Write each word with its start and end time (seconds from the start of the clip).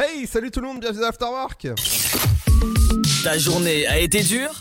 Hey, 0.00 0.28
salut 0.28 0.52
tout 0.52 0.60
le 0.60 0.68
monde, 0.68 0.78
bienvenue 0.78 1.00
dans 1.00 1.08
Afterwork 1.08 1.66
Ta 3.24 3.36
journée 3.36 3.84
a 3.88 3.98
été 3.98 4.22
dure 4.22 4.60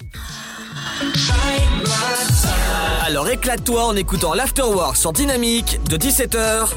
Alors 3.05 3.29
éclate-toi 3.29 3.85
en 3.85 3.95
écoutant 3.95 4.33
l'Afterwork 4.33 4.97
sur 4.97 5.13
Dynamique 5.13 5.79
de 5.91 5.97
17h 5.97 6.73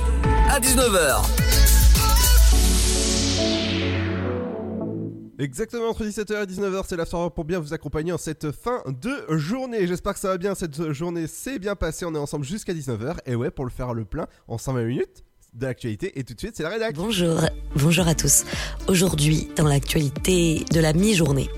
à 0.51 0.61
19h. 0.61 1.23
Exactement 5.39 5.89
entre 5.89 6.05
17h 6.05 6.43
et 6.43 6.47
19h, 6.47 6.85
c'est 6.87 6.97
l'Afterwork 6.97 7.35
pour 7.35 7.47
bien 7.47 7.61
vous 7.61 7.73
accompagner 7.73 8.13
en 8.13 8.19
cette 8.19 8.53
fin 8.53 8.83
de 8.87 9.39
journée. 9.39 9.87
J'espère 9.87 10.13
que 10.13 10.21
ça 10.21 10.29
va 10.29 10.37
bien, 10.37 10.55
cette 10.55 10.93
journée 10.93 11.27
s'est 11.29 11.59
bien 11.59 11.77
passée, 11.77 12.05
on 12.05 12.15
est 12.15 12.19
ensemble 12.19 12.45
jusqu'à 12.45 12.75
19h. 12.75 13.21
Et 13.25 13.35
ouais, 13.35 13.51
pour 13.51 13.65
le 13.65 13.71
faire 13.71 13.95
le 13.95 14.05
plein 14.05 14.27
en 14.49 14.59
120 14.59 14.85
minutes 14.85 15.25
de 15.55 15.67
l'actualité. 15.67 16.19
Et 16.19 16.25
tout 16.25 16.35
de 16.35 16.39
suite, 16.39 16.57
c'est 16.57 16.63
la 16.63 16.71
rédaction. 16.71 17.03
Bonjour, 17.03 17.41
bonjour 17.77 18.09
à 18.09 18.15
tous. 18.15 18.45
Aujourd'hui, 18.89 19.49
dans 19.57 19.67
l'actualité 19.67 20.65
de 20.73 20.81
la 20.81 20.93
mi-journée. 20.93 21.49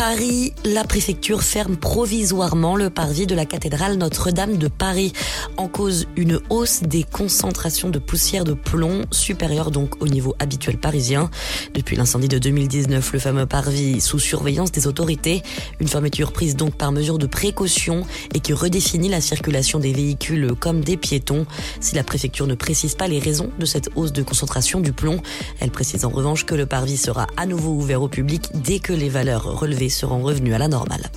Paris, 0.00 0.54
la 0.64 0.84
préfecture 0.84 1.42
ferme 1.42 1.76
provisoirement 1.76 2.74
le 2.74 2.88
parvis 2.88 3.26
de 3.26 3.34
la 3.34 3.44
cathédrale 3.44 3.98
Notre-Dame 3.98 4.56
de 4.56 4.66
Paris 4.66 5.12
en 5.58 5.68
cause 5.68 6.06
une 6.16 6.40
hausse 6.48 6.80
des 6.80 7.02
concentrations 7.02 7.90
de 7.90 7.98
poussière 7.98 8.44
de 8.44 8.54
plomb 8.54 9.04
supérieure 9.10 9.70
donc 9.70 10.02
au 10.02 10.08
niveau 10.08 10.34
habituel 10.38 10.78
parisien. 10.78 11.28
Depuis 11.74 11.96
l'incendie 11.96 12.28
de 12.28 12.38
2019, 12.38 13.12
le 13.12 13.18
fameux 13.18 13.44
parvis 13.44 14.00
sous 14.00 14.18
surveillance 14.18 14.72
des 14.72 14.86
autorités, 14.86 15.42
une 15.80 15.88
fermeture 15.88 16.32
prise 16.32 16.56
donc 16.56 16.76
par 16.76 16.92
mesure 16.92 17.18
de 17.18 17.26
précaution 17.26 18.06
et 18.34 18.40
qui 18.40 18.54
redéfinit 18.54 19.10
la 19.10 19.20
circulation 19.20 19.80
des 19.80 19.92
véhicules 19.92 20.54
comme 20.58 20.80
des 20.80 20.96
piétons. 20.96 21.44
Si 21.80 21.94
la 21.94 22.04
préfecture 22.04 22.46
ne 22.46 22.54
précise 22.54 22.94
pas 22.94 23.06
les 23.06 23.18
raisons 23.18 23.50
de 23.58 23.66
cette 23.66 23.90
hausse 23.96 24.14
de 24.14 24.22
concentration 24.22 24.80
du 24.80 24.94
plomb, 24.94 25.20
elle 25.60 25.70
précise 25.70 26.06
en 26.06 26.10
revanche 26.10 26.46
que 26.46 26.54
le 26.54 26.64
parvis 26.64 26.96
sera 26.96 27.26
à 27.36 27.44
nouveau 27.44 27.72
ouvert 27.72 28.00
au 28.00 28.08
public 28.08 28.48
dès 28.54 28.78
que 28.78 28.94
les 28.94 29.10
valeurs 29.10 29.60
relevées 29.60 29.89
seront 29.90 30.22
revenus 30.22 30.54
à 30.54 30.58
la 30.58 30.68
normale. 30.68 31.10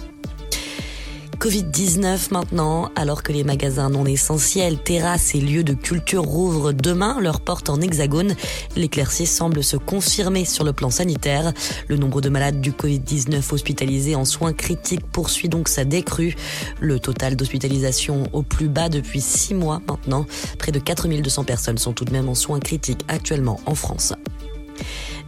Covid-19 1.44 2.32
maintenant, 2.32 2.90
alors 2.96 3.22
que 3.22 3.34
les 3.34 3.44
magasins 3.44 3.90
non 3.90 4.06
essentiels, 4.06 4.78
terrasses 4.78 5.36
et 5.36 5.42
lieux 5.42 5.66
de 5.66 5.74
culture 5.74 6.24
rouvrent 6.24 6.72
demain 6.72 7.20
leurs 7.20 7.42
portes 7.42 7.70
en 7.70 7.82
hexagone, 7.82 8.34
l'éclaircie 8.78 9.26
semble 9.26 9.62
se 9.62 9.76
confirmer 9.76 10.46
sur 10.46 10.64
le 10.64 10.72
plan 10.72 10.90
sanitaire. 10.90 11.52
Le 11.90 11.98
nombre 11.98 12.22
de 12.22 12.30
malades 12.30 12.62
du 12.62 12.72
Covid-19 12.72 13.54
hospitalisés 13.54 14.16
en 14.16 14.24
soins 14.24 14.54
critiques 14.54 15.06
poursuit 15.06 15.50
donc 15.50 15.68
sa 15.68 15.84
décrue. 15.84 16.34
Le 16.80 16.98
total 17.02 17.36
d'hospitalisation 17.36 18.24
au 18.32 18.42
plus 18.42 18.70
bas 18.70 18.88
depuis 18.88 19.20
six 19.20 19.54
mois 19.54 19.82
maintenant. 19.86 20.26
Près 20.60 20.72
de 20.72 20.80
4200 20.80 21.44
personnes 21.44 21.78
sont 21.78 21.92
tout 21.92 22.06
de 22.06 22.14
même 22.14 22.30
en 22.30 22.36
soins 22.36 22.62
critiques 22.62 23.04
actuellement 23.10 23.60
en 23.66 23.76
France. 23.76 24.14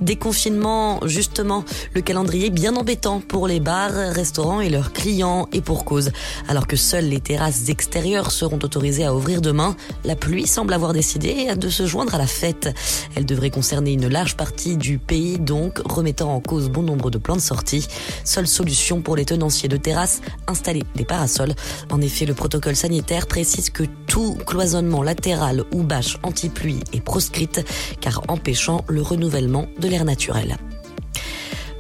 Déconfinement, 0.01 0.99
justement, 1.05 1.63
le 1.93 2.01
calendrier 2.01 2.49
bien 2.49 2.75
embêtant 2.75 3.21
pour 3.21 3.47
les 3.47 3.59
bars, 3.59 3.91
restaurants 3.91 4.61
et 4.61 4.69
leurs 4.69 4.93
clients, 4.93 5.47
et 5.53 5.61
pour 5.61 5.85
cause. 5.85 6.11
Alors 6.47 6.67
que 6.67 6.75
seules 6.75 7.09
les 7.09 7.19
terrasses 7.19 7.69
extérieures 7.69 8.31
seront 8.31 8.59
autorisées 8.61 9.05
à 9.05 9.15
ouvrir 9.15 9.41
demain, 9.41 9.75
la 10.03 10.15
pluie 10.15 10.47
semble 10.47 10.73
avoir 10.73 10.93
décidé 10.93 11.55
de 11.55 11.69
se 11.69 11.85
joindre 11.85 12.15
à 12.15 12.17
la 12.17 12.27
fête. 12.27 12.73
Elle 13.15 13.25
devrait 13.25 13.49
concerner 13.49 13.93
une 13.93 14.07
large 14.07 14.35
partie 14.35 14.77
du 14.77 14.97
pays, 14.97 15.39
donc 15.39 15.79
remettant 15.85 16.33
en 16.33 16.39
cause 16.39 16.69
bon 16.69 16.83
nombre 16.83 17.09
de 17.09 17.17
plans 17.17 17.35
de 17.35 17.41
sortie. 17.41 17.87
Seule 18.23 18.47
solution 18.47 19.01
pour 19.01 19.15
les 19.15 19.25
tenanciers 19.25 19.69
de 19.69 19.77
terrasses, 19.77 20.21
installer 20.47 20.83
des 20.95 21.05
parasols. 21.05 21.55
En 21.91 22.01
effet, 22.01 22.25
le 22.25 22.33
protocole 22.33 22.75
sanitaire 22.75 23.27
précise 23.27 23.69
que 23.69 23.83
tout 24.07 24.37
cloisonnement 24.45 25.03
latéral 25.03 25.63
ou 25.73 25.83
bâche 25.83 26.17
anti-pluie 26.23 26.79
est 26.93 27.01
proscrite, 27.01 27.65
car 28.01 28.21
empêchant 28.27 28.83
le 28.87 29.01
renouvellement 29.01 29.67
l'air 29.87 30.05
naturel. 30.05 30.57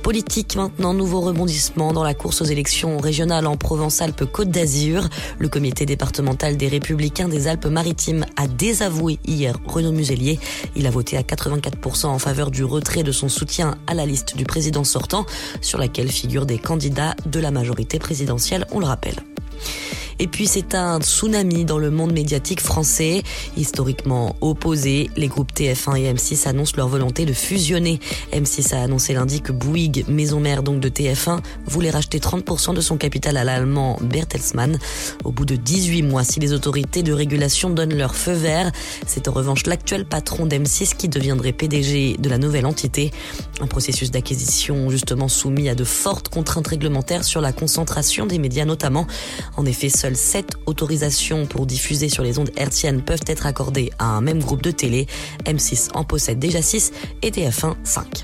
Politique 0.05 0.55
maintenant, 0.55 0.93
nouveau 0.93 1.19
rebondissement 1.19 1.91
dans 1.91 2.03
la 2.03 2.13
course 2.13 2.39
aux 2.39 2.45
élections 2.45 2.99
régionales 2.99 3.47
en 3.47 3.57
Provence-Alpes-Côte 3.57 4.49
d'Azur. 4.49 5.09
Le 5.39 5.49
comité 5.49 5.87
départemental 5.87 6.57
des 6.57 6.67
Républicains 6.67 7.27
des 7.27 7.47
Alpes-Maritimes 7.47 8.23
a 8.35 8.47
désavoué 8.47 9.17
hier 9.25 9.57
Renaud 9.65 9.91
Muselier. 9.91 10.39
Il 10.75 10.85
a 10.85 10.91
voté 10.91 11.17
à 11.17 11.23
84% 11.23 12.05
en 12.05 12.19
faveur 12.19 12.51
du 12.51 12.63
retrait 12.63 13.01
de 13.01 13.11
son 13.11 13.29
soutien 13.29 13.79
à 13.87 13.95
la 13.95 14.05
liste 14.05 14.37
du 14.37 14.43
président 14.43 14.83
sortant, 14.83 15.25
sur 15.61 15.79
laquelle 15.79 16.11
figurent 16.11 16.45
des 16.45 16.59
candidats 16.59 17.15
de 17.25 17.39
la 17.39 17.49
majorité 17.49 17.97
présidentielle, 17.97 18.67
on 18.71 18.79
le 18.79 18.85
rappelle. 18.85 19.15
Et 20.19 20.27
puis 20.27 20.47
c'est 20.47 20.75
un 20.75 20.99
tsunami 21.01 21.65
dans 21.65 21.77
le 21.77 21.91
monde 21.91 22.13
médiatique 22.13 22.61
français. 22.61 23.21
Historiquement 23.57 24.35
opposé, 24.41 25.09
les 25.17 25.27
groupes 25.27 25.51
TF1 25.53 25.97
et 25.97 26.13
M6 26.13 26.47
annoncent 26.47 26.73
leur 26.77 26.87
volonté 26.87 27.25
de 27.25 27.33
fusionner. 27.33 27.99
M6 28.31 28.73
a 28.73 28.83
annoncé 28.83 29.13
lundi 29.13 29.41
que 29.41 29.51
Bouygues, 29.51 30.05
maison 30.07 30.39
mère 30.39 30.63
donc 30.63 30.79
de 30.79 30.87
TF1, 30.87 31.39
voulait 31.65 31.89
racheter 31.89 32.19
30% 32.19 32.73
de 32.73 32.81
son 32.81 32.97
capital 32.97 33.35
à 33.35 33.43
l'allemand 33.43 33.97
Bertelsmann. 34.01 34.79
Au 35.25 35.31
bout 35.31 35.45
de 35.45 35.55
18 35.55 36.03
mois, 36.03 36.23
si 36.23 36.39
les 36.39 36.53
autorités 36.53 37.03
de 37.03 37.11
régulation 37.11 37.69
donnent 37.69 37.97
leur 37.97 38.15
feu 38.15 38.33
vert, 38.33 38.71
c'est 39.05 39.27
en 39.27 39.31
revanche 39.31 39.65
l'actuel 39.65 40.05
patron 40.05 40.45
d'M6 40.45 40.95
qui 40.95 41.09
deviendrait 41.09 41.51
PDG 41.51 42.15
de 42.17 42.29
la 42.29 42.37
nouvelle 42.37 42.65
entité. 42.65 43.11
Un 43.59 43.67
processus 43.67 44.11
d'acquisition 44.11 44.89
justement 44.89 45.27
soumis 45.27 45.67
à 45.67 45.75
de 45.75 45.83
fortes 45.83 46.29
contraintes 46.29 46.67
réglementaires 46.67 47.23
sur 47.25 47.41
la 47.41 47.51
concentration 47.51 48.25
des 48.25 48.39
médias 48.39 48.65
notamment. 48.65 49.07
En 49.57 49.65
effet, 49.65 49.89
seules 50.05 50.15
7 50.15 50.57
autorisations 50.67 51.47
pour 51.47 51.65
diffuser 51.65 52.09
sur 52.09 52.21
les 52.21 52.37
ondes 52.37 52.51
hertziennes 52.57 53.01
peuvent 53.01 53.23
être 53.25 53.47
accordées 53.47 53.91
à 53.97 54.05
un 54.05 54.21
même 54.21 54.39
groupe 54.39 54.61
de 54.61 54.69
télé. 54.69 55.07
M6 55.45 55.89
en 55.95 56.03
possède 56.03 56.37
déjà 56.37 56.61
6 56.61 56.91
et 57.23 57.31
TF1 57.31 57.73
5. 57.83 58.23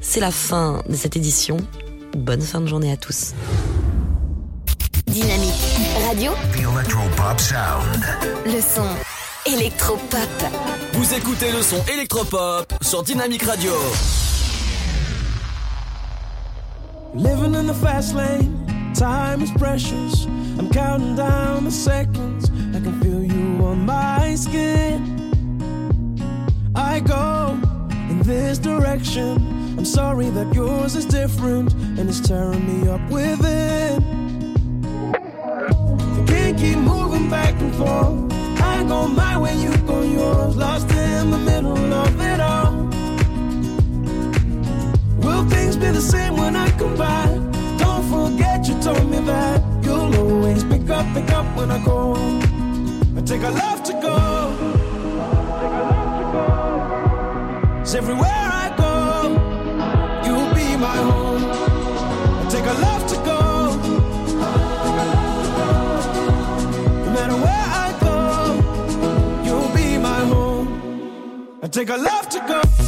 C'est 0.00 0.20
la 0.20 0.30
fin 0.30 0.84
de 0.88 0.94
cette 0.94 1.16
édition. 1.16 1.56
Bonne 2.16 2.40
fin 2.40 2.60
de 2.60 2.68
journée 2.68 2.92
à 2.92 2.96
tous. 2.96 3.32
Dynamique 5.08 5.52
Radio, 6.06 6.30
The 6.52 6.60
Electropop 6.60 7.40
Sound. 7.40 8.04
le 8.46 8.60
son 8.60 8.86
électropop. 9.52 10.30
Vous 10.92 11.12
écoutez 11.12 11.50
le 11.50 11.60
son 11.60 11.84
électropop 11.92 12.72
sur 12.82 13.02
Dynamique 13.02 13.42
Radio. 13.42 13.72
Living 17.16 17.56
in 17.56 17.66
the 17.66 17.74
fast 17.74 18.14
lane, 18.14 18.64
time 18.94 19.42
is 19.42 19.50
precious. 19.52 20.26
I'm 20.58 20.70
counting 20.70 21.16
down 21.16 21.64
the 21.64 21.70
seconds. 21.70 22.50
I 22.74 22.80
can 22.80 23.00
feel 23.00 23.22
you 23.22 23.64
on 23.64 23.84
my 23.86 24.34
skin. 24.34 25.16
I 26.74 27.00
go 27.00 27.58
in 28.10 28.20
this 28.22 28.58
direction. 28.58 29.36
I'm 29.78 29.84
sorry 29.84 30.30
that 30.30 30.54
yours 30.54 30.96
is 30.96 31.04
different 31.04 31.72
and 31.72 32.08
it's 32.08 32.20
tearing 32.20 32.66
me 32.66 32.88
up 32.88 33.00
within. 33.10 34.02
I 35.14 36.24
can't 36.26 36.58
keep 36.58 36.78
moving 36.78 37.30
back 37.30 37.54
and 37.60 37.74
forth. 37.74 38.32
I 38.60 38.84
go 38.88 39.06
my 39.08 39.38
way, 39.38 39.56
you 39.56 39.76
go 39.86 40.02
yours. 40.02 40.56
Lost 40.56 40.90
in 40.90 41.30
the 41.30 41.38
middle 41.38 41.92
of 41.92 42.20
it 42.20 42.40
all. 42.40 42.72
Will 45.22 45.48
things 45.48 45.76
be 45.76 45.90
the 45.90 46.00
same 46.00 46.36
when 46.36 46.56
I 46.56 46.70
come 46.78 46.96
back? 46.96 47.37
Told 48.88 49.10
me 49.10 49.18
that 49.18 49.62
you'll 49.84 50.16
always 50.16 50.64
pick 50.64 50.88
up, 50.88 51.04
pick 51.12 51.30
up 51.32 51.44
when 51.54 51.70
I 51.70 51.78
go. 51.84 52.14
I 53.18 53.20
take 53.20 53.42
a 53.42 53.50
love 53.50 53.82
to 53.82 53.92
go. 53.92 54.16
Cause 57.80 57.94
everywhere 57.94 58.44
I 58.64 58.66
go, 58.78 58.94
you'll 60.24 60.54
be 60.54 60.68
my 60.78 60.96
home. 61.10 61.44
I 62.40 62.48
take 62.48 62.64
a 62.64 62.76
love 62.86 63.06
to 63.12 63.16
go. 63.30 63.40
No 67.04 67.10
matter 67.12 67.36
where 67.44 67.66
I 67.84 67.88
go, 68.06 68.16
you'll 69.44 69.74
be 69.76 69.98
my 69.98 70.20
home. 70.32 70.66
I 71.62 71.68
take 71.68 71.90
a 71.90 71.96
love 71.98 72.26
to 72.30 72.38
go. 72.48 72.87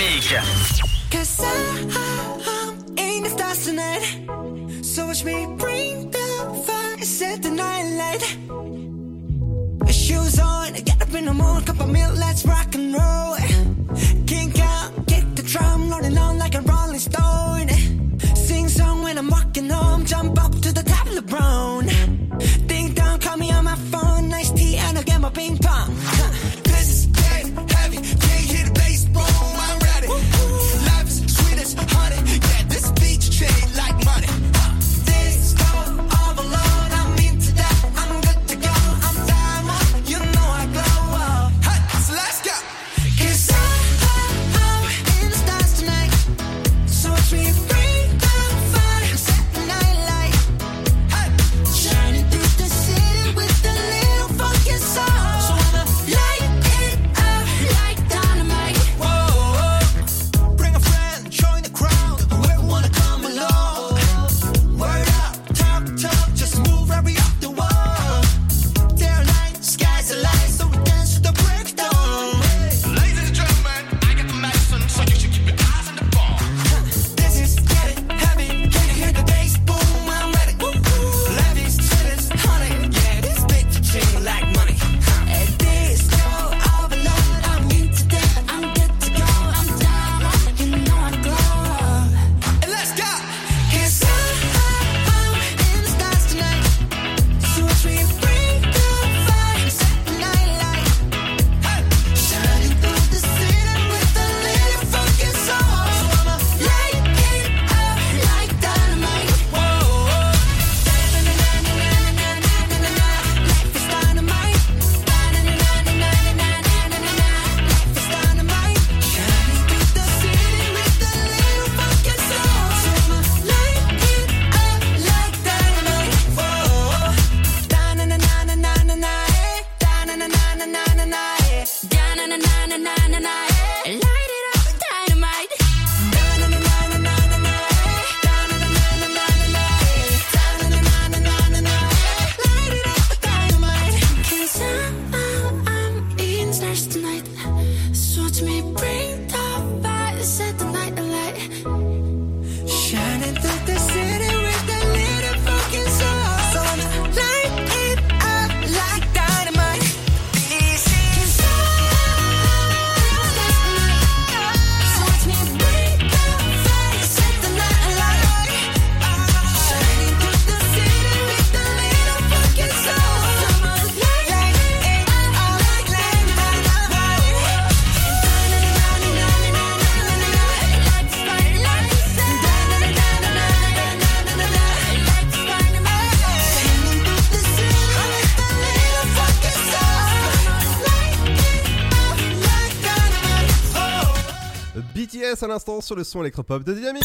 L'instant 195.51 195.81
sur 195.81 195.95
le 195.95 196.03
son 196.03 196.21
électropop 196.21 196.63
de 196.63 196.73
Dynamique. 196.73 197.03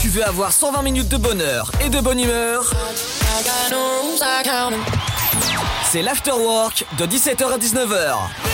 Tu 0.00 0.08
veux 0.08 0.24
avoir 0.24 0.52
120 0.52 0.82
minutes 0.82 1.08
de 1.08 1.18
bonheur 1.18 1.70
et 1.84 1.90
de 1.90 2.00
bonne 2.00 2.18
humeur? 2.18 2.72
C'est 5.90 6.02
l'afterwork 6.02 6.86
de 6.98 7.06
17h 7.06 7.52
à 7.52 7.58
19h. 7.58 8.47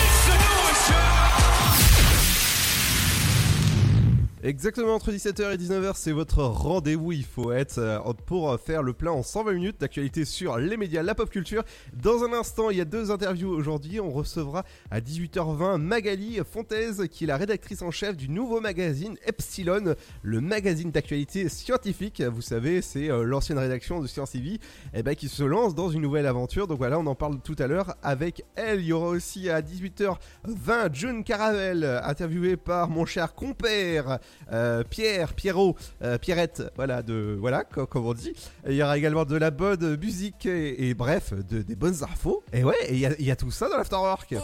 Exactement 4.45 4.97
entre 4.97 5.11
17h 5.11 5.55
et 5.55 5.57
19h, 5.57 5.93
c'est 5.95 6.13
votre 6.13 6.43
rendez-vous. 6.43 7.13
Il 7.13 7.25
faut 7.25 7.51
être 7.51 7.79
euh, 7.79 7.99
pour 8.27 8.61
faire 8.61 8.83
le 8.83 8.93
plein 8.93 9.11
en 9.11 9.23
120 9.23 9.55
minutes 9.55 9.81
d'actualité 9.81 10.27
sur 10.27 10.59
les 10.59 10.77
médias, 10.77 11.03
la 11.03 11.15
pop 11.15 11.31
culture. 11.31 11.65
Dans 11.95 12.25
un 12.25 12.33
instant, 12.35 12.69
il 12.69 12.77
y 12.77 12.81
a 12.83 12.85
deux 12.85 13.11
interviews 13.11 13.49
aujourd'hui. 13.49 14.01
On 14.01 14.11
recevra 14.11 14.65
à 14.91 15.01
18h20 15.01 15.79
Magali 15.79 16.41
Fontaise, 16.45 17.09
qui 17.11 17.25
est 17.25 17.27
la 17.27 17.39
rédactrice 17.39 17.81
en 17.81 17.91
chef 17.91 18.19
du 18.19 18.29
nouveau 18.29 18.61
magazine 18.61 19.17
Epsilon, 19.25 19.95
le 20.21 20.41
magazine 20.43 20.91
d'actualité 20.91 21.49
scientifique. 21.49 22.21
Vous 22.21 22.43
savez, 22.43 22.83
c'est 22.83 23.11
euh, 23.11 23.23
l'ancienne 23.23 23.57
rédaction 23.57 24.03
de 24.03 24.07
Science 24.07 24.35
et 24.35 24.41
Vie, 24.41 24.61
eh 24.93 25.03
ben, 25.03 25.15
qui 25.15 25.31
se 25.31 25.43
lance 25.43 25.75
dans 25.75 25.89
une 25.89 26.03
nouvelle 26.03 26.27
aventure. 26.27 26.67
Donc 26.67 26.77
voilà, 26.77 26.99
on 26.99 27.07
en 27.07 27.15
parle 27.15 27.41
tout 27.41 27.57
à 27.61 27.67
l'heure 27.67 27.95
avec 28.03 28.45
elle. 28.57 28.81
Il 28.81 28.89
y 28.89 28.93
aura 28.93 29.09
aussi 29.09 29.49
à 29.49 29.63
18h20 29.63 30.93
June 30.93 31.25
Caravel, 31.25 31.83
interviewé 32.05 32.59
par 32.59 32.91
mon 32.91 33.07
cher 33.07 33.35
compère. 33.35 34.19
Euh, 34.53 34.83
Pierre, 34.89 35.33
Pierrot, 35.35 35.77
euh, 36.03 36.19
Pierrette, 36.19 36.63
voilà, 36.77 37.03
de, 37.03 37.37
voilà, 37.41 37.65
co- 37.65 37.87
comme 37.87 38.07
on 38.07 38.15
dit. 38.15 38.33
Il 38.69 38.75
y 38.75 38.83
aura 38.83 38.97
également 38.99 39.25
de 39.25 39.37
la 39.37 39.51
bonne 39.51 39.97
musique 39.97 40.47
et, 40.47 40.95
bref, 40.95 41.33
de, 41.33 41.63
des 41.63 41.77
bonnes 41.77 42.03
infos. 42.03 42.43
Et 42.53 42.63
ouais, 42.65 42.75
il 42.91 42.99
y, 42.99 43.31
a- 43.31 43.37
tout 43.37 43.51
ça 43.51 43.69
dans 43.69 43.77
l'Afterwork. 43.77 44.35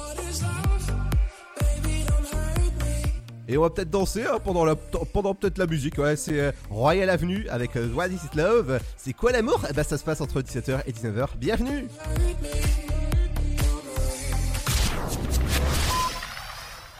Et 3.48 3.58
on 3.58 3.62
va 3.62 3.70
peut-être 3.70 3.90
danser 3.90 4.22
hein, 4.24 4.38
pendant, 4.44 5.34
peut-être 5.34 5.58
la 5.58 5.66
musique. 5.66 5.96
C'est 6.16 6.38
euh, 6.40 6.52
Royal 6.70 7.10
Avenue 7.10 7.48
avec 7.48 7.72
What 7.94 8.06
is 8.08 8.14
it 8.26 8.34
love? 8.36 8.78
C'est 8.96 9.12
quoi 9.12 9.32
l'amour? 9.32 9.60
Eh 9.68 9.72
ben 9.72 9.82
ça 9.82 9.98
se 9.98 10.04
passe 10.04 10.20
entre 10.20 10.40
17h 10.40 10.82
et 10.86 10.92
19h. 10.92 11.26
Bienvenue 11.36 11.88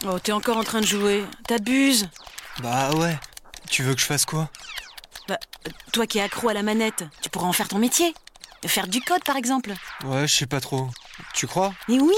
Oh, 0.07 0.17
t'es 0.21 0.31
encore 0.31 0.57
en 0.57 0.63
train 0.63 0.81
de 0.81 0.85
jouer. 0.85 1.23
T'abuses. 1.47 2.09
Bah 2.61 2.91
ouais. 2.95 3.17
Tu 3.69 3.83
veux 3.83 3.95
que 3.95 4.01
je 4.01 4.05
fasse 4.05 4.25
quoi? 4.25 4.49
Bah, 5.27 5.39
toi 5.93 6.05
qui 6.07 6.17
es 6.17 6.21
accro 6.21 6.49
à 6.49 6.53
la 6.53 6.63
manette, 6.63 7.05
tu 7.21 7.29
pourrais 7.29 7.45
en 7.45 7.53
faire 7.53 7.67
ton 7.67 7.79
métier. 7.79 8.13
Faire 8.65 8.87
du 8.87 9.01
code, 9.01 9.23
par 9.23 9.37
exemple. 9.37 9.73
Ouais, 10.03 10.27
je 10.27 10.35
sais 10.35 10.45
pas 10.45 10.59
trop. 10.61 10.89
Tu 11.33 11.47
crois? 11.47 11.73
Mais 11.87 11.99
oui 11.99 12.13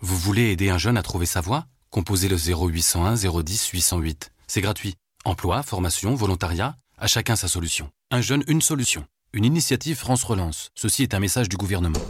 Vous 0.00 0.16
voulez 0.16 0.50
aider 0.52 0.70
un 0.70 0.78
jeune 0.78 0.96
à 0.96 1.02
trouver 1.02 1.26
sa 1.26 1.40
voie? 1.40 1.66
Composez 1.90 2.28
le 2.28 2.36
0801 2.36 3.14
010 3.16 3.68
808. 3.68 4.30
C'est 4.46 4.60
gratuit. 4.60 4.94
Emploi, 5.24 5.62
formation, 5.62 6.14
volontariat, 6.14 6.76
à 6.98 7.06
chacun 7.06 7.36
sa 7.36 7.48
solution. 7.48 7.90
Un 8.10 8.20
jeune, 8.20 8.44
une 8.46 8.62
solution. 8.62 9.04
Une 9.32 9.44
initiative 9.44 9.96
France 9.96 10.22
Relance. 10.24 10.70
Ceci 10.74 11.02
est 11.02 11.14
un 11.14 11.20
message 11.20 11.48
du 11.48 11.56
gouvernement. 11.56 12.00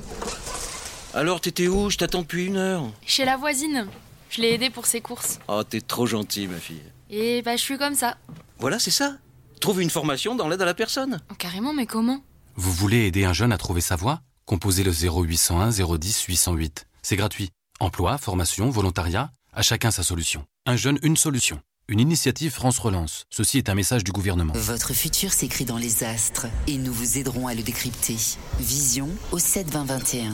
Alors, 1.15 1.41
t'étais 1.41 1.69
où? 1.69 1.91
Je 1.91 1.97
t'attends 1.97 2.23
depuis 2.23 2.47
une 2.47 2.57
heure. 2.57 2.85
Chez 3.07 3.25
la 3.25 3.37
voisine. 3.37 3.87
Je 4.31 4.41
l'ai 4.43 4.53
aidée 4.53 4.71
pour 4.71 4.87
ses 4.87 5.01
courses. 5.01 5.39
Oh, 5.49 5.63
t'es 5.65 5.81
trop 5.81 6.07
gentil, 6.07 6.47
ma 6.49 6.59
fille. 6.59 6.83
Et 7.11 7.43
bah, 7.43 7.57
je 7.57 7.63
suis 7.63 7.79
comme 7.79 7.95
ça. 7.95 8.17
Voilà, 8.59 8.79
c'est 8.79 8.91
ça. 8.91 9.19
Trouve 9.61 9.81
une 9.83 9.91
formation 9.91 10.35
dans 10.35 10.49
l'aide 10.49 10.63
à 10.63 10.67
la 10.67 10.75
personne. 10.75 11.21
Oh, 11.31 11.35
carrément, 11.35 11.73
mais 11.73 11.87
comment? 11.87 12.23
Vous 12.57 12.73
voulez 12.73 13.07
aider 13.07 13.25
un 13.25 13.33
jeune 13.33 13.53
à 13.53 13.59
trouver 13.59 13.81
sa 13.81 13.97
voie? 13.97 14.21
Composez 14.47 14.85
le 14.85 14.93
0801 14.93 15.71
010 15.71 16.23
808. 16.25 16.87
C'est 17.03 17.17
gratuit. 17.17 17.51
Emploi, 17.81 18.19
formation, 18.19 18.71
volontariat, 18.71 19.31
à 19.53 19.63
chacun 19.63 19.91
sa 19.91 20.03
solution. 20.03 20.45
Un 20.67 20.77
jeune, 20.77 20.99
une 21.03 21.17
solution. 21.17 21.61
Une 21.89 22.01
initiative 22.01 22.53
France 22.53 22.79
Relance. 22.79 23.25
Ceci 23.31 23.59
est 23.59 23.69
un 23.69 23.75
message 23.75 24.05
du 24.05 24.13
gouvernement. 24.13 24.55
Votre 24.57 24.95
futur 24.95 25.33
s'écrit 25.33 25.67
dans 25.67 25.77
les 25.77 26.03
astres 26.03 26.47
et 26.67 26.79
nous 26.79 26.93
vous 26.93 27.19
aiderons 27.19 27.47
à 27.47 27.55
le 27.55 27.63
décrypter. 27.63 28.17
Vision 28.59 29.11
au 29.33 29.39
7 29.39 29.71
20 29.71 29.85
21. 29.85 30.33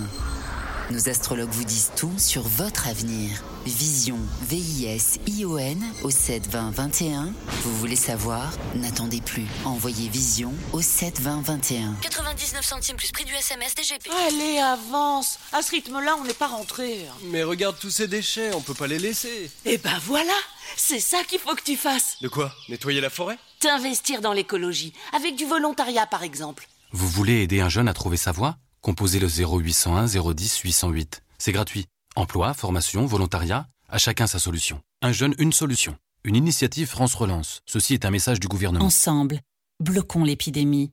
Nos 0.91 1.09
astrologues 1.09 1.51
vous 1.51 1.65
disent 1.65 1.93
tout 1.97 2.13
sur 2.19 2.43
votre 2.43 2.89
avenir. 2.89 3.45
Vision, 3.65 4.19
V-I-S-I-O-N 4.43 5.85
au 6.03 6.11
7 6.11 6.49
20 6.49 6.71
21. 6.73 7.33
Vous 7.63 7.77
voulez 7.77 7.95
savoir? 7.95 8.51
N'attendez 8.75 9.21
plus. 9.21 9.47
Envoyez 9.65 10.09
Vision 10.09 10.53
au 10.73 10.81
7 10.81 11.21
20 11.21 11.43
21. 11.43 11.95
99 12.01 12.65
centimes 12.65 12.97
plus 12.97 13.13
prix 13.13 13.25
du 13.25 13.33
SMS 13.35 13.77
DGP. 13.77 14.11
Allez, 14.27 14.59
avance. 14.59 15.39
À 15.53 15.63
ce 15.63 15.71
rythme-là, 15.71 16.17
on 16.19 16.25
n'est 16.25 16.35
pas 16.35 16.49
rentré. 16.49 17.07
Mais 17.27 17.45
regarde 17.45 17.79
tous 17.79 17.91
ces 17.91 18.09
déchets, 18.09 18.53
on 18.55 18.61
peut 18.61 18.75
pas 18.75 18.89
les 18.89 18.99
laisser. 18.99 19.49
Eh 19.67 19.79
ben 19.79 19.97
voilà 20.07 20.35
C'est 20.77 20.99
ça 21.01 21.19
qu'il 21.23 21.39
faut 21.39 21.55
que 21.55 21.63
tu 21.63 21.77
fasses. 21.77 22.17
De 22.21 22.27
quoi? 22.29 22.53
Nettoyer 22.69 23.01
la 23.01 23.11
forêt? 23.11 23.39
T'investir 23.61 24.21
dans 24.23 24.33
l'écologie. 24.33 24.93
Avec 25.13 25.37
du 25.37 25.45
volontariat, 25.45 26.07
par 26.07 26.25
exemple. 26.25 26.67
Vous 26.91 27.09
voulez 27.09 27.43
aider 27.43 27.61
un 27.61 27.69
jeune 27.69 27.87
à 27.87 27.95
trouver 27.95 28.17
sa 28.17 28.33
voie? 28.33 28.57
Composez 28.83 29.19
le 29.21 29.29
0801 29.29 30.07
010 30.07 30.59
808. 30.59 31.23
C'est 31.39 31.53
gratuit. 31.53 31.87
Emploi, 32.17 32.55
formation, 32.55 33.05
volontariat, 33.05 33.69
à 33.89 33.99
chacun 33.99 34.27
sa 34.27 34.39
solution. 34.39 34.81
Un 35.03 35.13
jeune, 35.13 35.35
une 35.39 35.53
solution. 35.53 35.99
Une 36.25 36.37
initiative 36.37 36.89
France 36.89 37.15
Relance. 37.15 37.61
Ceci 37.67 37.95
est 37.95 38.05
un 38.05 38.11
message 38.11 38.41
du 38.41 38.49
gouvernement. 38.49 38.85
Ensemble, 38.85 39.41
bloquons 39.81 40.25
l'épidémie. 40.25 40.93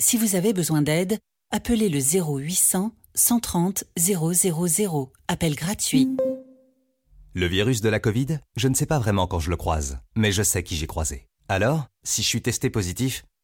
Si 0.00 0.16
vous 0.16 0.34
avez 0.34 0.52
besoin 0.52 0.82
d'aide, 0.82 1.18
appelez 1.50 1.88
le 1.88 2.00
0800 2.00 2.92
130 3.14 3.84
000. 3.96 5.12
Appel 5.28 5.54
gratuit. 5.54 6.08
Le 7.34 7.46
virus 7.46 7.80
de 7.80 7.88
la 7.88 8.00
Covid, 8.00 8.38
je 8.56 8.68
ne 8.68 8.74
sais 8.74 8.86
pas 8.86 8.98
vraiment 8.98 9.26
quand 9.26 9.40
je 9.40 9.50
le 9.50 9.56
croise, 9.56 9.98
mais 10.16 10.32
je 10.32 10.42
sais 10.42 10.62
qui 10.62 10.76
j'ai 10.76 10.86
croisé. 10.86 11.28
Alors, 11.48 11.86
si 12.02 12.22
je 12.22 12.28
suis 12.28 12.42
testé 12.42 12.70
positif, 12.70 13.24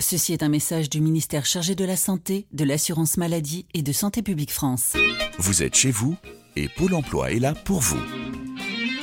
Ceci 0.00 0.32
est 0.32 0.42
un 0.42 0.48
message 0.48 0.90
du 0.90 1.00
ministère 1.00 1.46
chargé 1.46 1.74
de 1.74 1.84
la 1.84 1.96
Santé, 1.96 2.46
de 2.52 2.64
l'Assurance 2.64 3.16
Maladie 3.16 3.66
et 3.74 3.82
de 3.82 3.92
Santé 3.92 4.22
Publique 4.22 4.52
France. 4.52 4.94
Vous 5.38 5.62
êtes 5.62 5.76
chez 5.76 5.90
vous 5.90 6.16
et 6.56 6.68
Pôle 6.68 6.94
emploi 6.94 7.32
est 7.32 7.38
là 7.38 7.54
pour 7.54 7.80
vous. 7.80 8.00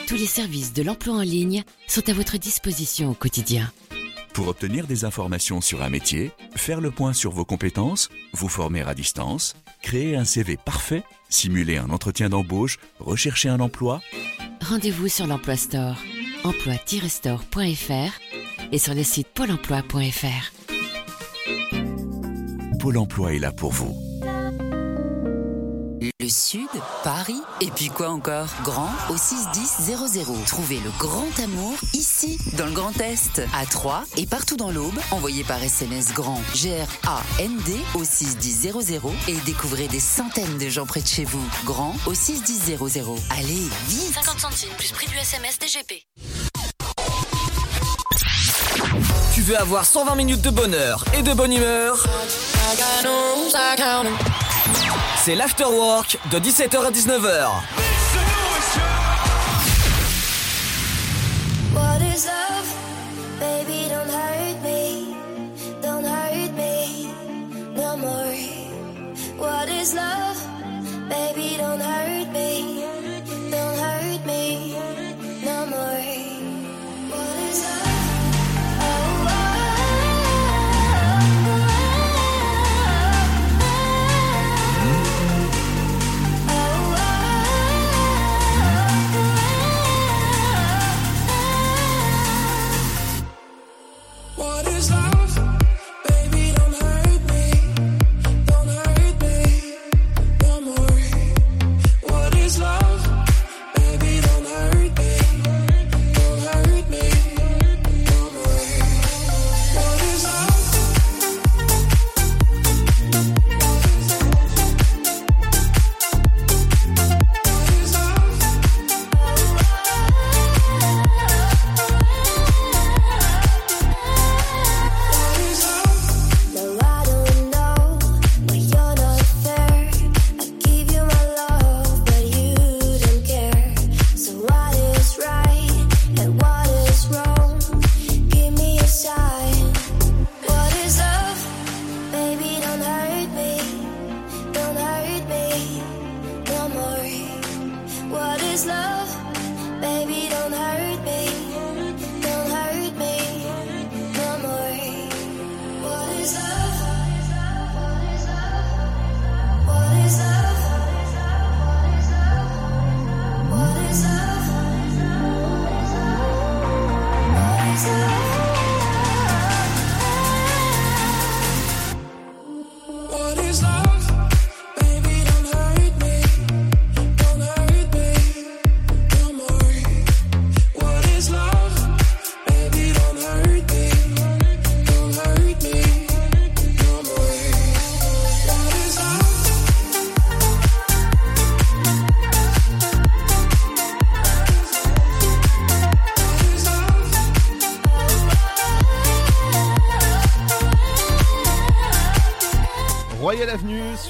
Tous 0.07 0.15
les 0.15 0.27
services 0.27 0.74
de 0.74 0.83
l'emploi 0.83 1.15
en 1.15 1.21
ligne 1.21 1.63
sont 1.88 2.07
à 2.10 2.13
votre 2.13 2.38
disposition 2.38 3.12
au 3.12 3.13
quotidien. 3.13 3.71
Pour 4.33 4.48
obtenir 4.48 4.88
des 4.88 5.03
informations 5.03 5.62
sur 5.62 5.81
un 5.81 5.89
métier, 5.89 6.31
faire 6.55 6.81
le 6.81 6.91
point 6.91 7.13
sur 7.13 7.31
vos 7.31 7.45
compétences, 7.45 8.10
vous 8.33 8.48
former 8.48 8.81
à 8.81 8.93
distance, 8.93 9.55
créer 9.81 10.15
un 10.15 10.25
CV 10.25 10.57
parfait, 10.57 11.03
simuler 11.29 11.77
un 11.77 11.89
entretien 11.89 12.29
d'embauche, 12.29 12.79
rechercher 13.00 13.50
un 13.50 13.60
emploi, 13.60 14.01
Rendez-vous 14.62 15.07
sur 15.07 15.27
l'Emploi 15.27 15.57
Store, 15.57 15.98
emploi-store.fr 16.43 18.71
et 18.71 18.77
sur 18.77 18.93
le 18.93 19.03
site 19.03 19.27
pôle 19.27 19.51
emploi.fr. 19.51 20.60
Pôle 22.81 22.97
emploi 22.97 23.35
est 23.35 23.38
là 23.38 23.51
pour 23.51 23.71
vous. 23.71 23.95
Le 26.19 26.27
Sud, 26.27 26.67
Paris, 27.03 27.39
et 27.61 27.67
puis 27.67 27.89
quoi 27.89 28.09
encore? 28.09 28.47
Grand 28.63 28.89
au 29.11 29.17
61000. 29.17 30.45
Trouvez 30.47 30.79
le 30.79 30.89
grand 30.97 31.27
amour 31.43 31.75
ici, 31.93 32.39
dans 32.57 32.65
le 32.65 32.71
Grand 32.71 33.00
Est, 33.00 33.43
à 33.53 33.67
Troyes 33.67 34.03
et 34.17 34.25
partout 34.25 34.57
dans 34.57 34.71
l'Aube. 34.71 34.97
Envoyez 35.11 35.43
par 35.43 35.61
SMS 35.61 36.11
grand 36.11 36.41
G-R-A-N-D 36.55 37.75
au 37.93 38.03
61000 38.03 39.00
et 39.27 39.35
découvrez 39.45 39.87
des 39.87 40.00
centaines 40.00 40.57
de 40.57 40.67
gens 40.67 40.87
près 40.87 41.01
de 41.01 41.07
chez 41.07 41.25
vous. 41.25 41.46
Grand 41.65 41.94
au 42.07 42.15
61000. 42.15 42.79
Allez, 43.29 43.70
vite 43.89 44.13
50 44.15 44.39
centimes 44.39 44.74
plus 44.79 44.91
prix 44.91 45.05
du 45.05 45.17
SMS 45.17 45.59
DGP. 45.59 46.07
Tu 49.35 49.41
veux 49.41 49.57
avoir 49.59 49.85
120 49.85 50.15
minutes 50.15 50.41
de 50.41 50.50
bonheur 50.50 51.05
et 51.15 51.22
de 51.22 51.33
bonne 51.33 51.53
humeur? 51.53 52.07
C'est 55.24 55.35
l'afterwork 55.35 56.17
de 56.31 56.39
17h 56.39 56.85
à 56.85 56.91
19h. 56.91 57.50
What 61.74 62.01
is 62.01 62.25
love? 62.25 62.67
Baby, 63.39 63.87
don't 63.89 64.09
hurt 64.09 64.63
me. 64.63 65.15
Don't 65.81 66.05
hurt 66.05 66.51
me 66.55 67.07
no 67.75 67.97
more. 67.97 68.33
What 69.37 69.69
is 69.69 69.93
love? 69.93 70.37
Baby, 71.09 71.57
don't 71.57 71.79
hurt 71.79 72.07
me. 72.07 72.10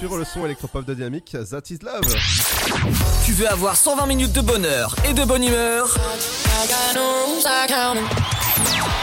Sur 0.02 0.18
le 0.18 0.24
son 0.26 0.44
électropop 0.46 0.84
de 0.84 0.96
Dynamique, 0.96 1.38
That 1.52 1.62
is 1.70 1.78
Love. 1.84 2.16
Tu 3.24 3.34
veux 3.34 3.48
avoir 3.48 3.76
120 3.76 4.08
minutes 4.08 4.34
de 4.34 4.42
bonheur 4.42 4.96
et 5.08 5.14
de 5.14 5.24
bonne 5.24 5.44
humeur? 5.44 5.96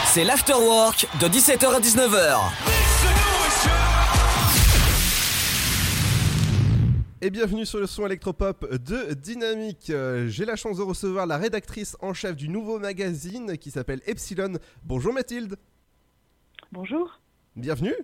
C'est 0.07 0.25
l'afterwork 0.25 1.07
de 1.21 1.27
17h 1.29 1.73
à 1.73 1.79
19h. 1.79 2.39
Et 7.21 7.29
bienvenue 7.29 7.65
sur 7.65 7.79
le 7.79 7.87
son 7.87 8.05
électropop 8.05 8.69
de 8.69 9.13
Dynamique. 9.13 9.91
Euh, 9.91 10.27
J'ai 10.27 10.43
la 10.43 10.57
chance 10.57 10.79
de 10.79 10.83
recevoir 10.83 11.25
la 11.27 11.37
rédactrice 11.37 11.95
en 12.01 12.13
chef 12.13 12.35
du 12.35 12.49
nouveau 12.49 12.77
magazine 12.77 13.57
qui 13.57 13.71
s'appelle 13.71 14.01
Epsilon. 14.05 14.57
Bonjour 14.83 15.13
Mathilde. 15.13 15.55
Bonjour. 16.73 17.21
Bienvenue. 17.55 17.95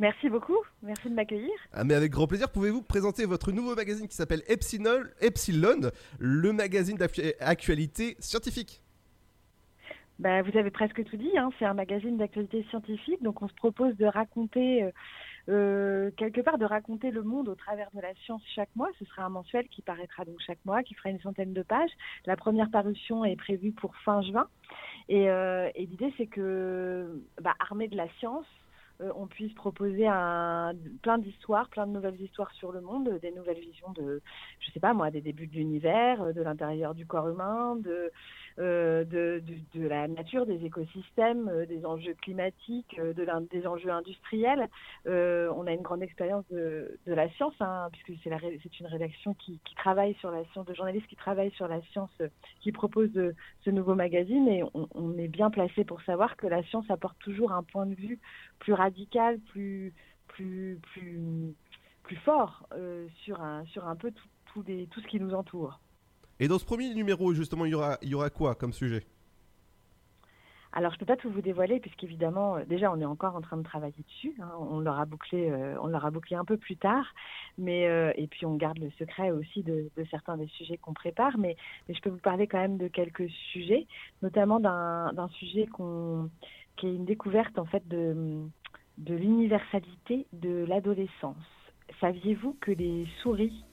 Merci 0.00 0.28
beaucoup. 0.28 0.58
Merci 0.82 1.08
de 1.08 1.14
m'accueillir. 1.14 1.52
Ah, 1.72 1.84
mais 1.84 1.94
avec 1.94 2.10
grand 2.10 2.26
plaisir, 2.26 2.50
pouvez-vous 2.50 2.82
présenter 2.82 3.26
votre 3.26 3.52
nouveau 3.52 3.76
magazine 3.76 4.08
qui 4.08 4.16
s'appelle 4.16 4.42
Epsilon, 4.48 5.04
Epsilon, 5.20 5.90
le 6.18 6.52
magazine 6.52 6.96
d'actualité 6.96 8.16
scientifique? 8.18 8.82
Bah, 10.18 10.42
vous 10.42 10.56
avez 10.56 10.70
presque 10.70 11.02
tout 11.04 11.16
dit, 11.16 11.36
hein. 11.36 11.50
c'est 11.58 11.64
un 11.64 11.74
magazine 11.74 12.16
d'actualité 12.16 12.64
scientifique, 12.70 13.20
donc 13.22 13.42
on 13.42 13.48
se 13.48 13.54
propose 13.54 13.96
de 13.96 14.06
raconter, 14.06 14.84
euh, 14.84 14.90
euh, 15.48 16.10
quelque 16.16 16.40
part, 16.40 16.56
de 16.56 16.64
raconter 16.64 17.10
le 17.10 17.22
monde 17.22 17.48
au 17.48 17.56
travers 17.56 17.88
de 17.94 18.00
la 18.00 18.14
science 18.24 18.42
chaque 18.54 18.68
mois. 18.76 18.90
Ce 19.00 19.04
sera 19.06 19.24
un 19.24 19.28
mensuel 19.28 19.66
qui 19.68 19.82
paraîtra 19.82 20.24
donc 20.24 20.36
chaque 20.46 20.64
mois, 20.64 20.84
qui 20.84 20.94
fera 20.94 21.10
une 21.10 21.20
centaine 21.20 21.52
de 21.52 21.62
pages. 21.62 21.90
La 22.26 22.36
première 22.36 22.70
parution 22.70 23.24
est 23.24 23.36
prévue 23.36 23.72
pour 23.72 23.96
fin 24.04 24.22
juin. 24.22 24.46
Et, 25.08 25.28
euh, 25.28 25.68
et 25.74 25.86
l'idée, 25.86 26.14
c'est 26.16 26.26
que, 26.26 27.20
bah, 27.42 27.54
armé 27.58 27.88
de 27.88 27.96
la 27.96 28.08
science, 28.20 28.46
on 29.00 29.26
puisse 29.26 29.52
proposer 29.54 30.06
un, 30.06 30.72
plein 31.02 31.18
d'histoires, 31.18 31.68
plein 31.68 31.86
de 31.86 31.92
nouvelles 31.92 32.20
histoires 32.20 32.52
sur 32.52 32.72
le 32.72 32.80
monde, 32.80 33.18
des 33.20 33.32
nouvelles 33.32 33.58
visions 33.58 33.92
de, 33.92 34.22
je 34.60 34.70
sais 34.70 34.80
pas 34.80 34.94
moi, 34.94 35.10
des 35.10 35.20
débuts 35.20 35.46
de 35.46 35.54
l'univers, 35.54 36.32
de 36.32 36.42
l'intérieur 36.42 36.94
du 36.94 37.06
corps 37.06 37.28
humain, 37.28 37.76
de, 37.76 37.90
euh, 37.90 38.10
de, 38.58 39.42
de, 39.74 39.86
la 39.86 40.06
nature, 40.08 40.46
des 40.46 40.64
écosystèmes, 40.64 41.48
euh, 41.48 41.66
des 41.66 41.84
enjeux 41.84 42.14
climatiques, 42.22 42.96
euh, 42.98 43.12
de 43.12 43.26
des 43.50 43.66
enjeux 43.66 43.90
industriels. 43.90 44.68
Euh, 45.06 45.52
on 45.56 45.66
a 45.66 45.72
une 45.72 45.82
grande 45.82 46.02
expérience 46.02 46.44
de, 46.50 46.98
la 47.06 47.28
science, 47.30 47.54
hein, 47.60 47.88
puisque 47.92 48.20
c'est, 48.22 48.30
une 48.80 48.86
rédaction 48.86 49.34
qui, 49.34 49.60
travaille 49.76 50.14
sur 50.14 50.30
la 50.30 50.44
science, 50.52 50.66
de 50.66 50.74
journalistes 50.74 51.06
qui 51.08 51.16
travaillent 51.16 51.52
sur 51.52 51.68
la 51.68 51.82
science, 51.92 52.10
qui 52.60 52.72
propose 52.72 53.10
ce 53.64 53.70
nouveau 53.70 53.94
magazine, 53.94 54.48
et 54.48 54.62
on, 54.74 55.18
est 55.18 55.28
bien 55.28 55.50
placé 55.50 55.84
pour 55.84 56.00
savoir 56.02 56.36
que 56.36 56.46
la 56.46 56.62
science 56.64 56.88
apporte 56.90 57.18
toujours 57.18 57.52
un 57.52 57.62
point 57.62 57.86
de 57.86 57.94
vue 57.94 58.18
plus 58.60 58.72
radical, 58.72 59.38
plus, 59.50 59.92
plus, 60.28 60.78
plus, 60.82 61.54
plus 62.04 62.16
fort 62.16 62.66
euh, 62.72 63.08
sur, 63.24 63.40
un, 63.42 63.64
sur 63.66 63.86
un 63.86 63.96
peu 63.96 64.12
tout, 64.12 64.62
tout 64.62 65.00
ce 65.00 65.06
qui 65.08 65.18
nous 65.18 65.34
entoure. 65.34 65.80
Et 66.40 66.48
dans 66.48 66.58
ce 66.58 66.64
premier 66.64 66.92
numéro, 66.94 67.32
justement, 67.32 67.64
il 67.64 67.72
y 67.72 67.74
aura, 67.74 67.98
il 68.02 68.08
y 68.08 68.14
aura 68.14 68.30
quoi 68.30 68.54
comme 68.54 68.72
sujet? 68.72 69.06
Alors, 70.76 70.92
je 70.92 70.98
peux 70.98 71.06
pas 71.06 71.16
tout 71.16 71.30
vous 71.30 71.40
dévoiler 71.40 71.78
puisqu'évidemment, 71.78 72.56
euh, 72.56 72.64
déjà, 72.64 72.90
on 72.90 73.00
est 73.00 73.04
encore 73.04 73.36
en 73.36 73.40
train 73.40 73.56
de 73.56 73.62
travailler 73.62 74.02
dessus. 74.08 74.34
Hein, 74.42 74.50
on 74.58 74.80
l'aura 74.80 75.04
bouclé, 75.04 75.48
euh, 75.48 75.76
on 75.80 75.86
l'aura 75.86 76.10
bouclé 76.10 76.34
un 76.34 76.44
peu 76.44 76.56
plus 76.56 76.76
tard, 76.76 77.06
mais 77.58 77.86
euh, 77.86 78.12
et 78.16 78.26
puis 78.26 78.44
on 78.44 78.56
garde 78.56 78.78
le 78.78 78.90
secret 78.98 79.30
aussi 79.30 79.62
de, 79.62 79.88
certains 80.10 80.36
des 80.36 80.48
sujets 80.48 80.76
qu'on 80.76 80.92
prépare. 80.92 81.38
Mais, 81.38 81.56
je 81.88 82.00
peux 82.00 82.10
vous 82.10 82.18
parler 82.18 82.48
quand 82.48 82.58
même 82.58 82.76
de 82.76 82.88
quelques 82.88 83.30
sujets, 83.52 83.86
notamment 84.22 84.58
d'un 84.58 85.28
sujet 85.38 85.68
qui 86.76 86.86
est 86.88 86.94
une 86.94 87.04
découverte 87.04 87.56
en 87.58 87.66
fait 87.66 87.86
de 87.86 88.42
de 88.98 89.14
l'universalité 89.14 90.26
de 90.32 90.64
l'adolescence. 90.68 91.36
Saviez-vous 92.00 92.56
que 92.60 92.70
les 92.70 93.06
souris 93.22 93.64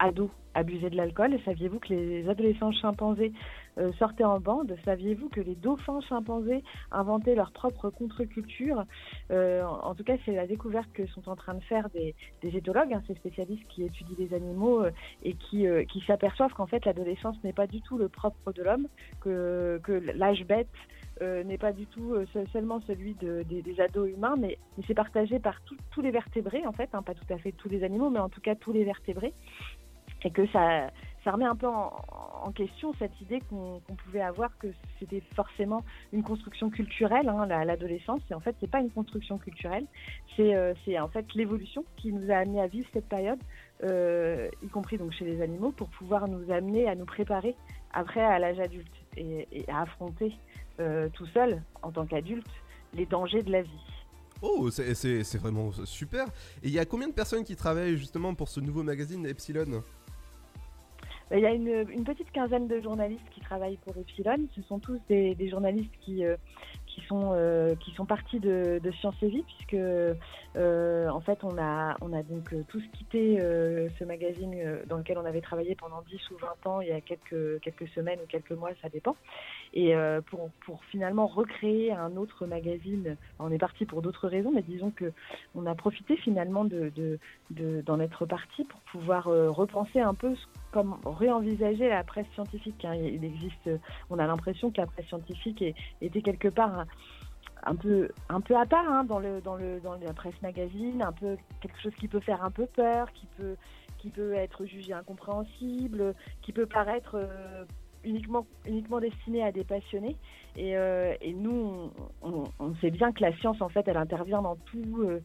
ados 0.00 0.30
abusaient 0.54 0.90
de 0.90 0.96
l'alcool. 0.96 1.38
Saviez-vous 1.44 1.78
que 1.78 1.88
les 1.94 2.28
adolescents 2.28 2.72
chimpanzés 2.72 3.32
euh, 3.78 3.92
sortaient 3.98 4.24
en 4.24 4.40
bande? 4.40 4.76
Saviez-vous 4.84 5.28
que 5.28 5.40
les 5.40 5.54
dauphins 5.54 6.00
chimpanzés 6.00 6.62
inventaient 6.90 7.34
leur 7.34 7.52
propre 7.52 7.90
contre-culture? 7.90 8.84
Euh, 9.30 9.62
En 9.64 9.94
tout 9.94 10.04
cas, 10.04 10.16
c'est 10.24 10.34
la 10.34 10.46
découverte 10.46 10.88
que 10.92 11.06
sont 11.06 11.28
en 11.28 11.36
train 11.36 11.54
de 11.54 11.62
faire 11.62 11.88
des, 11.90 12.14
éthologues, 12.42 12.92
hein, 12.92 13.02
ces 13.06 13.14
spécialistes 13.14 13.66
qui 13.68 13.84
étudient 13.84 14.16
les 14.18 14.34
animaux 14.34 14.82
euh, 14.82 14.90
et 15.22 15.34
qui, 15.34 15.66
qui 15.88 16.00
s'aperçoivent 16.06 16.52
qu'en 16.52 16.66
fait 16.66 16.84
l'adolescence 16.84 17.36
n'est 17.44 17.52
pas 17.52 17.66
du 17.66 17.80
tout 17.82 17.96
le 17.96 18.08
propre 18.08 18.52
de 18.52 18.62
l'homme, 18.62 18.88
que, 19.20 19.80
que 19.84 19.92
l'âge 19.92 20.44
bête 20.46 20.68
n'est 21.44 21.58
pas 21.58 21.72
du 21.72 21.84
tout 21.86 22.14
seulement 22.50 22.80
celui 22.86 23.12
de, 23.16 23.42
des, 23.42 23.60
des, 23.60 23.78
ados 23.82 24.08
humains, 24.08 24.36
mais, 24.38 24.56
mais 24.78 24.84
c'est 24.86 24.94
partagé 24.94 25.38
par 25.38 25.60
tous 25.90 26.00
les 26.00 26.10
vertébrés, 26.10 26.66
en 26.66 26.72
fait, 26.72 26.88
hein, 26.94 27.02
pas 27.02 27.12
tout 27.12 27.30
à 27.30 27.36
fait 27.36 27.52
tous 27.52 27.68
les 27.68 27.84
animaux, 27.84 28.08
mais 28.08 28.20
en 28.20 28.30
tout 28.30 28.40
cas 28.40 28.54
tous 28.54 28.72
les 28.72 28.84
vertébrés, 28.84 29.34
et 30.22 30.30
que 30.30 30.46
ça, 30.48 30.90
remet 31.26 31.44
un 31.44 31.56
peu 31.56 31.68
en, 31.68 32.52
question 32.54 32.92
cette 32.98 33.18
idée 33.20 33.40
qu'on 33.48 33.80
qu 33.86 33.94
pouvait 34.04 34.22
avoir 34.22 34.56
que 34.58 34.66
c'était 34.98 35.22
forcément 35.36 35.84
une 36.12 36.22
construction 36.22 36.68
culturelle, 36.68 37.28
hein, 37.28 37.46
l'adolescence, 37.46 38.22
et 38.30 38.34
en 38.34 38.40
fait, 38.40 38.56
c'est 38.60 38.70
pas 38.70 38.80
une 38.80 38.90
construction 38.90 39.38
culturelle, 39.38 39.86
c'est 40.36 40.54
euh, 40.54 40.74
en 41.00 41.08
fait 41.08 41.26
l'évolution 41.34 41.84
qui 41.96 42.12
nous 42.12 42.30
a 42.30 42.36
amené 42.36 42.60
à 42.60 42.66
vivre 42.66 42.88
cette 42.92 43.08
période, 43.08 43.38
euh, 43.84 44.48
y 44.62 44.68
compris 44.68 44.98
donc 44.98 45.12
chez 45.12 45.24
les 45.24 45.40
animaux, 45.42 45.70
pour 45.70 45.88
pouvoir 45.90 46.28
nous 46.28 46.50
amener 46.50 46.88
à 46.88 46.94
nous 46.94 47.06
préparer 47.06 47.54
après 47.92 48.22
à 48.22 48.38
l'âge 48.38 48.58
adulte 48.58 48.92
et, 49.16 49.46
et 49.52 49.64
à 49.70 49.82
affronter 49.82 50.34
euh, 50.80 51.08
tout 51.12 51.26
seul, 51.26 51.62
en 51.82 51.92
tant 51.92 52.06
qu'adulte, 52.06 52.46
les 52.94 53.06
dangers 53.06 53.42
de 53.42 53.52
la 53.52 53.62
vie. 53.62 53.86
Oh, 54.42 54.70
c'est 54.70 55.36
vraiment 55.36 55.70
super. 55.84 56.26
Et 56.62 56.68
il 56.68 56.70
y 56.70 56.78
a 56.78 56.86
combien 56.86 57.08
de 57.08 57.12
personnes 57.12 57.44
qui 57.44 57.54
travaillent 57.54 57.98
justement 57.98 58.34
pour 58.34 58.48
ce 58.48 58.60
nouveau 58.60 58.82
magazine 58.82 59.26
Epsilon? 59.26 59.82
Il 61.32 61.40
y 61.40 61.46
a 61.46 61.52
une, 61.52 62.04
petite 62.04 62.30
quinzaine 62.32 62.66
de 62.66 62.80
journalistes 62.80 63.28
qui 63.30 63.40
travaillent 63.40 63.78
pour 63.84 63.96
Epsilon. 63.96 64.48
Ce 64.56 64.62
sont 64.62 64.78
tous 64.78 64.98
des, 65.08 65.34
des 65.34 65.48
journalistes 65.48 65.94
qui, 66.00 66.24
euh, 66.24 66.36
qui, 66.94 67.00
sont, 67.02 67.32
euh, 67.34 67.74
qui 67.76 67.92
sont 67.92 68.04
partis 68.04 68.40
de, 68.40 68.80
Sciences 68.98 69.22
et 69.22 69.28
Vie, 69.28 69.42
puisque 69.42 69.74
euh, 69.74 71.08
en 71.08 71.20
fait 71.20 71.38
on 71.44 71.56
a, 71.58 71.96
on 72.00 72.12
a 72.12 72.22
donc 72.22 72.54
tous 72.68 72.82
quitté 72.92 73.40
euh, 73.40 73.88
ce 73.98 74.04
magazine 74.04 74.56
dans 74.86 74.96
lequel 74.96 75.18
on 75.18 75.24
avait 75.24 75.40
travaillé 75.40 75.74
pendant 75.74 76.02
10 76.02 76.30
ou 76.30 76.36
20 76.38 76.70
ans, 76.70 76.80
il 76.80 76.88
y 76.88 76.92
a 76.92 77.00
quelques, 77.00 77.60
quelques 77.60 77.88
semaines 77.88 78.18
ou 78.22 78.26
quelques 78.26 78.52
mois, 78.52 78.70
ça 78.82 78.88
dépend. 78.88 79.16
Et 79.72 79.94
euh, 79.94 80.20
pour, 80.20 80.50
pour 80.64 80.82
finalement 80.84 81.26
recréer 81.26 81.92
un 81.92 82.16
autre 82.16 82.46
magazine, 82.46 83.16
on 83.38 83.52
est 83.52 83.58
parti 83.58 83.84
pour 83.84 84.02
d'autres 84.02 84.26
raisons, 84.26 84.50
mais 84.52 84.62
disons 84.62 84.90
que 84.90 85.12
on 85.54 85.64
a 85.66 85.74
profité 85.76 86.16
finalement 86.16 86.64
de, 86.64 86.90
de, 86.96 87.18
de, 87.50 87.80
d'en 87.82 88.00
être 88.00 88.26
parti 88.26 88.64
pour 88.64 88.80
pouvoir 88.92 89.28
euh, 89.28 89.50
repenser 89.50 90.00
un 90.00 90.14
peu 90.14 90.34
comme 90.72 90.96
réenvisager 91.04 91.88
la 91.88 92.02
presse 92.02 92.26
scientifique. 92.34 92.84
Hein. 92.84 92.94
Il 92.94 93.24
existe, 93.24 93.70
on 94.08 94.18
a 94.18 94.26
l'impression 94.26 94.70
que 94.72 94.80
la 94.80 94.86
presse 94.86 95.06
scientifique 95.06 95.64
était 96.00 96.22
quelque 96.22 96.48
part 96.48 96.79
un, 97.64 97.76
peu 97.76 98.08
un 98.28 98.40
peu 98.40 98.56
à 98.56 98.66
part 98.66 98.88
hein, 98.90 99.04
dans 99.04 99.18
le 99.18 99.40
dans 99.40 99.56
le 99.56 99.80
dans 99.80 99.94
la 99.94 100.12
presse 100.12 100.40
magazine, 100.42 101.02
un 101.02 101.12
peu 101.12 101.36
quelque 101.60 101.80
chose 101.80 101.94
qui 101.98 102.08
peut 102.08 102.20
faire 102.20 102.44
un 102.44 102.50
peu 102.50 102.66
peur, 102.66 103.12
qui 103.12 103.26
peut 103.36 103.56
qui 103.98 104.10
peut 104.10 104.32
être 104.32 104.64
jugé 104.64 104.92
incompréhensible, 104.92 106.14
qui 106.42 106.52
peut 106.52 106.66
paraître 106.66 107.16
euh, 107.16 107.64
uniquement, 108.04 108.46
uniquement 108.66 109.00
destiné 109.00 109.42
à 109.42 109.52
des 109.52 109.64
passionnés. 109.64 110.16
Et, 110.56 110.76
euh, 110.76 111.14
et 111.20 111.32
nous, 111.32 111.90
on, 112.22 112.74
sait 112.80 112.90
bien 112.90 113.12
que 113.12 113.22
la 113.22 113.36
science, 113.36 113.60
en 113.60 113.68
fait, 113.68 113.86
elle 113.86 113.96
intervient 113.96 114.42
dans 114.42 114.56
tout. 114.56 115.02
Euh, 115.02 115.20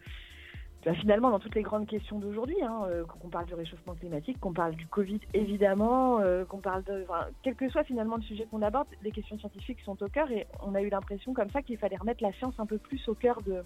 bah, 0.86 0.94
finalement, 0.94 1.32
dans 1.32 1.40
toutes 1.40 1.56
les 1.56 1.64
grandes 1.64 1.88
questions 1.88 2.20
d'aujourd'hui, 2.20 2.62
hein, 2.62 2.84
euh, 2.86 3.06
qu'on 3.06 3.30
parle 3.30 3.48
du 3.48 3.56
réchauffement 3.56 3.96
climatique, 3.96 4.40
qu'on 4.40 4.54
parle 4.54 4.76
du 4.76 4.86
Covid, 4.86 5.20
évidemment, 5.34 6.20
euh, 6.20 6.46
qu'on 6.46 6.60
parle 6.60 6.84
de. 6.84 7.04
Enfin, 7.10 7.26
quel 7.42 7.56
que 7.56 7.68
soit 7.70 7.84
finalement 7.84 8.18
le 8.18 8.22
sujet 8.22 8.46
qu'on 8.46 8.62
aborde, 8.62 8.88
les 9.02 9.12
questions 9.12 9.40
scientifiques 9.40 9.82
sont 9.82 10.02
au 10.04 10.08
cœur 10.08 10.30
et 10.30 10.46
on 10.62 10.76
a 10.76 10.82
eu 10.82 10.90
l'impression 10.90 11.34
comme 11.34 11.50
ça 11.50 11.64
qu'il 11.64 11.80
fallait 11.80 11.98
remettre 11.98 12.22
la 12.22 12.32
science 12.34 12.54
un 12.60 12.68
peu 12.68 12.78
plus 12.78 13.08
au 13.10 13.16
cœur 13.16 13.42
de, 13.42 13.64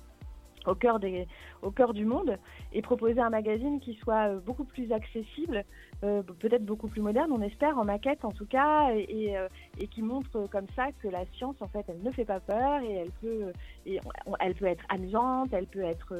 au 0.70 0.76
cœur, 0.76 1.00
des, 1.00 1.28
au 1.62 1.72
cœur 1.72 1.94
du 1.94 2.06
monde 2.06 2.38
et 2.72 2.82
proposer 2.82 3.20
un 3.20 3.30
magazine 3.30 3.80
qui 3.80 3.96
soit 3.96 4.30
euh, 4.30 4.40
beaucoup 4.40 4.64
plus 4.64 4.92
accessible, 4.92 5.64
euh, 6.04 6.22
peut-être 6.22 6.66
beaucoup 6.66 6.88
plus 6.88 7.02
moderne, 7.02 7.32
on 7.32 7.42
espère, 7.42 7.78
en 7.78 7.86
maquette 7.86 8.24
en 8.24 8.32
tout 8.32 8.46
cas, 8.46 8.92
et, 8.94 9.38
euh, 9.38 9.48
et, 9.80 9.88
qui 9.88 10.02
montre 10.02 10.48
comme 10.52 10.68
ça 10.76 10.88
que 11.02 11.08
la 11.08 11.26
science, 11.34 11.56
en 11.62 11.68
fait, 11.68 11.86
elle 11.88 12.02
ne 12.02 12.12
fait 12.12 12.26
pas 12.26 12.40
peur 12.40 12.82
et 12.82 12.94
elle 12.94 13.12
peut, 13.22 13.52
et 13.86 14.00
elle 14.40 14.56
peut 14.56 14.66
être 14.66 14.84
amusante, 14.90 15.50
elle 15.52 15.68
peut 15.68 15.84
être, 15.84 16.14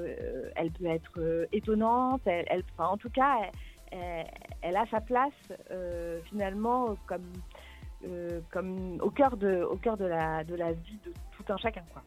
elle 0.56 0.72
peut 0.72 0.86
être 0.86 1.48
étonnante, 1.52 2.22
elle 2.26 2.64
enfin, 2.74 2.90
en 2.90 2.98
tout 2.98 3.10
cas, 3.10 3.38
elle, 3.92 4.26
elle, 4.62 4.76
a 4.76 4.86
sa 4.88 5.02
place 5.02 5.34
finalement 6.26 6.96
comme, 7.08 7.32
comme 8.52 9.00
au 9.02 9.10
cœur, 9.10 9.38
de, 9.38 9.62
au 9.64 9.76
cœur 9.78 9.98
de, 9.98 10.06
la, 10.06 10.44
de 10.44 10.56
la 10.56 10.74
vie 10.74 11.00
de 11.06 11.14
tout 11.32 11.54
un 11.54 11.58
chacun. 11.58 11.84
Quoi. 11.94 12.02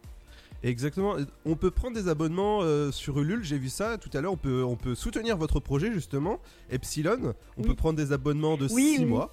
Exactement. 0.62 1.16
On 1.44 1.56
peut 1.56 1.70
prendre 1.70 1.96
des 1.96 2.08
abonnements 2.08 2.60
euh, 2.62 2.92
sur 2.92 3.18
Ulule, 3.18 3.42
j'ai 3.42 3.58
vu 3.58 3.68
ça 3.68 3.98
tout 3.98 4.10
à 4.12 4.20
l'heure. 4.20 4.32
On 4.32 4.36
peut, 4.36 4.62
on 4.64 4.76
peut 4.76 4.94
soutenir 4.94 5.36
votre 5.36 5.60
projet 5.60 5.92
justement, 5.92 6.40
Epsilon. 6.70 7.34
On 7.56 7.62
oui. 7.62 7.68
peut 7.68 7.74
prendre 7.74 7.96
des 7.96 8.12
abonnements 8.12 8.56
de 8.56 8.68
6 8.68 8.74
oui, 8.74 8.96
oui. 9.00 9.04
mois. 9.04 9.32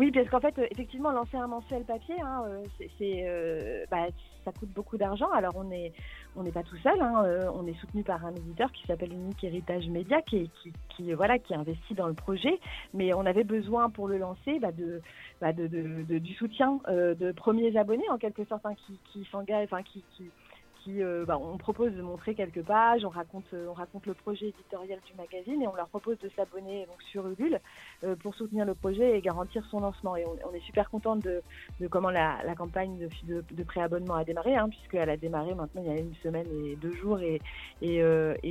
Oui, 0.00 0.10
parce 0.12 0.30
qu'en 0.30 0.40
fait, 0.40 0.58
euh, 0.58 0.66
effectivement, 0.70 1.10
lancer 1.10 1.36
un 1.36 1.46
mensuel 1.46 1.84
papier, 1.84 2.14
hein, 2.22 2.42
euh, 2.48 2.62
c'est, 2.96 3.24
euh, 3.26 3.84
bah, 3.90 4.06
ça 4.46 4.50
coûte 4.50 4.70
beaucoup 4.70 4.96
d'argent. 4.96 5.30
Alors, 5.30 5.52
on 5.56 5.64
n'est 5.64 5.92
on 6.36 6.42
pas 6.44 6.62
tout 6.62 6.78
seul. 6.78 6.98
hein, 7.02 7.22
on 7.54 7.66
est 7.66 7.78
soutenu 7.80 8.02
par 8.02 8.24
un 8.24 8.34
éditeur 8.34 8.72
qui 8.72 8.86
s'appelle 8.86 9.12
Unique 9.12 9.44
Héritage 9.44 9.90
Média, 9.90 10.22
qui, 10.22 10.50
qui, 10.62 10.72
qui, 10.88 11.12
voilà, 11.12 11.38
qui 11.38 11.54
investit 11.54 11.92
dans 11.92 12.06
le 12.06 12.14
projet. 12.14 12.58
Mais 12.94 13.12
on 13.12 13.26
avait 13.26 13.44
besoin 13.44 13.90
pour 13.90 14.08
le 14.08 14.16
lancer 14.16 14.58
bah, 14.58 14.72
de, 14.72 15.02
bah, 15.38 15.52
de, 15.52 15.66
du 15.66 16.32
soutien 16.32 16.80
de 16.88 17.32
premiers 17.32 17.76
abonnés, 17.76 18.08
en 18.08 18.16
quelque 18.16 18.46
sorte, 18.46 18.64
hein, 18.64 18.72
qui, 19.12 19.28
s'engagent, 19.30 19.64
enfin, 19.70 19.82
qui, 19.82 20.02
euh, 20.98 21.24
bah, 21.24 21.38
on 21.40 21.56
propose 21.56 21.92
de 21.92 22.02
montrer 22.02 22.34
quelques 22.34 22.62
pages, 22.62 23.04
on 23.04 23.08
raconte, 23.08 23.52
euh, 23.54 23.68
on 23.68 23.72
raconte 23.72 24.06
le 24.06 24.14
projet 24.14 24.48
éditorial 24.48 24.98
du 25.06 25.14
magazine 25.14 25.62
et 25.62 25.68
on 25.68 25.74
leur 25.74 25.88
propose 25.88 26.18
de 26.18 26.28
s'abonner 26.36 26.86
donc 26.86 27.00
sur 27.02 27.26
Ulule 27.26 27.60
euh, 28.04 28.16
pour 28.16 28.34
soutenir 28.34 28.64
le 28.64 28.74
projet 28.74 29.16
et 29.16 29.20
garantir 29.20 29.64
son 29.70 29.80
lancement. 29.80 30.16
Et 30.16 30.24
on, 30.26 30.52
est 30.52 30.60
super 30.60 30.90
contente 30.90 31.20
de, 31.20 31.42
comment 31.88 32.10
la, 32.10 32.42
campagne 32.56 33.08
de, 33.24 33.62
préabonnement 33.62 34.14
a 34.14 34.24
démarré, 34.24 34.56
hein, 34.56 34.68
puisqu'elle 34.68 35.10
a 35.10 35.16
démarré 35.16 35.54
maintenant 35.54 35.82
il 35.84 35.92
y 35.92 35.96
a 35.96 36.00
une 36.00 36.14
semaine 36.16 36.46
et 36.64 36.76
deux 36.76 36.92
jours 36.92 37.20
et, 37.20 37.40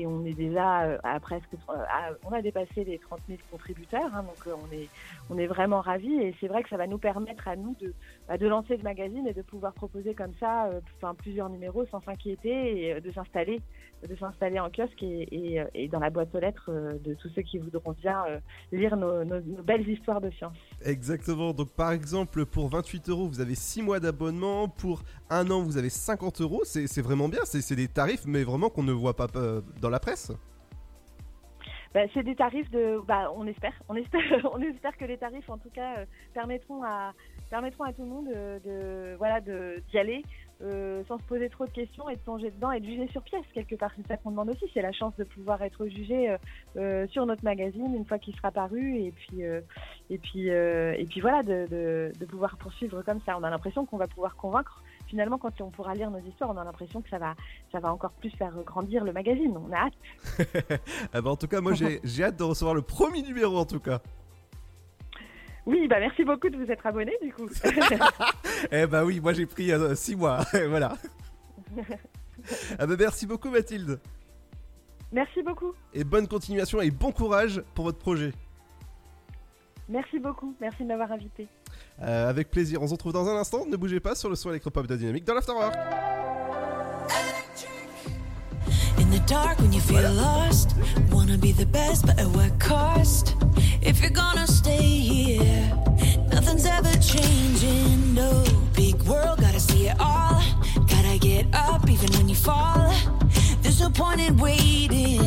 on 0.06 0.26
est 0.26 0.34
déjà 0.34 0.98
à 1.04 1.20
presque, 1.20 1.50
on 1.68 2.32
a 2.32 2.42
dépassé 2.42 2.84
les 2.84 2.98
30 2.98 3.20
000 3.28 3.40
contributeurs, 3.52 4.10
hein, 4.16 4.24
donc 4.24 4.56
on 4.56 4.74
est, 4.74 4.90
on 5.30 5.38
est 5.38 5.46
vraiment 5.46 5.82
ravis 5.82 6.16
et 6.16 6.36
c'est 6.40 6.48
vrai 6.48 6.64
que 6.64 6.70
ça 6.70 6.78
va 6.78 6.88
nous 6.88 6.98
permettre 6.98 7.48
à 7.48 7.56
nous 7.56 7.76
de, 7.80 7.94
bah, 8.28 8.38
lancer 8.38 8.78
le 8.78 8.84
magazine 8.84 9.28
et 9.28 9.34
de 9.34 9.42
pouvoir 9.42 9.74
proposer 9.74 10.14
comme 10.14 10.34
ça, 10.40 10.70
plusieurs 11.18 11.50
numéros 11.50 11.86
sans 11.88 12.02
s'inquiéter 12.02 12.29
et 12.44 12.94
euh, 12.94 13.00
de 13.00 13.12
s'installer, 13.12 13.62
de 14.08 14.16
s'installer 14.16 14.60
en 14.60 14.70
kiosque 14.70 15.02
et, 15.04 15.28
et, 15.32 15.62
euh, 15.62 15.66
et 15.74 15.88
dans 15.88 16.00
la 16.00 16.10
boîte 16.10 16.34
aux 16.36 16.40
lettres 16.40 16.70
euh, 16.70 16.98
de 17.00 17.14
tous 17.16 17.30
ceux 17.36 17.42
qui 17.42 17.58
voudront 17.58 17.94
bien 17.94 18.24
lire 18.72 18.96
nos, 18.98 19.24
nos- 19.24 19.42
nos 19.42 19.64
belles 19.64 19.88
histoires 19.88 20.22
de 20.22 20.30
science. 20.32 20.56
Exactement. 20.86 21.54
Donc, 21.54 21.70
par 21.72 21.92
exemple, 21.92 22.46
pour 22.46 22.70
28 22.70 23.10
euros, 23.10 23.28
vous 23.28 23.42
avez 23.42 23.56
6 23.56 23.82
mois 23.82 24.00
d'abonnement. 24.00 24.68
Pour 24.68 25.02
un 25.30 25.50
an, 25.52 25.62
vous 25.62 25.78
avez 25.78 25.90
50 25.90 26.42
euros. 26.42 26.62
C'est 26.64 27.02
vraiment 27.02 27.30
bien. 27.30 27.42
C'est 27.46 27.76
des 27.76 27.88
tarifs, 27.88 28.26
mais 28.26 28.44
vraiment 28.44 28.70
qu'on 28.70 28.84
ne 28.84 28.92
voit 28.92 29.16
pas 29.16 29.28
dans 29.82 29.90
la 29.90 30.00
presse. 30.00 30.32
Bah, 31.94 32.02
c'est 32.14 32.22
des 32.22 32.36
tarifs 32.36 32.70
de, 32.70 33.00
bah, 33.08 33.32
on 33.36 33.48
espère, 33.48 33.74
on 33.90 33.96
espère, 33.96 34.22
on 34.54 34.62
espère 34.62 34.96
que 34.96 35.06
les 35.06 35.18
tarifs 35.18 35.50
en 35.50 35.58
tout 35.58 35.72
cas 35.72 36.06
permettront 36.36 36.84
à 36.84 37.14
permettront 37.50 37.84
à 37.86 37.94
tout 37.94 38.04
le 38.04 38.08
monde 38.10 38.28
de, 38.28 39.16
voilà 39.18 39.42
de 39.42 39.82
d'y 39.90 39.98
aller 39.98 40.22
euh, 40.62 41.04
sans 41.08 41.18
se 41.18 41.24
poser 41.24 41.50
trop 41.50 41.66
de 41.66 41.72
questions 41.72 42.10
et 42.10 42.16
de 42.16 42.20
plonger 42.20 42.52
dedans 42.52 42.72
et 42.72 42.80
de 42.80 42.86
juger 42.86 43.08
sur 43.12 43.22
pièce 43.22 43.46
quelque 43.54 43.76
part. 43.76 43.92
C'est 43.96 44.08
ça 44.08 44.18
qu'on 44.18 44.32
demande 44.32 44.50
aussi, 44.50 44.66
c'est 44.74 44.82
la 44.82 44.92
chance 44.92 45.16
de 45.18 45.24
pouvoir 45.24 45.62
être 45.62 45.88
jugé 45.88 46.30
euh, 46.30 46.38
euh, 46.78 47.08
sur 47.08 47.26
notre 47.26 47.44
magazine 47.44 47.96
une 47.96 48.06
fois 48.06 48.20
qu'il 48.20 48.36
sera 48.36 48.52
paru 48.52 48.98
et 48.98 49.12
puis 49.12 49.44
euh, 49.46 49.62
et 50.10 50.18
puis 50.18 50.48
et 50.50 51.06
puis 51.10 51.22
voilà 51.22 51.44
de, 51.44 51.68
de, 51.70 52.12
de 52.18 52.26
pouvoir 52.26 52.58
poursuivre 52.58 53.02
comme 53.04 53.22
ça. 53.26 53.38
On 53.38 53.44
a 53.44 53.50
l'impression 53.50 53.86
qu'on 53.86 53.98
va 53.98 54.08
pouvoir 54.08 54.36
convaincre. 54.36 54.84
Finalement, 55.08 55.38
quand 55.38 55.60
on 55.62 55.72
pourra 55.72 55.96
lire 55.96 56.12
nos 56.12 56.20
histoires, 56.20 56.52
on 56.52 56.58
a 56.58 56.64
l'impression 56.64 57.02
que 57.02 57.10
ça 57.10 57.18
va, 57.18 57.36
ça 57.72 57.80
va 57.80 57.92
encore 57.92 58.12
plus 58.12 58.30
faire 58.32 58.54
grandir 58.64 59.04
le 59.04 59.12
magazine. 59.12 59.58
On 59.58 59.72
a 59.72 59.88
hâte. 59.88 60.80
Ah 61.14 61.22
bah, 61.22 61.32
en 61.32 61.36
tout 61.36 61.48
cas, 61.48 61.62
moi, 61.62 61.74
j'ai 61.80 62.00
j'ai 62.04 62.24
hâte 62.24 62.38
de 62.38 62.44
recevoir 62.44 62.76
le 62.76 62.82
premier 62.82 63.22
numéro, 63.22 63.58
en 63.58 63.66
tout 63.66 63.80
cas. 63.80 64.02
Oui, 65.66 65.88
bah 65.88 66.00
merci 66.00 66.24
beaucoup 66.24 66.50
de 66.50 66.58
vous 66.58 66.72
être 66.72 66.86
abonné 66.86 67.14
du 67.22 67.32
coup. 67.34 67.48
Eh 68.72 68.86
bah 68.88 69.06
oui, 69.06 69.20
moi, 69.20 69.34
j'ai 69.34 69.46
pris 69.46 69.72
6 69.96 70.16
mois. 70.16 70.40
voilà. 70.70 70.98
Ah 72.78 72.86
bah, 72.88 72.96
merci 72.98 73.26
beaucoup, 73.26 73.50
Mathilde. 73.50 74.00
merci 75.12 75.42
beaucoup. 75.44 75.74
Et 75.94 76.04
bonne 76.04 76.28
continuation 76.28 76.82
et 76.82 76.92
bon 76.92 77.12
courage 77.12 77.64
pour 77.76 77.86
votre 77.86 78.00
projet. 78.00 78.34
Merci 79.88 80.20
beaucoup. 80.20 80.54
Merci 80.62 80.84
de 80.84 80.88
m'avoir 80.88 81.12
invité. 81.12 81.48
Euh, 82.02 82.30
avec 82.30 82.52
plaisir. 82.52 82.82
On 82.82 82.88
se 82.88 82.94
retrouve 82.94 83.14
dans 83.14 83.28
un 83.28 83.36
instant. 83.38 83.66
Ne 83.66 83.76
bougez 83.76 84.00
pas 84.00 84.16
sur 84.16 84.30
le 84.30 84.36
son 84.36 84.50
électropop 84.52 84.86
de 84.88 84.96
Dynamique 84.96 85.26
dans 85.26 85.34
l'Afterwork. 85.34 85.76
In 88.98 89.10
the 89.12 89.22
dark 89.26 89.60
when 89.60 89.72
you 89.74 89.82
feel 89.82 90.12
lost, 90.14 90.76
wanna 91.12 91.38
be 91.38 91.52
the 91.52 91.66
best, 91.66 92.06
but 92.06 92.20
at 92.20 92.28
what 92.28 92.60
cost? 92.60 93.36
If 93.82 94.02
you're 94.02 94.12
gonna 94.12 94.48
stay 94.48 94.82
here, 94.82 95.72
nothing's 96.32 96.66
ever 96.66 96.94
changing. 96.98 98.14
No 98.14 98.44
big 98.76 98.96
world, 99.04 99.40
gotta 99.42 99.60
see 99.60 99.88
it 99.88 99.98
all. 100.00 100.42
Gotta 100.88 101.18
get 101.20 101.46
up 101.54 101.90
even 101.90 102.12
when 102.14 102.28
you 102.30 102.36
fall. 102.36 102.94
There's 103.62 103.80
no 103.80 103.90
point 103.90 104.22
in 104.22 104.38
waiting. 104.38 105.22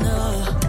No. 0.00 0.67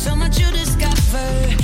So 0.00 0.16
much 0.16 0.40
you 0.40 0.50
discover. 0.50 1.59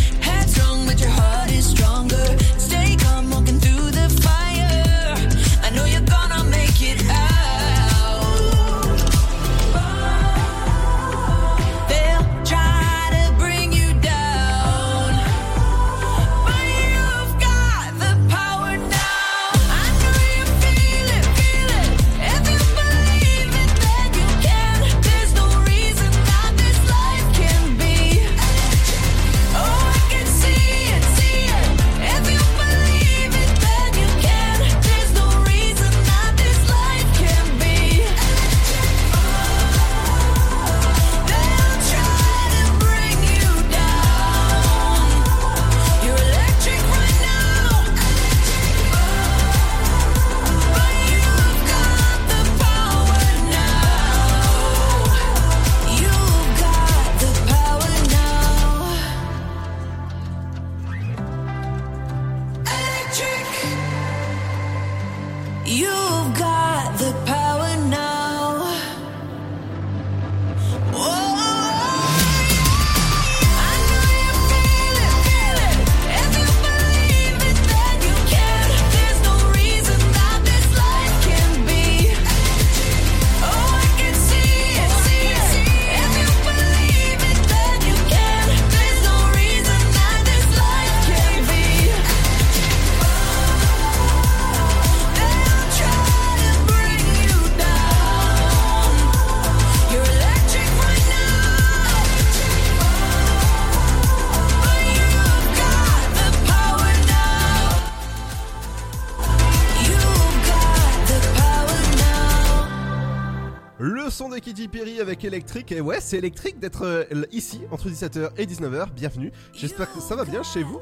Électrique. 115.26 115.72
Et 115.72 115.80
ouais, 115.80 115.98
c'est 116.00 116.18
électrique 116.18 116.58
d'être 116.58 116.84
euh, 116.84 117.04
ici 117.32 117.60
entre 117.70 117.88
17h 117.88 118.30
et 118.38 118.46
19h. 118.46 118.90
Bienvenue. 118.94 119.32
J'espère 119.52 119.92
que 119.92 120.00
ça 120.00 120.16
va 120.16 120.24
bien 120.24 120.42
chez 120.42 120.62
vous. 120.62 120.80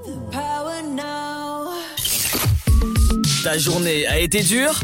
Ta 3.43 3.59
journée 3.59 4.07
a 4.07 4.19
été 4.19 4.43
dure? 4.43 4.81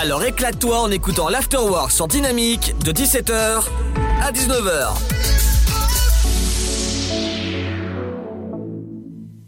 Alors 0.00 0.22
éclate-toi 0.24 0.80
en 0.80 0.90
écoutant 0.90 1.28
l'Afterwork 1.28 1.90
sur 1.90 2.06
Dynamique 2.06 2.74
de 2.84 2.92
17h 2.92 3.64
à 4.22 4.32
19h. 4.32 5.17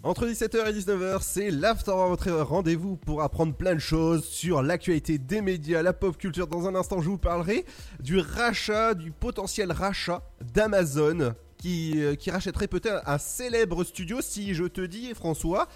Entre 0.03 0.27
17h 0.27 0.67
et 0.67 0.73
19h, 0.73 1.19
c'est 1.21 1.51
l'After, 1.51 1.93
votre 1.93 2.31
rendez-vous 2.31 2.97
pour 2.97 3.21
apprendre 3.21 3.55
plein 3.55 3.75
de 3.75 3.81
choses 3.81 4.25
sur 4.25 4.63
l'actualité 4.63 5.19
des 5.19 5.43
médias, 5.43 5.83
la 5.83 5.93
pop 5.93 6.17
culture. 6.17 6.47
Dans 6.47 6.67
un 6.67 6.75
instant, 6.75 7.03
je 7.03 7.11
vous 7.11 7.19
parlerai 7.19 7.67
du 8.01 8.19
rachat, 8.19 8.95
du 8.95 9.11
potentiel 9.11 9.71
rachat 9.73 10.23
d'Amazon 10.55 11.35
qui, 11.59 12.03
euh, 12.03 12.15
qui 12.15 12.31
rachèterait 12.31 12.67
peut-être 12.67 13.07
un 13.07 13.19
célèbre 13.19 13.85
studio 13.85 14.23
si 14.23 14.55
je 14.55 14.65
te 14.65 14.81
dis, 14.81 15.13
François. 15.13 15.69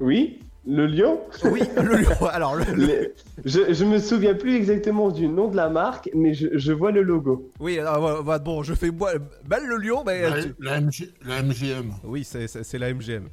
Oui, 0.00 0.40
le 0.66 0.86
lion 0.86 1.20
Oui, 1.44 1.62
le 1.76 1.96
lion. 2.02 2.26
Alors, 2.32 2.54
le, 2.56 2.64
Les- 2.74 3.12
je, 3.44 3.72
je 3.72 3.84
me 3.84 3.98
souviens 3.98 4.34
plus 4.34 4.54
exactement 4.54 5.10
du 5.10 5.26
nom 5.28 5.48
de 5.48 5.56
la 5.56 5.68
marque, 5.68 6.08
mais 6.14 6.34
je, 6.34 6.48
je 6.56 6.72
vois 6.72 6.92
le 6.92 7.02
logo. 7.02 7.50
Oui, 7.60 7.78
alors, 7.78 8.22
bon, 8.40 8.62
je 8.62 8.74
fais 8.74 8.90
mal 8.90 9.66
le 9.66 9.76
lion, 9.78 10.02
mais. 10.06 10.22
La, 10.30 10.42
tu- 10.42 10.54
la 10.60 10.80
MG 10.80 11.10
la 11.26 11.42
MGM. 11.42 11.92
Oui, 12.04 12.24
c'est- 12.24 12.78
la 12.78 12.94
MGM. 12.94 13.28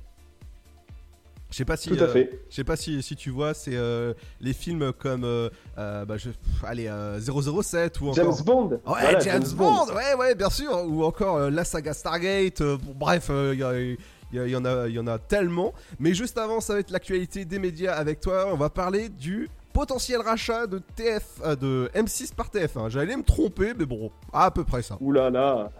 Je 1.52 1.56
sais 1.58 1.66
pas 1.66 1.78
si. 1.78 1.90
Tout 1.90 1.96
à 1.96 2.04
euh, 2.04 2.14
fait. 2.14 2.40
Je 2.50 2.56
sais 2.58 2.64
pas 2.64 2.76
si, 2.76 3.02
si 3.02 3.16
tu 3.16 3.32
vois, 3.32 3.56
c'est 3.56 3.76
euh, 3.76 4.14
les 4.40 4.54
films 4.54 4.92
comme. 4.94 5.24
euh, 5.24 5.50
euh, 5.80 6.06
bah, 6.06 6.16
je, 6.18 6.30
pff, 6.30 6.64
allez, 6.64 6.88
euh, 6.88 7.20
007 7.20 8.02
ou 8.02 8.10
encore. 8.10 8.16
James 8.16 8.46
Bond. 8.46 8.70
Ouais, 8.70 8.80
Voilà, 8.86 9.20
James, 9.20 9.44
James 9.46 9.56
Bond. 9.58 9.86
Bond. 9.88 9.94
Ouais, 9.96 10.14
ouais, 10.20 10.36
bien 10.36 10.52
sûr. 10.52 10.72
Ou 10.88 11.04
encore 11.04 11.38
euh, 11.38 11.50
la 11.50 11.64
saga 11.64 11.94
Stargate. 11.94 12.62
euh, 12.62 12.78
bon, 12.78 12.94
bref, 12.96 13.32
il 13.54 13.60
y, 13.60 13.64
a- 13.64 13.80
y 13.80 13.94
a- 13.94 13.96
y 14.34 14.56
en 14.56 14.66
a, 14.66 14.88
y 14.88 15.00
en 15.00 15.08
a 15.08 15.18
tellement. 15.18 15.74
Mais 16.00 16.14
juste 16.14 16.38
avant, 16.38 16.60
ça 16.60 16.74
va 16.74 16.80
être 16.80 16.92
l'actualité 16.92 17.46
des 17.46 17.60
médias 17.60 17.94
avec 17.94 18.20
toi. 18.20 18.48
On 18.52 18.58
va 18.58 18.70
parler 18.70 19.10
du 19.10 19.50
potentiel 19.74 20.22
rachat 20.22 20.68
de 20.68 20.82
TF, 20.96 21.42
euh, 21.44 21.56
de 21.56 21.90
M6 21.96 22.34
par 22.36 22.50
TF1. 22.50 22.90
J'allais 22.90 23.16
me 23.16 23.24
tromper, 23.24 23.74
mais 23.78 23.86
bon, 23.86 24.12
à 24.34 24.52
peu 24.52 24.64
près 24.64 24.82
ça. 24.82 24.98
Ouh 25.00 25.12
là 25.12 25.30
là. 25.30 25.72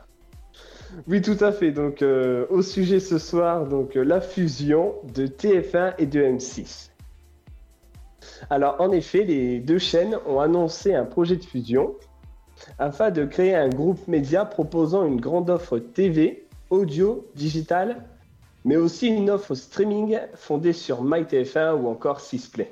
Oui, 1.08 1.22
tout 1.22 1.38
à 1.42 1.52
fait. 1.52 1.72
Donc, 1.72 2.02
euh, 2.02 2.46
au 2.50 2.62
sujet 2.62 3.00
ce 3.00 3.18
soir, 3.18 3.68
donc 3.68 3.96
euh, 3.96 4.04
la 4.04 4.22
fusion 4.22 4.96
de 5.14 5.28
TF1 5.28 5.94
et 6.00 6.06
de 6.06 6.22
M6. 6.22 6.90
Alors, 8.50 8.80
en 8.80 8.92
effet, 8.92 9.24
les 9.24 9.60
deux 9.60 9.78
chaînes 9.80 10.18
ont 10.26 10.40
annoncé 10.40 10.96
un 10.96 11.06
projet 11.06 11.36
de 11.36 11.44
fusion 11.44 11.96
afin 12.78 13.12
de 13.12 13.26
créer 13.26 13.56
un 13.56 13.70
groupe 13.70 14.08
média 14.08 14.46
proposant 14.46 15.06
une 15.06 15.20
grande 15.20 15.50
offre 15.50 15.78
TV, 15.80 16.48
audio, 16.70 17.28
digital, 17.36 18.04
mais 18.66 18.76
aussi 18.76 19.08
une 19.08 19.30
offre 19.30 19.56
streaming 19.56 20.20
fondée 20.36 20.74
sur 20.74 21.04
MyTF1 21.04 21.74
ou 21.74 21.88
encore 21.88 22.20
Sisplay. 22.20 22.72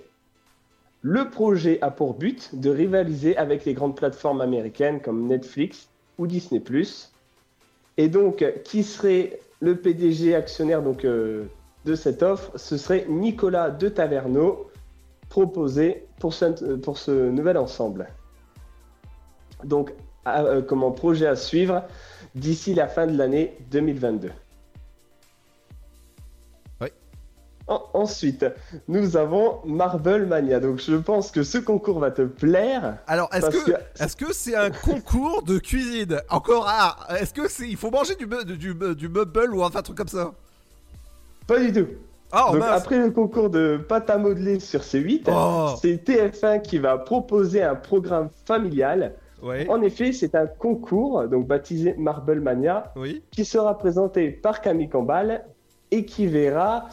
Le 1.02 1.30
projet 1.30 1.80
a 1.82 1.91
pour 1.91 2.15
but 2.15 2.60
de 2.60 2.69
rivaliser 2.69 3.38
avec 3.38 3.65
les 3.65 3.73
grandes 3.73 3.95
plateformes 3.95 4.41
américaines 4.41 5.00
comme 5.00 5.28
Netflix 5.28 5.88
ou 6.17 6.28
Disney+. 6.28 6.62
Et 7.97 8.10
donc, 8.10 8.43
qui 8.63 8.84
serait 8.84 9.39
le 9.60 9.76
PDG 9.76 10.36
actionnaire 10.36 10.82
donc, 10.82 11.06
euh, 11.06 11.45
de 11.86 11.95
cette 11.95 12.23
offre? 12.23 12.52
Ce 12.58 12.78
serait 12.78 13.06
Nicolas 13.08 13.69
de 13.69 13.89
Taverneau, 13.89 14.69
proposé 15.30 16.06
pour 16.19 16.34
ce, 16.34 16.45
ce 16.95 17.12
nouvel 17.30 17.58
ensemble. 17.58 18.08
Donc, 19.63 19.93
à- 20.26 20.43
euh, 20.43 20.62
comme 20.62 20.84
projet 20.93 21.28
à 21.28 21.36
suivre 21.36 21.84
d'ici 22.36 22.73
la 22.73 22.88
fin 22.88 23.08
de 23.08 23.17
l'année 23.17 23.58
2022. 23.71 24.32
Ensuite, 27.67 28.45
nous 28.88 29.17
avons 29.17 29.60
Marble 29.65 30.25
Mania. 30.25 30.60
Donc, 30.60 30.80
je 30.80 30.95
pense 30.95 31.32
que 31.32 31.43
ce 31.43 31.58
concours 31.58 31.99
va 31.99 32.12
te 32.12 32.21
plaire. 32.21 32.97
Alors, 33.08 33.30
est-ce 33.34 33.49
que 33.49 33.71
est-ce 33.99 34.15
que 34.15 34.34
c'est 34.34 34.56
un 34.56 34.69
concours 34.69 35.43
de 35.43 35.58
cuisine? 35.58 36.21
Encore 36.30 36.65
ah, 36.67 36.95
Est-ce 37.19 37.34
que 37.34 37.49
c'est 37.49 37.67
il 37.67 37.77
faut 37.77 37.91
manger 37.91 38.15
du 38.15 38.25
du, 38.58 38.73
du, 38.95 39.10
meuble 39.10 39.53
ou 39.53 39.63
enfin 39.63 39.80
un 39.80 39.84
truc 39.84 39.97
comme 39.97 40.08
ça? 40.08 40.32
Pas 41.45 41.60
du 41.60 41.71
tout. 41.73 41.88
Ah, 42.32 42.49
Donc, 42.51 42.63
après 42.63 42.97
le 42.99 43.12
concours 43.12 43.49
de 43.49 43.77
pâte 43.77 44.10
à 44.10 44.17
modeler 44.17 44.60
sur 44.60 44.82
C8, 44.82 45.30
Oh. 45.30 45.75
c'est 45.82 46.03
TF1 46.03 46.62
qui 46.62 46.77
va 46.77 46.97
proposer 46.97 47.63
un 47.63 47.75
programme 47.75 48.30
familial. 48.45 49.13
Ouais. 49.41 49.69
En 49.69 49.82
effet, 49.82 50.12
c'est 50.12 50.36
un 50.36 50.47
concours, 50.47 51.27
donc 51.27 51.47
baptisé 51.47 51.95
Marble 51.97 52.41
Mania, 52.41 52.91
Oui. 52.95 53.23
qui 53.32 53.45
sera 53.45 53.77
présenté 53.77 54.32
par 54.32 54.62
Camille 54.62 54.89
Combal 54.89 55.45
et 55.91 56.06
qui 56.06 56.27
verra 56.27 56.89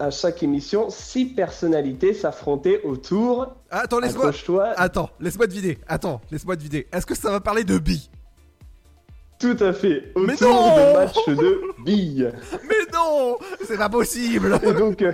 à 0.00 0.10
chaque 0.10 0.42
émission 0.42 0.88
six 0.90 1.26
personnalités 1.26 2.14
s'affronter 2.14 2.82
autour. 2.82 3.54
Attends, 3.70 4.00
laisse-moi. 4.00 4.32
Attends, 4.76 5.10
laisse-moi 5.20 5.46
deviner. 5.46 5.78
Attends, 5.86 6.20
laisse-moi 6.30 6.56
deviner. 6.56 6.86
Est-ce 6.92 7.06
que 7.06 7.14
ça 7.14 7.30
va 7.30 7.40
parler 7.40 7.64
de 7.64 7.78
billes? 7.78 8.10
Tout 9.38 9.56
à 9.60 9.72
fait. 9.72 10.12
Mais 10.16 10.34
Autour 10.34 10.48
non 10.48 10.76
de 10.76 10.92
matchs 10.94 11.28
de 11.28 11.62
billes. 11.84 12.32
Mais 12.68 12.92
non 12.92 13.38
C'est 13.64 13.78
pas 13.78 13.88
possible 13.88 14.58
Et 14.62 14.72
donc, 14.72 15.02
euh, 15.02 15.12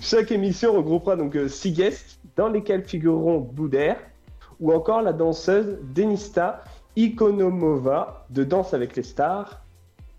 chaque 0.00 0.32
émission 0.32 0.74
regroupera 0.74 1.16
donc 1.16 1.34
euh, 1.36 1.48
six 1.48 1.72
guests, 1.72 2.18
dans 2.36 2.48
lesquels 2.48 2.84
figureront 2.84 3.38
Boudère 3.38 3.98
ou 4.60 4.72
encore 4.72 5.02
la 5.02 5.12
danseuse 5.12 5.78
Denista 5.94 6.64
Ikonomova 6.96 8.26
de 8.30 8.44
Danse 8.44 8.74
avec 8.74 8.96
les 8.96 9.02
stars. 9.02 9.62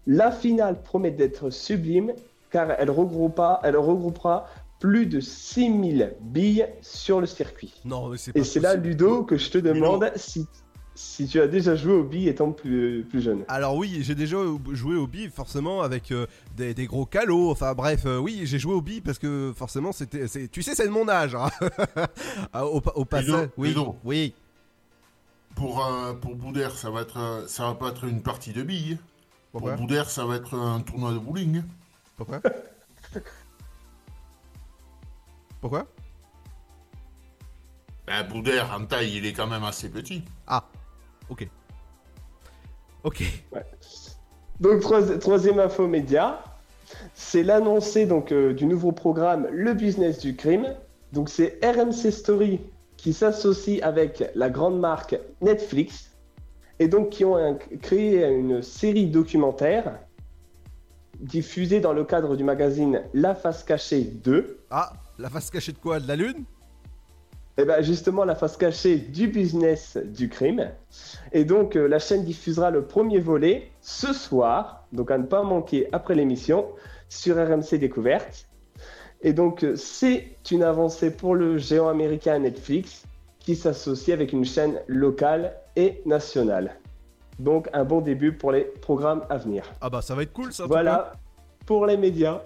La 0.05 0.31
finale 0.31 0.81
promet 0.81 1.11
d'être 1.11 1.49
sublime 1.49 2.13
car 2.51 2.71
elle 2.77 2.91
regroupera, 2.91 3.59
elle 3.63 3.77
regroupera 3.77 4.47
plus 4.79 5.05
de 5.07 5.19
6000 5.19 6.15
billes 6.21 6.67
sur 6.81 7.19
le 7.19 7.25
circuit. 7.27 7.73
Non, 7.83 8.09
mais 8.09 8.17
c'est 8.17 8.31
pas 8.33 8.39
Et 8.39 8.43
c'est 8.43 8.59
là. 8.59 8.75
Ludo, 8.75 9.23
que 9.23 9.35
je 9.37 9.49
te 9.49 9.57
demande 9.57 10.11
si, 10.15 10.45
si 10.93 11.27
tu 11.27 11.41
as 11.41 11.47
déjà 11.47 11.75
joué 11.75 11.93
aux 11.93 12.03
billes 12.03 12.27
étant 12.27 12.51
plus, 12.51 13.03
plus 13.09 13.21
jeune. 13.21 13.43
Alors 13.47 13.75
oui, 13.75 13.99
j'ai 14.01 14.13
déjà 14.13 14.37
joué 14.71 14.95
au 14.95 15.07
billes 15.07 15.29
forcément 15.29 15.81
avec 15.81 16.11
euh, 16.11 16.27
des, 16.55 16.73
des 16.75 16.85
gros 16.85 17.05
calots. 17.07 17.49
Enfin 17.49 17.73
bref, 17.73 18.03
euh, 18.05 18.19
oui, 18.19 18.41
j'ai 18.43 18.59
joué 18.59 18.73
au 18.75 18.81
billes 18.81 19.01
parce 19.01 19.17
que 19.17 19.51
forcément 19.55 19.91
c'était, 19.91 20.27
c'est- 20.27 20.47
tu 20.47 20.61
sais, 20.61 20.75
c'est 20.75 20.85
de 20.85 20.91
mon 20.91 21.09
âge. 21.09 21.33
hein. 21.35 21.49
Ah, 22.53 22.65
au, 22.67 22.81
au 22.95 23.05
passage, 23.05 23.25
Ludo, 23.27 23.51
oui, 23.57 23.67
Ludo. 23.69 23.95
oui. 24.05 24.33
Pour, 25.55 25.83
euh, 25.83 26.13
pour 26.13 26.35
Boudère, 26.35 26.77
ça 26.77 26.91
va 26.91 27.01
être, 27.01 27.45
ça 27.47 27.63
va 27.63 27.73
pas 27.73 27.89
être 27.89 28.03
une 28.03 28.21
partie 28.21 28.53
de 28.53 28.61
billes. 28.61 28.99
Pourquoi 29.51 29.71
pour 29.73 29.81
Boudère, 29.87 30.09
ça 30.09 30.23
va 30.25 30.35
être 30.35 30.53
un 30.53 30.81
tournoi 30.81 31.13
de 31.13 31.17
bowling. 31.17 31.63
Pourquoi? 32.17 32.41
Pourquoi? 35.61 35.85
Ben, 38.05 38.23
Boudère, 38.27 38.71
en 38.73 38.85
taille, 38.85 39.17
il 39.17 39.25
est 39.25 39.33
quand 39.33 39.47
même 39.47 39.63
assez 39.63 39.89
petit. 39.89 40.23
Ah, 40.47 40.63
ok. 41.29 41.47
Ok. 43.03 43.23
Donc 44.59 44.81
troi- 44.81 45.17
troisième 45.19 45.59
info 45.59 45.87
média, 45.87 46.43
c'est 47.13 47.43
l'annoncé 47.43 48.05
donc 48.05 48.31
euh, 48.31 48.53
du 48.53 48.65
nouveau 48.65 48.91
programme 48.91 49.47
Le 49.51 49.73
Business 49.73 50.19
du 50.19 50.35
crime. 50.35 50.73
Donc 51.13 51.29
c'est 51.29 51.59
RMC 51.63 52.11
Story 52.11 52.59
qui 52.97 53.13
s'associe 53.13 53.81
avec 53.83 54.23
la 54.35 54.49
grande 54.49 54.79
marque 54.79 55.17
Netflix 55.41 56.11
et 56.79 56.87
donc 56.87 57.09
qui 57.09 57.23
ont 57.25 57.35
un- 57.37 57.55
créé 57.81 58.25
une 58.27 58.61
série 58.61 59.07
documentaire 59.07 59.99
diffusée 61.19 61.79
dans 61.79 61.93
le 61.93 62.03
cadre 62.03 62.35
du 62.35 62.43
magazine 62.43 63.03
La 63.13 63.35
Face 63.35 63.63
Cachée 63.63 64.01
2. 64.01 64.59
Ah, 64.69 64.93
la 65.19 65.29
face 65.29 65.49
cachée 65.49 65.71
de 65.71 65.77
quoi? 65.77 65.99
De 65.99 66.07
la 66.07 66.15
lune? 66.15 66.43
Et 67.59 67.65
bien 67.65 67.81
justement 67.81 68.23
la 68.23 68.35
face 68.35 68.55
cachée 68.55 68.97
du 68.97 69.27
business 69.27 69.97
du 69.97 70.29
crime. 70.29 70.69
Et 71.31 71.43
donc 71.43 71.75
euh, 71.75 71.87
la 71.87 71.97
chaîne 71.97 72.23
diffusera 72.23 72.69
le 72.69 72.83
premier 72.83 73.19
volet 73.19 73.71
ce 73.81 74.13
soir, 74.13 74.85
donc 74.93 75.09
à 75.09 75.17
ne 75.17 75.25
pas 75.25 75.41
manquer 75.41 75.87
après 75.91 76.13
l'émission, 76.13 76.67
sur 77.09 77.35
RMC 77.35 77.79
Découverte. 77.79 78.47
Et 79.21 79.33
donc 79.33 79.63
euh, 79.63 79.75
c'est 79.75 80.35
une 80.51 80.61
avancée 80.61 81.09
pour 81.09 81.33
le 81.33 81.57
géant 81.57 81.87
américain 81.87 82.37
Netflix 82.37 83.05
qui 83.39 83.55
s'associe 83.55 84.13
avec 84.13 84.33
une 84.33 84.45
chaîne 84.45 84.79
locale 84.87 85.55
et 85.75 86.01
nationale. 86.05 86.75
Donc 87.39 87.67
un 87.73 87.83
bon 87.83 88.01
début 88.01 88.31
pour 88.33 88.51
les 88.51 88.61
programmes 88.61 89.23
à 89.29 89.37
venir. 89.37 89.63
Ah 89.81 89.89
bah 89.89 90.01
ça 90.01 90.15
va 90.15 90.23
être 90.23 90.33
cool 90.33 90.51
ça. 90.51 90.65
Voilà 90.65 91.13
pour 91.65 91.85
les 91.85 91.97
médias. 91.97 92.41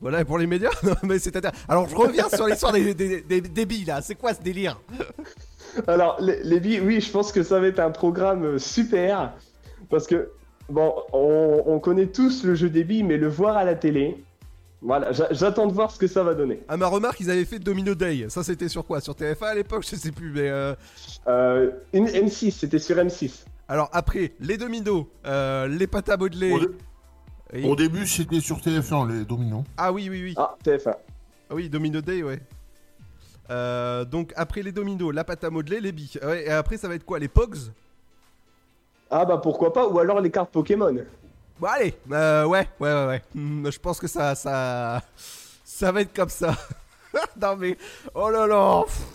Voilà, 0.00 0.20
et 0.20 0.24
pour 0.26 0.36
les 0.38 0.46
médias 0.54 0.68
Non, 0.82 0.94
mais 1.04 1.18
c'est 1.18 1.34
Alors, 1.68 1.88
je 1.88 1.96
reviens 1.96 2.28
sur 2.28 2.46
l'histoire 2.46 2.72
des, 2.72 2.92
des, 2.92 3.22
des, 3.22 3.40
des 3.40 3.64
billes, 3.66 3.86
là. 3.86 4.02
C'est 4.02 4.14
quoi 4.14 4.34
ce 4.34 4.42
délire? 4.42 4.78
Alors, 5.86 6.18
les, 6.20 6.42
les 6.42 6.60
billes, 6.60 6.80
oui, 6.80 7.00
je 7.00 7.10
pense 7.10 7.32
que 7.32 7.42
ça 7.42 7.58
va 7.60 7.66
être 7.66 7.80
un 7.80 7.90
programme 7.90 8.44
euh, 8.44 8.58
super. 8.58 9.32
Parce 9.88 10.06
que, 10.06 10.28
bon, 10.68 10.92
on, 11.14 11.62
on 11.66 11.78
connaît 11.80 12.08
tous 12.08 12.44
le 12.44 12.54
jeu 12.54 12.68
des 12.68 12.84
billes, 12.84 13.04
mais 13.04 13.16
le 13.16 13.28
voir 13.28 13.56
à 13.56 13.64
la 13.64 13.74
télé, 13.74 14.22
Voilà, 14.82 15.12
j'a- 15.12 15.28
j'attends 15.32 15.66
de 15.66 15.72
voir 15.72 15.90
ce 15.90 15.98
que 15.98 16.06
ça 16.06 16.22
va 16.22 16.34
donner. 16.34 16.60
À 16.68 16.76
ma 16.76 16.88
remarque, 16.88 17.18
ils 17.20 17.30
avaient 17.30 17.46
fait 17.46 17.58
Domino 17.58 17.94
Day. 17.94 18.26
Ça, 18.28 18.42
c'était 18.44 18.68
sur 18.68 18.84
quoi? 18.84 19.00
Sur 19.00 19.14
TF1 19.14 19.44
à 19.44 19.54
l'époque 19.54 19.86
Je 19.90 19.96
sais 19.96 20.12
plus, 20.12 20.30
mais. 20.30 20.50
euh, 20.50 20.74
Euh, 21.26 21.70
une 21.94 22.06
M6, 22.06 22.50
c'était 22.52 22.78
sur 22.78 22.96
M6. 22.96 23.44
Alors, 23.68 23.88
après, 23.92 24.32
les 24.40 24.56
dominos, 24.56 25.06
euh, 25.26 25.66
les 25.66 25.86
pâtes 25.86 26.08
à 26.08 26.16
modeler. 26.16 26.52
Au, 26.52 26.60
dé- 26.60 26.66
Oui. 27.52 27.64
au 27.64 27.76
début, 27.76 28.06
c'était 28.06 28.40
sur 28.40 28.58
TF1, 28.58 29.08
les 29.08 29.24
dominos. 29.24 29.64
Ah 29.76 29.92
oui, 29.92 30.08
oui, 30.10 30.22
oui. 30.22 30.34
Ah, 30.36 30.54
TF1. 30.64 30.94
Ah 31.50 31.54
oui, 31.54 31.68
Domino 31.68 32.00
Day, 32.00 32.22
ouais. 32.22 32.40
Euh, 33.50 34.04
donc, 34.04 34.32
après 34.36 34.62
les 34.62 34.72
dominos, 34.72 35.12
la 35.14 35.24
pâte 35.24 35.44
à 35.44 35.50
modeler, 35.50 35.80
les 35.80 35.92
billes. 35.92 36.18
Ouais, 36.22 36.44
et 36.46 36.50
après, 36.50 36.76
ça 36.76 36.88
va 36.88 36.94
être 36.94 37.04
quoi 37.04 37.18
Les 37.18 37.28
Pogs? 37.28 37.56
Ah 39.08 39.24
bah 39.24 39.38
pourquoi 39.38 39.72
pas, 39.72 39.86
ou 39.86 40.00
alors 40.00 40.20
les 40.20 40.32
cartes 40.32 40.50
Pokémon. 40.50 40.92
Bon, 41.60 41.68
allez, 41.68 41.94
euh, 42.10 42.44
ouais, 42.44 42.68
ouais, 42.80 42.92
ouais, 42.92 43.06
ouais. 43.06 43.22
Hmm, 43.36 43.70
je 43.70 43.78
pense 43.78 44.00
que 44.00 44.08
ça, 44.08 44.34
ça, 44.34 45.00
ça 45.64 45.92
va 45.92 46.00
être 46.00 46.12
comme 46.12 46.28
ça. 46.28 46.56
non 47.40 47.54
mais, 47.56 47.78
oh 48.16 48.28
là 48.30 48.48
là. 48.48 48.82
pff. 48.84 49.06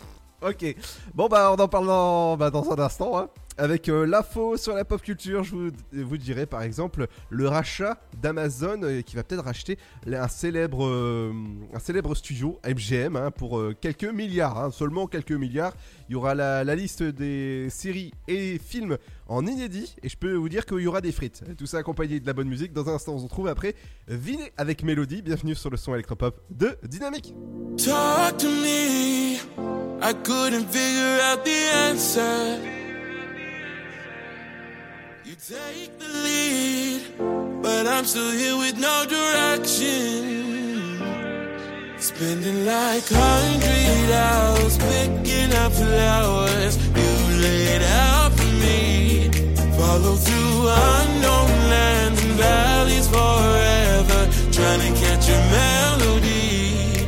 Ok. 0.41 0.75
Bon 1.13 1.27
bah, 1.27 1.51
on 1.51 1.61
en 1.61 1.67
parle 1.67 1.87
dans, 1.87 2.37
bah, 2.37 2.49
dans 2.49 2.71
un 2.71 2.79
instant. 2.79 3.19
Hein. 3.19 3.27
Avec 3.61 3.89
euh, 3.89 4.07
l'info 4.07 4.57
sur 4.57 4.73
la 4.73 4.83
pop 4.83 4.99
culture, 5.03 5.43
je 5.43 5.55
vous, 5.91 6.17
dirai 6.17 6.47
par 6.47 6.63
exemple 6.63 7.05
le 7.29 7.47
rachat 7.47 8.01
d'Amazon 8.19 8.81
euh, 8.81 9.01
qui 9.03 9.15
va 9.15 9.23
peut-être 9.23 9.43
racheter 9.43 9.77
un 10.11 10.27
célèbre, 10.27 10.83
euh, 10.83 11.31
un 11.71 11.77
célèbre 11.77 12.15
studio 12.15 12.59
MGM 12.67 13.15
hein, 13.15 13.29
pour 13.29 13.61
quelques 13.79 14.05
milliards, 14.05 14.57
hein, 14.57 14.71
seulement 14.71 15.05
quelques 15.05 15.33
milliards. 15.33 15.75
Il 16.09 16.13
y 16.13 16.15
aura 16.15 16.33
la, 16.33 16.63
la 16.63 16.73
liste 16.73 17.03
des 17.03 17.67
séries 17.69 18.15
et 18.27 18.57
films 18.57 18.97
en 19.27 19.45
inédit 19.45 19.95
et 20.01 20.09
je 20.09 20.17
peux 20.17 20.33
vous 20.33 20.49
dire 20.49 20.65
qu'il 20.65 20.79
y 20.79 20.87
aura 20.87 21.01
des 21.01 21.11
frites. 21.11 21.43
Tout 21.55 21.67
ça 21.67 21.77
accompagné 21.77 22.19
de 22.19 22.25
la 22.25 22.33
bonne 22.33 22.49
musique. 22.49 22.73
Dans 22.73 22.89
un 22.89 22.95
instant, 22.95 23.13
on 23.13 23.19
se 23.19 23.25
retrouve 23.25 23.47
après 23.47 23.75
Viné 24.07 24.51
avec 24.57 24.83
Mélodie. 24.83 25.21
Bienvenue 25.21 25.53
sur 25.53 25.69
le 25.69 25.77
son 25.77 25.93
électropop 25.93 26.41
de 26.49 26.79
Dynamique. 26.87 27.35
Talk 27.77 28.37
to 28.37 28.47
me. 28.47 29.35
I 30.01 30.15
couldn't 30.23 30.65
figure 30.65 31.19
out 31.21 31.45
the 31.45 31.91
answer. 31.91 32.81
Take 35.49 35.97
the 35.97 36.05
lead, 36.07 37.01
but 37.63 37.87
I'm 37.87 38.05
still 38.05 38.29
here 38.29 38.55
with 38.57 38.77
no 38.77 39.05
direction. 39.09 40.99
Spending 41.97 42.63
like 42.63 43.03
hundred 43.09 44.11
hours 44.13 44.77
picking 44.77 45.51
up 45.53 45.71
flowers 45.71 46.77
you 46.77 47.41
laid 47.41 47.81
out 47.81 48.33
for 48.33 48.51
me. 48.61 49.31
Follow 49.79 50.13
through 50.13 50.69
unknown 50.69 51.49
lands 51.73 52.23
and 52.23 52.33
valleys 52.33 53.07
forever, 53.07 54.29
trying 54.51 54.81
to 54.81 54.91
catch 55.01 55.27
a 55.27 55.39
melody. 55.57 57.07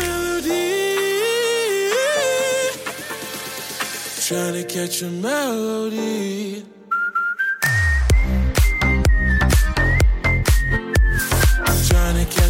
Melody. 0.00 0.72
Trying 4.26 4.54
to 4.54 4.64
catch 4.64 5.02
a 5.02 5.10
melody. 5.10 6.71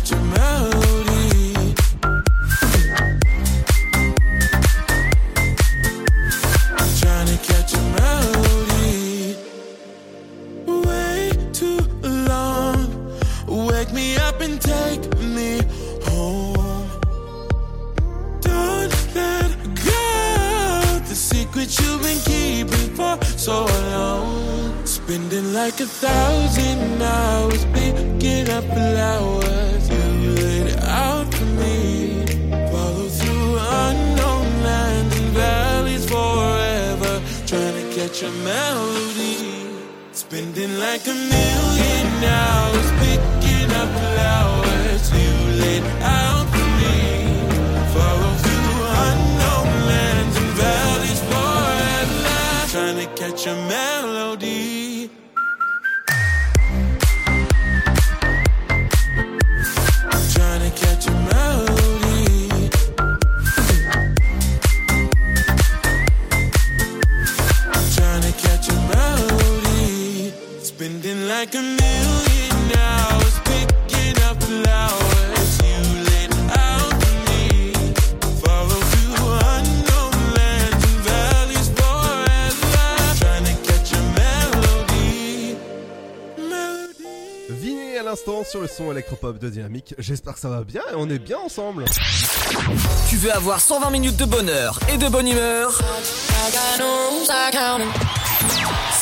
Trying 0.04 0.32
to 0.32 0.36
catch 0.36 0.81
like 25.64 25.78
a 25.78 25.86
thousand 25.86 27.00
hours 27.00 27.64
picking 27.66 28.48
up 28.50 28.64
flowers. 28.64 29.84
You 29.94 30.34
laid 30.42 30.76
out 30.80 31.32
for 31.32 31.50
me. 31.62 32.24
Follow 32.72 33.08
through 33.18 33.50
unknown 33.86 34.48
lands 34.68 35.14
and 35.20 35.30
valleys 35.38 36.04
forever. 36.14 37.14
Trying 37.46 37.76
to 37.80 37.86
catch 37.96 38.24
a 38.24 38.30
melody. 38.50 39.36
Spending 40.10 40.72
like 40.80 41.06
a 41.06 41.16
million 41.36 42.08
hours 42.40 42.88
picking 43.02 43.70
up 43.82 43.90
flowers. 44.02 45.04
You 45.22 45.32
laid 45.62 45.84
out 46.22 46.46
for 46.54 46.68
me. 46.80 46.98
Follow 47.94 48.32
through 48.44 48.74
unknown 49.06 49.68
lands 49.92 50.36
and 50.42 50.52
valleys 50.62 51.22
forever. 51.30 52.34
Trying 52.74 52.98
to 53.04 53.08
catch 53.20 53.46
a 53.46 53.54
melody. 53.54 54.01
Like 71.42 71.56
a 71.56 71.60
million 71.60 72.56
hours 72.78 73.40
picking 73.44 74.16
up 74.28 74.40
flowers. 74.44 75.58
You 75.66 75.80
laid 76.08 76.32
out 76.52 76.94
for 77.02 77.16
me. 77.26 77.72
Follow 78.44 78.80
through 78.90 79.30
unknown 79.56 80.14
lands 80.36 80.84
and 80.88 81.00
valleys 81.08 81.68
forever. 81.78 82.70
Trying 83.18 83.46
to 83.50 83.54
catch 83.66 83.92
a 83.92 84.02
melody. 84.18 85.56
Viné 87.50 87.98
à 87.98 88.02
l'instant 88.04 88.44
sur 88.44 88.60
le 88.60 88.68
son 88.68 88.92
électropop 88.92 89.40
de 89.40 89.48
Dynamique. 89.48 89.96
J'espère 89.98 90.34
que 90.34 90.40
ça 90.40 90.48
va 90.48 90.62
bien 90.62 90.82
et 90.92 90.94
on 90.96 91.10
est 91.10 91.18
bien 91.18 91.38
ensemble. 91.38 91.86
Tu 93.08 93.16
veux 93.16 93.34
avoir 93.34 93.58
120 93.58 93.90
minutes 93.90 94.16
de 94.16 94.26
bonheur 94.26 94.78
et 94.88 94.96
de 94.96 95.08
bonne 95.08 95.26
humeur? 95.26 95.76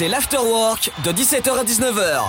C'est 0.00 0.08
l'afterwork 0.08 0.90
de 1.04 1.10
17h 1.10 1.50
à 1.58 1.62
19h. 1.62 2.22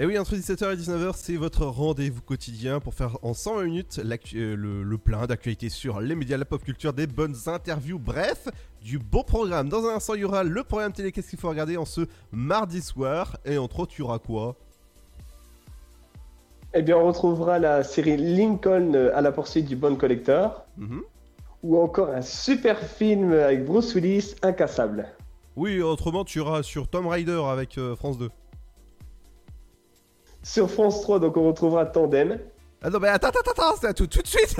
Et 0.00 0.04
oui, 0.04 0.18
entre 0.18 0.34
17h 0.34 0.72
et 0.72 0.76
19h, 0.76 1.12
c'est 1.14 1.36
votre 1.36 1.64
rendez-vous 1.64 2.22
quotidien 2.22 2.80
pour 2.80 2.94
faire 2.94 3.16
en 3.22 3.34
120 3.34 3.62
minutes 3.62 4.00
euh, 4.00 4.56
le, 4.56 4.82
le 4.82 4.98
plein 4.98 5.26
d'actualités 5.26 5.68
sur 5.68 6.00
les 6.00 6.16
médias, 6.16 6.36
la 6.36 6.44
pop 6.44 6.60
culture, 6.60 6.92
des 6.92 7.06
bonnes 7.06 7.36
interviews, 7.46 8.00
bref, 8.00 8.48
du 8.82 8.98
beau 8.98 9.22
programme. 9.22 9.68
Dans 9.68 9.86
un 9.86 9.94
instant, 9.94 10.14
il 10.14 10.22
y 10.22 10.24
aura 10.24 10.42
le 10.42 10.64
programme 10.64 10.92
télé 10.92 11.12
Qu'est-ce 11.12 11.30
qu'il 11.30 11.38
faut 11.38 11.50
regarder 11.50 11.76
en 11.76 11.84
ce 11.84 12.00
mardi 12.32 12.82
soir. 12.82 13.36
Et 13.44 13.58
entre 13.58 13.78
autres, 13.78 13.92
il 13.96 14.00
y 14.00 14.02
aura 14.02 14.18
quoi 14.18 14.56
Eh 16.74 16.82
bien, 16.82 16.96
on 16.96 17.06
retrouvera 17.06 17.60
la 17.60 17.84
série 17.84 18.16
Lincoln 18.16 18.94
euh, 18.96 19.16
à 19.16 19.20
la 19.20 19.30
poursuite 19.30 19.66
du 19.66 19.76
bon 19.76 19.94
collector. 19.94 20.64
Mhm. 20.78 21.02
Ou 21.62 21.78
encore 21.78 22.10
un 22.10 22.22
super 22.22 22.78
film 22.78 23.32
avec 23.32 23.64
Bruce 23.64 23.94
Willis, 23.94 24.34
Incassable. 24.42 25.08
Oui, 25.56 25.82
autrement, 25.82 26.24
tu 26.24 26.38
iras 26.38 26.62
sur 26.62 26.86
Tomb 26.86 27.08
Raider 27.08 27.42
avec 27.50 27.78
euh, 27.78 27.96
France 27.96 28.16
2. 28.18 28.30
Sur 30.44 30.70
France 30.70 31.02
3, 31.02 31.18
donc 31.18 31.36
on 31.36 31.46
retrouvera 31.48 31.84
Tandem. 31.84 32.38
Ah 32.80 32.90
non, 32.90 33.00
mais 33.00 33.08
attends, 33.08 33.28
attends, 33.28 33.50
attends, 33.50 33.74
c'est 33.80 33.88
à 33.88 33.92
tout, 33.92 34.06
tout 34.06 34.22
de 34.22 34.26
suite. 34.28 34.54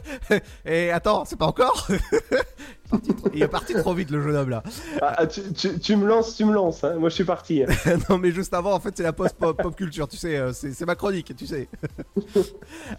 Et 0.64 0.90
attends, 0.92 1.24
c'est 1.24 1.36
pas 1.36 1.46
encore. 1.46 1.88
Il 3.34 3.42
est 3.42 3.48
parti 3.48 3.74
trop 3.74 3.92
vite 3.94 4.10
le 4.10 4.22
jeune 4.22 4.36
homme 4.36 4.50
là. 4.50 4.62
Ah, 5.02 5.14
ah, 5.18 5.26
tu, 5.26 5.42
tu- 5.52 5.78
tu 5.78 5.96
me 5.96 6.06
lances, 6.06 6.36
tu 6.36 6.44
me 6.44 6.52
lances. 6.52 6.84
hein. 6.84 6.94
Moi, 6.94 7.08
je 7.08 7.16
suis 7.16 7.24
parti. 7.24 7.64
non 8.08 8.16
mais 8.18 8.30
juste 8.30 8.54
avant 8.54 8.72
en 8.74 8.80
fait 8.80 8.96
c'est 8.96 9.02
la 9.02 9.12
post 9.12 9.34
pop, 9.36 9.60
pop 9.60 9.74
culture 9.76 10.06
tu 10.08 10.16
sais 10.16 10.36
euh, 10.36 10.52
c'est 10.52 10.86
ma 10.86 10.94
chronique 10.94 11.34
tu 11.36 11.46
sais 11.46 11.68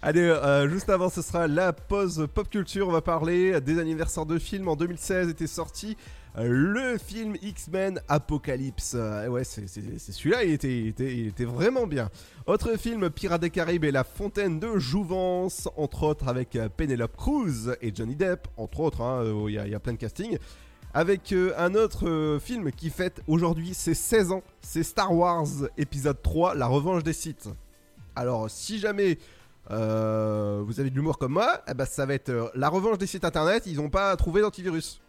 allez 0.02 0.20
euh, 0.20 0.68
juste 0.68 0.88
avant 0.90 1.08
ce 1.08 1.22
sera 1.22 1.46
la 1.48 1.72
pause 1.72 2.28
pop 2.32 2.48
culture 2.48 2.86
on 2.88 2.92
va 2.92 3.00
parler 3.00 3.60
des 3.60 3.78
anniversaires 3.78 4.26
de 4.26 4.38
films 4.38 4.68
en 4.68 4.76
2016 4.76 5.28
était 5.30 5.46
sorti 5.46 5.96
le 6.38 6.96
film 6.98 7.34
X-Men 7.42 8.00
Apocalypse 8.08 8.94
Euh, 8.94 9.26
ouais 9.28 9.42
c'est 9.44 9.66
celui-là 9.66 10.44
il 10.44 10.52
était, 10.52 11.44
vraiment 11.44 11.86
bien 11.86 12.08
autre 12.46 12.76
film 12.78 13.10
Pirates 13.10 13.40
des 13.40 13.50
Caraïbes 13.50 13.84
et 13.84 13.90
la 13.90 14.04
fontaine 14.04 14.60
de 14.60 14.78
Jouvence 14.78 15.68
entre 15.76 16.04
autres 16.04 16.28
avec 16.28 16.54
euh, 16.56 16.68
Penelope 16.68 17.16
Cruz 17.16 17.74
et 17.80 17.92
Johnny 17.94 18.14
Depp 18.14 18.46
entre 18.56 18.80
autres 18.80 19.00
hein, 19.02 19.22
euh, 19.24 19.44
il 19.48 19.54
y, 19.54 19.74
a- 19.74 19.80
plein 19.80 19.92
de 19.94 19.98
castings 19.98 20.38
avec 20.94 21.32
euh, 21.32 21.52
un 21.58 21.74
autre 21.74 22.08
euh, 22.08 22.38
film 22.38 22.70
qui 22.72 22.90
fête 22.90 23.22
aujourd'hui 23.28 23.74
ses 23.74 23.94
16 23.94 24.32
ans, 24.32 24.42
c'est 24.60 24.82
Star 24.82 25.14
Wars 25.14 25.46
épisode 25.78 26.20
3, 26.22 26.54
La 26.56 26.66
revanche 26.66 27.04
des 27.04 27.12
Sith. 27.12 27.48
Alors 28.16 28.50
si 28.50 28.78
jamais 28.80 29.16
euh, 29.70 30.62
vous 30.66 30.80
avez 30.80 30.90
de 30.90 30.94
l'humour 30.96 31.18
comme 31.18 31.32
moi, 31.34 31.62
eh 31.68 31.74
ben, 31.74 31.84
ça 31.84 32.06
va 32.06 32.14
être 32.14 32.30
euh, 32.30 32.48
La 32.56 32.68
revanche 32.68 32.98
des 32.98 33.06
sites 33.06 33.24
internet, 33.24 33.64
ils 33.66 33.76
n'ont 33.76 33.88
pas 33.90 34.16
trouvé 34.16 34.40
d'antivirus. 34.40 35.00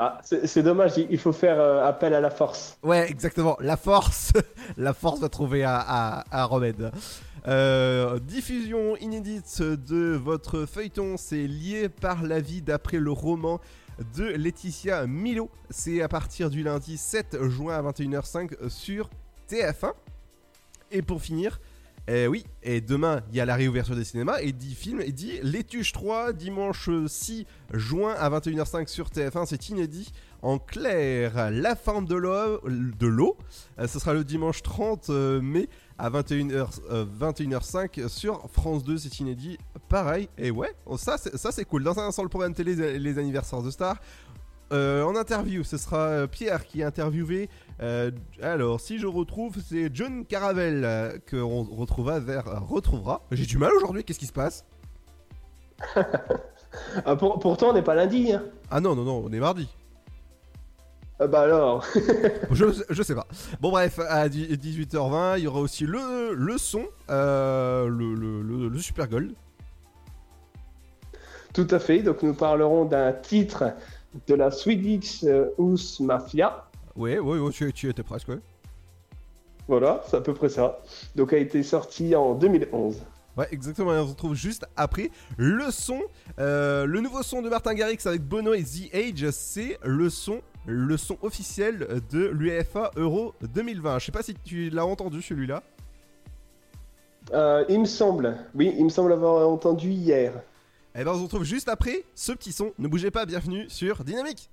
Ah, 0.00 0.20
c'est 0.22 0.62
dommage, 0.62 0.92
il 0.96 1.18
faut 1.18 1.32
faire 1.32 1.58
euh, 1.58 1.84
appel 1.84 2.14
à 2.14 2.20
la 2.20 2.30
force. 2.30 2.78
Ouais, 2.84 3.10
exactement. 3.10 3.56
La 3.60 3.76
force, 3.76 4.32
la 4.76 4.94
force 4.94 5.18
va 5.18 5.28
trouver 5.28 5.64
un 5.64 6.44
remède. 6.44 6.92
Euh, 7.48 8.18
diffusion 8.18 8.96
inédite 8.98 9.62
de 9.62 10.14
votre 10.14 10.66
feuilleton, 10.66 11.16
c'est 11.16 11.46
lié 11.46 11.88
par 11.88 12.22
la 12.22 12.40
vie 12.40 12.62
d'après 12.62 12.98
le 12.98 13.10
roman 13.10 13.60
de 14.16 14.24
Laetitia 14.24 15.06
Milo. 15.06 15.50
C'est 15.70 16.02
à 16.02 16.08
partir 16.08 16.50
du 16.50 16.62
lundi 16.62 16.96
7 16.96 17.38
juin 17.48 17.74
à 17.74 17.82
21h05 17.82 18.68
sur 18.68 19.10
TF1. 19.50 19.92
Et 20.90 21.02
pour 21.02 21.20
finir, 21.20 21.58
eh 22.10 22.26
oui, 22.26 22.46
et 22.62 22.80
demain 22.80 23.20
il 23.30 23.36
y 23.36 23.40
a 23.40 23.44
la 23.44 23.54
réouverture 23.54 23.94
des 23.94 24.04
cinémas 24.04 24.38
et 24.40 24.52
dit 24.52 24.74
film 24.74 25.02
et 25.02 25.12
dit 25.12 25.40
Les 25.42 25.62
Tuches 25.62 25.92
3 25.92 26.32
dimanche 26.32 26.88
6 27.06 27.44
juin 27.74 28.14
à 28.18 28.30
21h05 28.30 28.88
sur 28.88 29.08
TF1, 29.08 29.44
c'est 29.44 29.68
inédit. 29.68 30.10
En 30.40 30.58
clair, 30.58 31.50
la 31.50 31.76
forme 31.76 32.06
de 32.06 32.14
l'eau, 32.14 33.36
euh, 33.78 33.86
ce 33.86 33.98
sera 33.98 34.14
le 34.14 34.24
dimanche 34.24 34.62
30 34.62 35.10
euh, 35.10 35.42
mai 35.42 35.68
à 35.98 36.08
21h, 36.08 36.80
euh, 36.90 37.04
21h05 37.20 38.08
sur 38.08 38.48
France 38.52 38.84
2, 38.84 38.96
c'est 38.96 39.20
inédit. 39.20 39.58
Pareil, 39.90 40.30
et 40.38 40.50
ouais, 40.50 40.72
oh, 40.86 40.96
ça 40.96 41.18
c'est, 41.18 41.36
ça 41.36 41.52
c'est 41.52 41.66
cool. 41.66 41.84
Dans 41.84 41.98
un 41.98 42.06
instant, 42.06 42.22
le 42.22 42.30
programme 42.30 42.54
télé, 42.54 42.98
les 42.98 43.18
anniversaires 43.18 43.62
de 43.62 43.70
stars. 43.70 44.00
Euh, 44.72 45.02
en 45.02 45.16
interview, 45.16 45.64
ce 45.64 45.78
sera 45.78 45.98
euh, 46.08 46.26
Pierre 46.26 46.66
qui 46.66 46.80
est 46.82 46.84
interviewé. 46.84 47.48
Euh, 47.80 48.10
alors, 48.42 48.80
si 48.80 48.98
je 48.98 49.06
retrouve, 49.06 49.56
c'est 49.66 49.90
John 49.94 50.26
Caravelle 50.26 50.84
euh, 50.84 51.18
qu'on 51.30 51.62
retrouvera 51.64 52.20
vers, 52.20 52.44
retrouvera. 52.68 53.22
J'ai 53.30 53.46
du 53.46 53.56
mal 53.58 53.72
aujourd'hui, 53.74 54.04
qu'est-ce 54.04 54.18
qui 54.18 54.26
se 54.26 54.32
passe? 54.32 54.64
Ah, 57.06 57.16
pour- 57.16 57.38
pourtant, 57.38 57.70
on 57.70 57.72
n'est 57.72 57.82
pas 57.82 57.94
lundi. 57.94 58.30
Hein. 58.30 58.42
Ah 58.70 58.78
non, 58.80 58.94
non, 58.94 59.02
non, 59.02 59.22
on 59.24 59.32
est 59.32 59.40
mardi. 59.40 59.68
Ah 61.18 61.26
bah 61.26 61.40
alors. 61.40 61.84
je, 62.50 62.66
je 62.90 63.02
sais 63.02 63.14
pas. 63.14 63.26
Bon 63.60 63.70
bref, 63.70 63.98
à 64.06 64.28
dix- 64.28 64.46
18h20, 64.54 65.38
il 65.38 65.44
y 65.44 65.46
aura 65.46 65.60
aussi 65.60 65.86
le, 65.86 66.34
le 66.34 66.58
son, 66.58 66.84
le, 67.08 67.88
le, 67.88 68.42
le- 68.42 68.68
le 68.68 68.78
Super 68.78 69.08
Gold. 69.08 69.32
Tout 71.54 71.66
à 71.70 71.78
fait. 71.78 72.02
Donc, 72.02 72.22
nous 72.22 72.34
parlerons 72.34 72.84
d'un 72.84 73.12
titre 73.12 73.64
de 74.26 74.34
la 74.34 74.50
Swedish 74.50 75.24
euh, 75.24 75.50
House 75.58 76.00
Mafia. 76.00 76.64
Ouais, 76.96 77.18
ouais, 77.18 77.38
ouais, 77.38 77.50
tu, 77.52 77.72
tu 77.72 77.88
étais 77.88 78.02
presque, 78.02 78.28
ouais. 78.28 78.40
Voilà, 79.68 80.02
c'est 80.08 80.16
à 80.16 80.20
peu 80.20 80.34
près 80.34 80.48
ça. 80.48 80.80
Donc, 81.14 81.32
a 81.32 81.38
été 81.38 81.62
sorti 81.62 82.16
en 82.16 82.34
2011. 82.34 83.02
Ouais, 83.36 83.46
exactement, 83.52 83.94
et 83.94 83.98
on 83.98 84.04
se 84.04 84.10
retrouve 84.10 84.34
juste 84.34 84.66
après 84.76 85.10
le 85.36 85.70
son, 85.70 86.00
euh, 86.40 86.86
le 86.86 87.00
nouveau 87.00 87.22
son 87.22 87.40
de 87.40 87.48
Martin 87.48 87.74
Garrix 87.74 87.98
avec 88.04 88.22
Bono 88.22 88.52
et 88.52 88.64
The 88.64 88.92
Age, 88.92 89.30
c'est 89.30 89.78
le 89.84 90.10
son, 90.10 90.40
le 90.66 90.96
son 90.96 91.16
officiel 91.22 91.86
de 92.10 92.26
l'UEFA 92.26 92.90
Euro 92.96 93.34
2020. 93.42 94.00
Je 94.00 94.06
sais 94.06 94.12
pas 94.12 94.22
si 94.22 94.34
tu 94.34 94.70
l'as 94.70 94.84
entendu 94.84 95.22
celui-là. 95.22 95.62
Euh, 97.32 97.64
il 97.68 97.80
me 97.80 97.84
semble, 97.84 98.36
oui, 98.54 98.74
il 98.76 98.84
me 98.84 98.90
semble 98.90 99.12
avoir 99.12 99.48
entendu 99.48 99.90
hier. 99.90 100.32
Eh 100.94 101.04
ben 101.04 101.12
on 101.12 101.18
se 101.18 101.22
retrouve 101.22 101.44
juste 101.44 101.68
après 101.68 102.04
ce 102.14 102.32
petit 102.32 102.52
son. 102.52 102.72
Ne 102.78 102.88
bougez 102.88 103.10
pas, 103.10 103.26
bienvenue 103.26 103.66
sur 103.68 104.04
Dynamique. 104.04 104.50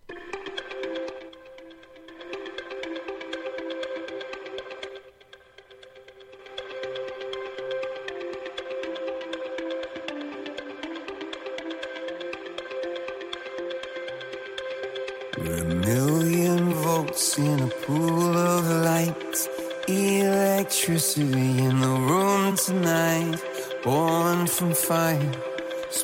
A 15.37 15.63
million 15.63 16.69
volts 16.71 17.37
in 17.39 17.59
a 17.61 17.67
pool 17.85 18.35
of 18.35 18.69
light. 18.83 19.49
Electricity 19.87 21.59
in 21.59 21.79
the 21.79 21.87
room 21.87 22.55
tonight. 22.55 23.39
Born 23.83 24.47
from 24.47 24.73
fire. 24.73 25.54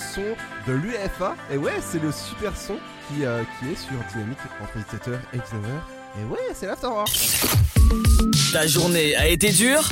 Son 0.00 0.22
de 0.66 0.72
l'UFA. 0.72 1.36
Et 1.52 1.56
ouais, 1.56 1.74
c'est 1.80 2.02
le 2.02 2.10
super 2.12 2.56
son 2.56 2.76
qui, 3.08 3.24
euh, 3.24 3.42
qui 3.58 3.72
est 3.72 3.76
sur 3.76 3.92
Dynamique 4.12 4.38
entre 4.62 4.78
17h 4.78 5.14
et 5.34 5.38
19h. 5.38 6.20
Et 6.20 6.24
ouais, 6.24 6.54
c'est 6.54 6.66
l'Afterwork. 6.66 7.10
Ta 8.52 8.66
journée 8.66 9.14
a 9.16 9.28
été 9.28 9.50
dure? 9.50 9.88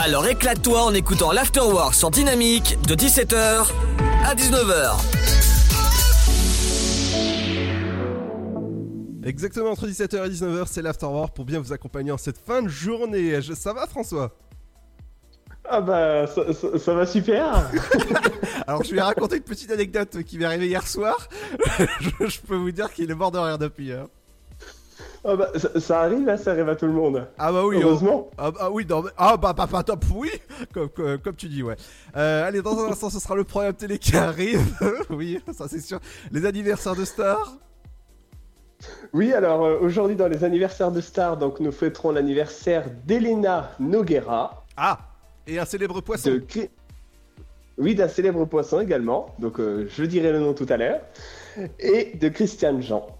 Alors 0.00 0.26
éclate-toi 0.26 0.84
en 0.84 0.94
écoutant 0.94 1.32
l'Afterwork 1.32 1.94
sur 1.94 2.10
Dynamique 2.10 2.78
de 2.86 2.94
17h 2.94 3.66
à 4.24 4.34
19h. 4.34 4.94
Exactement 9.24 9.70
entre 9.72 9.86
17h 9.86 10.26
et 10.26 10.30
19h, 10.30 10.66
c'est 10.70 10.80
l'Afterwork 10.80 11.34
pour 11.34 11.44
bien 11.44 11.60
vous 11.60 11.72
accompagner 11.72 12.12
en 12.12 12.18
cette 12.18 12.38
fin 12.38 12.62
de 12.62 12.68
journée. 12.68 13.38
Ça 13.42 13.72
va 13.72 13.86
François? 13.86 14.32
Ah 15.70 15.80
bah, 15.80 16.26
ça, 16.26 16.52
ça- 16.52 16.78
ça 16.78 16.94
va 16.94 17.04
super. 17.06 17.70
Alors 18.66 18.82
je 18.84 18.94
vais 18.94 19.00
raconter 19.02 19.36
une 19.36 19.42
petite 19.42 19.70
anecdote 19.70 20.22
qui 20.24 20.38
m'est 20.38 20.44
arrivée 20.46 20.66
hier 20.68 20.86
soir. 20.86 21.16
je, 22.00 22.26
je 22.26 22.40
peux 22.40 22.56
vous 22.56 22.70
dire 22.70 22.92
qu'il 22.92 23.10
est 23.10 23.14
mort 23.14 23.30
de 23.30 23.38
rire 23.38 23.58
depuis. 23.58 23.92
hein. 23.92 24.06
Ah 25.24 25.36
bah, 25.36 25.48
ça, 25.56 25.78
ça 25.80 26.00
arrive, 26.02 26.28
hein, 26.28 26.36
ça 26.36 26.52
arrive 26.52 26.68
à 26.68 26.76
tout 26.76 26.86
le 26.86 26.92
monde. 26.92 27.26
Ah 27.38 27.52
bah 27.52 27.64
oui, 27.66 27.80
Heureusement. 27.82 28.30
Ah, 28.38 28.50
bah 28.50 28.70
oui, 28.72 28.86
non, 28.88 29.02
mais- 29.02 29.10
ah 29.18 29.36
bah 29.36 29.52
pas, 29.52 29.66
pas 29.66 29.82
top, 29.82 30.04
oui, 30.14 30.30
comme, 30.72 30.88
comme, 30.88 31.18
comme 31.18 31.34
tu 31.36 31.48
dis, 31.48 31.62
ouais. 31.62 31.76
Euh, 32.16 32.46
allez, 32.46 32.62
dans 32.62 32.78
un 32.78 32.90
instant, 32.90 33.10
ce 33.10 33.18
sera 33.18 33.34
le 33.34 33.44
programme 33.44 33.74
télé 33.74 33.98
qui 33.98 34.16
arrive. 34.16 34.60
oui, 35.10 35.40
ça 35.52 35.66
c'est 35.68 35.80
sûr. 35.80 35.98
Les 36.30 36.46
anniversaires 36.46 36.94
de 36.94 37.04
stars. 37.04 37.56
Oui, 39.12 39.32
alors 39.32 39.64
euh, 39.64 39.78
aujourd'hui 39.80 40.14
dans 40.14 40.28
les 40.28 40.44
anniversaires 40.44 40.92
de 40.92 41.00
stars, 41.00 41.36
donc 41.36 41.58
nous 41.58 41.72
fêterons 41.72 42.12
l'anniversaire 42.12 42.84
d'Elena 43.04 43.72
Noguera. 43.80 44.64
Ah, 44.76 44.98
et 45.48 45.58
un 45.58 45.64
célèbre 45.64 46.00
poisson. 46.00 46.30
De 46.30 46.44
Oui, 47.78 47.94
d'un 47.94 48.08
célèbre 48.08 48.44
poisson 48.44 48.80
également. 48.80 49.34
Donc 49.38 49.58
euh, 49.58 49.88
je 49.88 50.04
dirai 50.04 50.30
le 50.32 50.40
nom 50.40 50.54
tout 50.54 50.66
à 50.68 50.76
l'heure. 50.76 51.00
Et 51.80 52.16
de 52.16 52.28
Christiane 52.28 52.82
Jean. 52.82 53.18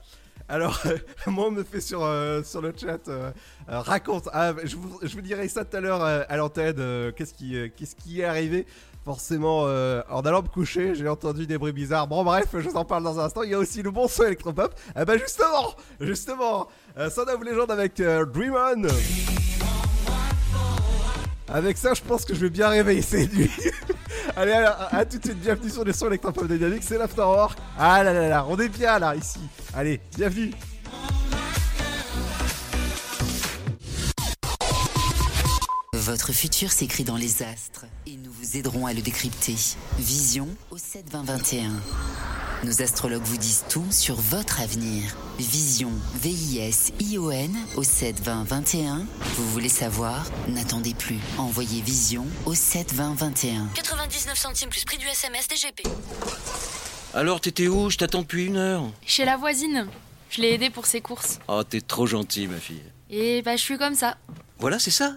Alors, 0.49 0.83
moi, 1.27 1.47
on 1.49 1.51
me 1.51 1.63
fait 1.63 1.81
sur, 1.81 2.03
euh, 2.03 2.43
sur 2.43 2.63
le 2.63 2.73
chat, 2.75 3.07
euh, 3.09 3.31
euh, 3.69 3.81
raconte, 3.81 4.29
ah, 4.33 4.55
je, 4.65 4.77
vous, 4.77 4.99
je 5.03 5.15
vous 5.15 5.21
dirai 5.21 5.47
ça 5.49 5.65
tout 5.65 5.77
à 5.77 5.81
l'heure 5.81 6.03
à 6.03 6.37
l'antenne, 6.37 7.13
qu'est-ce 7.13 7.35
qui, 7.35 7.55
qu'est-ce 7.77 7.95
qui 7.95 8.23
est 8.23 8.25
arrivé. 8.25 8.67
Forcément, 9.05 9.63
en 9.63 10.21
allant 10.21 10.43
me 10.43 10.49
coucher, 10.49 10.95
j'ai 10.95 11.09
entendu 11.09 11.47
des 11.47 11.57
bruits 11.57 11.73
bizarres. 11.73 12.09
Bon, 12.09 12.25
bref, 12.25 12.49
je 12.53 12.69
vous 12.69 12.77
en 12.77 12.85
parle 12.85 13.05
dans 13.05 13.19
un 13.19 13.25
instant. 13.25 13.43
Il 13.43 13.51
y 13.51 13.55
a 13.55 13.59
aussi 13.59 13.83
le 13.83 13.91
bon 13.91 14.07
son 14.07 14.25
électropop. 14.25 14.75
Eh 15.01 15.05
ben, 15.07 15.19
justement, 15.19 15.75
justement, 15.99 16.69
Son 16.97 17.23
of 17.23 17.43
Legend 17.43 17.71
avec 17.71 17.97
Dream 17.97 18.55
On. 18.55 19.38
Avec 21.53 21.77
ça, 21.79 21.95
je 21.95 22.03
pense 22.03 22.25
que 22.25 22.35
je 22.35 22.41
vais 22.41 22.51
bien 22.51 22.69
réveiller 22.69 23.03
cette 23.03 23.33
nuit. 23.35 23.51
Allez, 24.37 24.53
à, 24.53 24.89
à 24.93 25.05
tout 25.05 25.19
de 25.19 25.25
suite, 25.25 25.41
bienvenue 25.41 25.71
sur 25.71 25.85
les 25.85 25.93
sons 25.93 26.07
électropop 26.09 26.47
dynamiques, 26.47 26.83
c'est 26.83 26.99
l'Afterwork. 26.99 27.59
Ah 27.79 28.03
là 28.05 28.13
là 28.13 28.29
là, 28.29 28.47
on 28.49 28.59
est 28.59 28.69
bien 28.69 28.99
là, 28.99 29.15
ici. 29.17 29.41
Allez, 29.75 30.01
bienvenue. 30.17 30.53
Votre 35.99 36.33
futur 36.33 36.71
s'écrit 36.71 37.03
dans 37.03 37.17
les 37.17 37.43
astres 37.43 37.85
et 38.07 38.17
nous 38.17 38.31
vous 38.31 38.57
aiderons 38.57 38.87
à 38.87 38.93
le 38.93 39.03
décrypter. 39.03 39.57
Vision 39.99 40.49
au 40.71 40.79
72021. 40.79 41.73
Nos 42.63 42.83
astrologues 42.83 43.25
vous 43.25 43.37
disent 43.37 43.65
tout 43.69 43.85
sur 43.91 44.15
votre 44.15 44.61
avenir. 44.61 45.17
Vision, 45.41 45.91
V-I-S-I-O-N 46.23 47.53
au 47.75 47.83
72021. 47.83 49.07
Vous 49.21 49.51
voulez 49.51 49.69
savoir? 49.69 50.25
N'attendez 50.49 50.95
plus. 50.95 51.19
Envoyez 51.37 51.83
Vision 51.83 52.27
au 52.47 52.55
72021. 52.55 53.67
99 53.75 54.39
centimes 54.39 54.71
plus 54.71 54.85
prix 54.85 54.99
du 54.99 55.07
SMS 55.09 55.49
DGP. 55.49 55.83
Alors, 57.13 57.41
t'étais 57.41 57.67
où? 57.67 57.91
Je 57.91 57.97
t'attends 57.97 58.23
depuis 58.23 58.45
une 58.45 58.57
heure. 58.57 58.85
Chez 59.05 59.25
la 59.25 59.37
voisine. 59.37 59.89
Je 60.31 60.43
l'ai 60.43 60.53
aidée 60.55 60.71
pour 60.71 60.87
ses 60.87 61.01
courses. 61.01 61.41
Oh, 61.49 61.65
t'es 61.65 61.81
trop 61.81 62.07
gentil, 62.07 62.47
ma 62.47 62.59
fille. 62.61 62.85
Et 63.11 63.43
bah, 63.43 63.57
je 63.57 63.63
suis 63.63 63.79
comme 63.79 63.97
ça. 63.97 64.17
Voilà, 64.61 64.79
c'est 64.79 64.93
ça. 64.93 65.17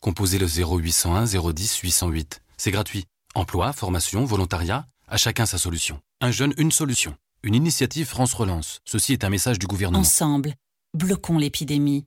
Composez 0.00 0.38
le 0.38 0.46
0801 0.46 1.24
010 1.24 1.78
808. 1.78 2.42
C'est 2.56 2.70
gratuit. 2.70 3.04
Emploi, 3.34 3.72
formation, 3.72 4.24
volontariat, 4.24 4.86
à 5.08 5.16
chacun 5.16 5.46
sa 5.46 5.58
solution. 5.58 6.00
Un 6.20 6.30
jeune, 6.30 6.54
une 6.56 6.70
solution. 6.72 7.16
Une 7.42 7.54
initiative 7.54 8.06
France 8.06 8.34
Relance. 8.34 8.80
Ceci 8.84 9.12
est 9.12 9.24
un 9.24 9.30
message 9.30 9.58
du 9.58 9.66
gouvernement. 9.66 10.00
Ensemble, 10.00 10.54
bloquons 10.94 11.38
l'épidémie. 11.38 12.06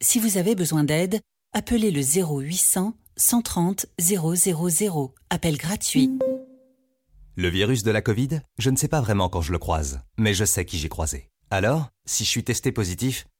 Si 0.00 0.18
vous 0.18 0.38
avez 0.38 0.54
besoin 0.54 0.84
d'aide, 0.84 1.20
appelez 1.52 1.90
le 1.90 2.00
0800 2.00 2.94
130 3.16 3.86
000. 3.98 4.34
Appel 5.30 5.56
gratuit. 5.56 6.10
Le 7.36 7.48
virus 7.48 7.82
de 7.82 7.90
la 7.90 8.02
Covid, 8.02 8.40
je 8.58 8.70
ne 8.70 8.76
sais 8.76 8.88
pas 8.88 9.00
vraiment 9.00 9.28
quand 9.28 9.42
je 9.42 9.52
le 9.52 9.58
croise, 9.58 10.00
mais 10.16 10.32
je 10.32 10.44
sais 10.44 10.64
qui 10.64 10.78
j'ai 10.78 10.88
croisé. 10.88 11.28
Alors, 11.50 11.88
si 12.06 12.24
je 12.24 12.28
suis 12.28 12.44
testé 12.44 12.72
positif, 12.72 13.26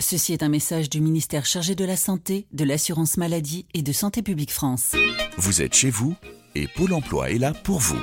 Ceci 0.00 0.32
est 0.32 0.42
un 0.42 0.48
message 0.48 0.88
du 0.88 1.00
ministère 1.00 1.44
chargé 1.44 1.74
de 1.74 1.84
la 1.84 1.96
Santé, 1.96 2.46
de 2.52 2.64
l'Assurance 2.64 3.16
Maladie 3.16 3.66
et 3.74 3.82
de 3.82 3.92
Santé 3.92 4.22
Publique 4.22 4.52
France. 4.52 4.94
Vous 5.36 5.60
êtes 5.60 5.74
chez 5.74 5.90
vous 5.90 6.14
et 6.54 6.68
Pôle 6.68 6.92
emploi 6.92 7.30
est 7.30 7.38
là 7.38 7.52
pour 7.52 7.78
vous. 7.78 7.98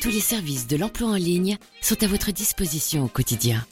Tous 0.00 0.10
les 0.10 0.20
services 0.20 0.66
de 0.66 0.76
l'emploi 0.76 1.10
en 1.10 1.14
ligne 1.14 1.58
sont 1.80 2.02
à 2.02 2.06
votre 2.06 2.32
disposition 2.32 3.04
au 3.04 3.08
quotidien. 3.08 3.64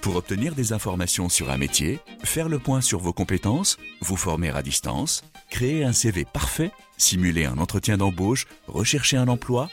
Pour 0.00 0.16
obtenir 0.16 0.54
des 0.54 0.72
informations 0.72 1.28
sur 1.28 1.50
un 1.50 1.56
métier, 1.56 1.98
faire 2.24 2.48
le 2.48 2.58
point 2.58 2.80
sur 2.80 3.00
vos 3.00 3.12
compétences, 3.12 3.78
vous 4.00 4.16
former 4.16 4.50
à 4.50 4.62
distance, 4.62 5.22
créer 5.50 5.84
un 5.84 5.92
CV 5.92 6.24
parfait, 6.24 6.72
simuler 6.98 7.46
un 7.46 7.58
entretien 7.58 7.96
d'embauche, 7.96 8.46
rechercher 8.66 9.16
un 9.16 9.28
emploi, 9.28 9.70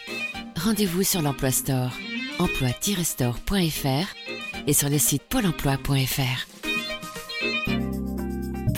Rendez-vous 0.64 1.02
sur 1.02 1.24
l'Emploi 1.24 1.50
Store, 1.50 1.92
emploi-store.fr 2.38 4.68
et 4.68 4.74
sur 4.74 4.90
le 4.90 5.00
site 5.00 5.24
pôle 5.24 5.48
emploi.fr. 5.48 6.71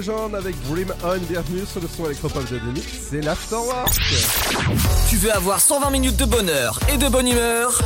Legend 0.00 0.34
avec 0.34 0.56
Dream 0.62 0.94
On, 1.04 1.18
bienvenue 1.28 1.66
sur 1.66 1.78
le 1.78 1.86
son 1.86 2.06
électropop 2.06 2.42
de 2.50 2.58
Denis, 2.58 2.80
c'est 2.80 3.20
l'Afterwork. 3.20 3.92
Tu 5.10 5.16
veux 5.16 5.30
avoir 5.30 5.60
120 5.60 5.90
minutes 5.90 6.16
de 6.16 6.24
bonheur 6.24 6.80
et 6.90 6.96
de 6.96 7.06
bonne 7.06 7.28
humeur? 7.28 7.78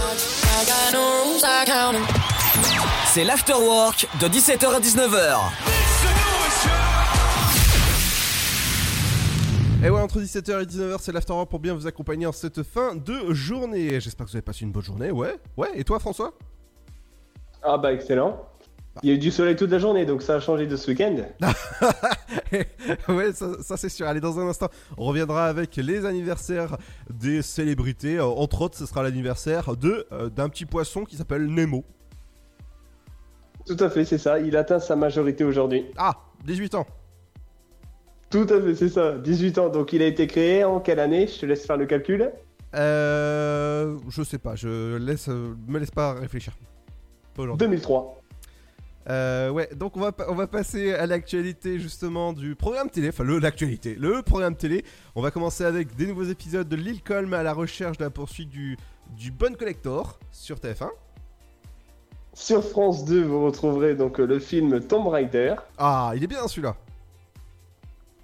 C'est 3.06 3.24
l'Afterwork 3.24 4.06
de 4.20 4.28
17h 4.28 4.66
à 4.66 4.78
19h. 4.78 5.38
Et 9.84 9.90
ouais, 9.90 10.00
entre 10.00 10.20
17h 10.20 10.62
et 10.62 10.66
19h, 10.66 10.98
c'est 11.00 11.10
l'Afterwork 11.10 11.50
pour 11.50 11.58
bien 11.58 11.74
vous 11.74 11.88
accompagner 11.88 12.26
en 12.26 12.32
cette 12.32 12.62
fin 12.62 12.94
de 12.94 13.34
journée. 13.34 13.98
J'espère 14.00 14.26
que 14.26 14.30
vous 14.30 14.36
avez 14.36 14.42
passé 14.42 14.60
une 14.62 14.70
bonne 14.70 14.84
journée, 14.84 15.10
ouais. 15.10 15.34
Ouais, 15.56 15.70
et 15.74 15.82
toi 15.82 15.98
François? 15.98 16.32
Ah 17.60 17.76
bah 17.76 17.92
excellent. 17.92 18.53
Il 19.02 19.08
y 19.08 19.12
a 19.12 19.16
eu 19.16 19.18
du 19.18 19.30
soleil 19.30 19.56
toute 19.56 19.70
la 19.70 19.78
journée, 19.78 20.06
donc 20.06 20.22
ça 20.22 20.36
a 20.36 20.40
changé 20.40 20.66
de 20.66 20.76
ce 20.76 20.90
week-end. 20.90 21.16
ouais, 23.08 23.32
ça, 23.32 23.62
ça, 23.62 23.76
c'est 23.76 23.88
sûr. 23.88 24.06
Allez, 24.06 24.20
dans 24.20 24.38
un 24.38 24.48
instant, 24.48 24.68
on 24.96 25.04
reviendra 25.04 25.46
avec 25.46 25.76
les 25.76 26.04
anniversaires 26.04 26.76
des 27.10 27.42
célébrités. 27.42 28.18
Euh, 28.18 28.24
entre 28.24 28.62
autres, 28.62 28.78
ce 28.78 28.86
sera 28.86 29.02
l'anniversaire 29.02 29.76
de 29.76 30.06
euh, 30.12 30.30
d'un 30.30 30.48
petit 30.48 30.64
poisson 30.64 31.04
qui 31.04 31.16
s'appelle 31.16 31.46
Nemo. 31.46 31.84
Tout 33.66 33.76
à 33.80 33.90
fait, 33.90 34.04
c'est 34.04 34.18
ça. 34.18 34.38
Il 34.38 34.56
atteint 34.56 34.78
sa 34.78 34.94
majorité 34.94 35.42
aujourd'hui. 35.42 35.86
Ah, 35.96 36.14
18 36.44 36.74
ans. 36.74 36.86
Tout 38.30 38.46
à 38.50 38.60
fait, 38.60 38.74
c'est 38.74 38.88
ça. 38.88 39.16
18 39.18 39.58
ans. 39.58 39.68
Donc 39.70 39.92
il 39.92 40.02
a 40.02 40.06
été 40.06 40.26
créé 40.26 40.64
en 40.64 40.80
quelle 40.80 41.00
année? 41.00 41.26
Je 41.26 41.40
te 41.40 41.46
laisse 41.46 41.66
faire 41.66 41.76
le 41.76 41.86
calcul. 41.86 42.30
Euh, 42.74 43.96
je 44.08 44.22
sais 44.22 44.38
pas. 44.38 44.54
Je 44.56 44.96
laisse, 44.96 45.28
euh, 45.28 45.54
me 45.66 45.78
laisse 45.78 45.90
pas 45.90 46.14
réfléchir. 46.14 46.54
Pas 47.34 47.42
aujourd'hui. 47.42 47.66
2003. 47.66 48.23
Euh, 49.08 49.50
ouais, 49.50 49.68
donc 49.74 49.96
on 49.96 50.00
va, 50.00 50.12
on 50.28 50.34
va 50.34 50.46
passer 50.46 50.94
à 50.94 51.06
l'actualité 51.06 51.78
justement 51.78 52.32
du 52.32 52.54
programme 52.54 52.88
télé, 52.88 53.10
enfin 53.10 53.24
le 53.24 53.38
l'actualité, 53.38 53.96
le 53.96 54.22
programme 54.22 54.56
télé. 54.56 54.84
On 55.14 55.22
va 55.22 55.30
commencer 55.30 55.64
avec 55.64 55.94
des 55.96 56.06
nouveaux 56.06 56.24
épisodes 56.24 56.68
de 56.68 56.76
Lil 56.76 57.02
Colm 57.02 57.34
à 57.34 57.42
la 57.42 57.52
recherche 57.52 57.98
de 57.98 58.04
la 58.04 58.10
poursuite 58.10 58.48
du, 58.48 58.78
du 59.16 59.30
Bon 59.30 59.54
Collector 59.56 60.18
sur 60.32 60.56
TF1. 60.56 60.88
Sur 62.32 62.64
France 62.64 63.04
2, 63.04 63.22
vous 63.22 63.44
retrouverez 63.44 63.94
donc 63.94 64.18
euh, 64.18 64.26
le 64.26 64.38
film 64.38 64.80
Tomb 64.80 65.06
Raider. 65.06 65.54
Ah, 65.78 66.12
il 66.16 66.24
est 66.24 66.26
bien 66.26 66.48
celui-là. 66.48 66.74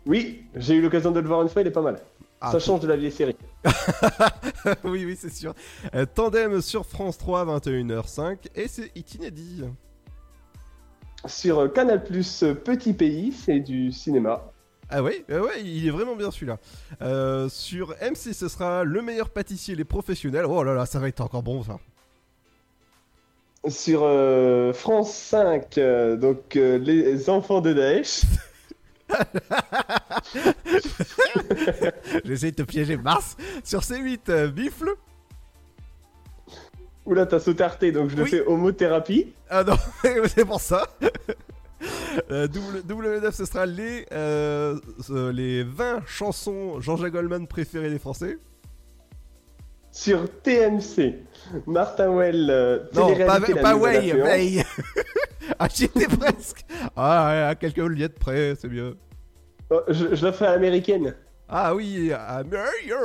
Oui, 0.06 0.46
j'ai 0.56 0.74
eu 0.74 0.82
l'occasion 0.82 1.10
de 1.10 1.20
le 1.20 1.28
voir 1.28 1.42
une 1.42 1.48
fois, 1.48 1.62
il 1.62 1.68
est 1.68 1.72
pas 1.72 1.82
mal. 1.82 2.00
Ah, 2.40 2.50
ça 2.52 2.58
change 2.58 2.80
de 2.80 2.88
la 2.88 2.96
vieille 2.96 3.12
série. 3.12 3.36
oui, 4.84 5.04
oui, 5.04 5.16
c'est 5.20 5.32
sûr. 5.32 5.54
Euh, 5.94 6.06
Tandem 6.12 6.62
sur 6.62 6.86
France 6.86 7.18
3, 7.18 7.44
21h05, 7.58 8.38
et 8.54 8.66
c'est 8.66 8.90
It 8.96 9.14
inédit. 9.14 9.64
Sur 11.26 11.58
euh, 11.58 11.68
Canal 11.68 12.02
Plus 12.02 12.44
Petit 12.64 12.92
Pays, 12.92 13.32
c'est 13.32 13.60
du 13.60 13.92
cinéma. 13.92 14.50
Ah 14.92 14.98
euh, 14.98 15.02
ouais, 15.02 15.24
il 15.62 15.86
est 15.86 15.90
vraiment 15.90 16.16
bien 16.16 16.32
celui-là. 16.32 16.58
Euh, 17.00 17.48
sur 17.48 17.94
M6, 18.02 18.32
ce 18.32 18.48
sera 18.48 18.82
le 18.82 19.02
meilleur 19.02 19.30
pâtissier, 19.30 19.76
les 19.76 19.84
professionnels. 19.84 20.46
Oh 20.46 20.64
là 20.64 20.74
là, 20.74 20.84
ça 20.84 20.98
va 20.98 21.06
être 21.08 21.20
encore 21.20 21.44
bon 21.44 21.62
ça. 21.62 21.78
Sur 23.68 24.00
euh, 24.02 24.72
France 24.72 25.14
5, 25.14 25.78
euh, 25.78 26.16
donc 26.16 26.56
euh, 26.56 26.78
les 26.78 27.30
enfants 27.30 27.60
de 27.60 27.72
Daesh. 27.72 28.22
J'essaie 32.24 32.50
de 32.50 32.56
te 32.56 32.62
piéger 32.62 32.96
Mars. 32.96 33.36
Sur 33.62 33.80
C8, 33.80 34.20
euh, 34.30 34.48
Bifle. 34.48 34.94
Oula, 37.10 37.26
t'as 37.26 37.40
sauté 37.40 37.64
Arte, 37.64 37.84
donc 37.86 38.08
je 38.10 38.16
le 38.16 38.22
Oui. 38.22 38.30
fais 38.30 38.46
homothérapie. 38.46 39.32
Ah 39.48 39.64
non, 39.64 39.74
c'est 40.28 40.44
pour 40.44 40.60
ça. 40.60 40.86
Euh, 42.30 42.46
W- 42.46 42.82
W9, 42.86 43.32
ce 43.32 43.44
sera 43.44 43.66
les, 43.66 44.06
euh, 44.12 44.78
les 45.32 45.64
20 45.64 46.02
chansons 46.06 46.80
Jean-Jacques 46.80 47.12
Goldman 47.12 47.48
préférées 47.48 47.90
des 47.90 47.98
Français. 47.98 48.38
Sur 49.90 50.30
TMC, 50.42 51.16
Martin 51.66 52.10
Well, 52.14 52.46
euh, 52.48 52.78
Non, 52.94 53.12
pas, 53.26 53.40
pas 53.40 53.74
Way. 53.76 54.12
Way. 54.22 54.64
ah, 55.58 55.66
j'y 55.74 55.86
étais 55.86 56.06
presque. 56.06 56.64
Ah, 56.94 57.26
ouais, 57.28 57.42
à 57.50 57.54
quelques 57.56 57.78
liettes 57.78 58.20
près, 58.20 58.54
c'est 58.56 58.68
mieux. 58.68 58.96
Oh, 59.70 59.80
je, 59.88 60.14
je 60.14 60.24
la 60.26 60.32
fais 60.32 60.46
à 60.46 60.52
l'américaine. 60.52 61.16
Ah 61.48 61.74
oui, 61.74 62.12
America. 62.12 63.00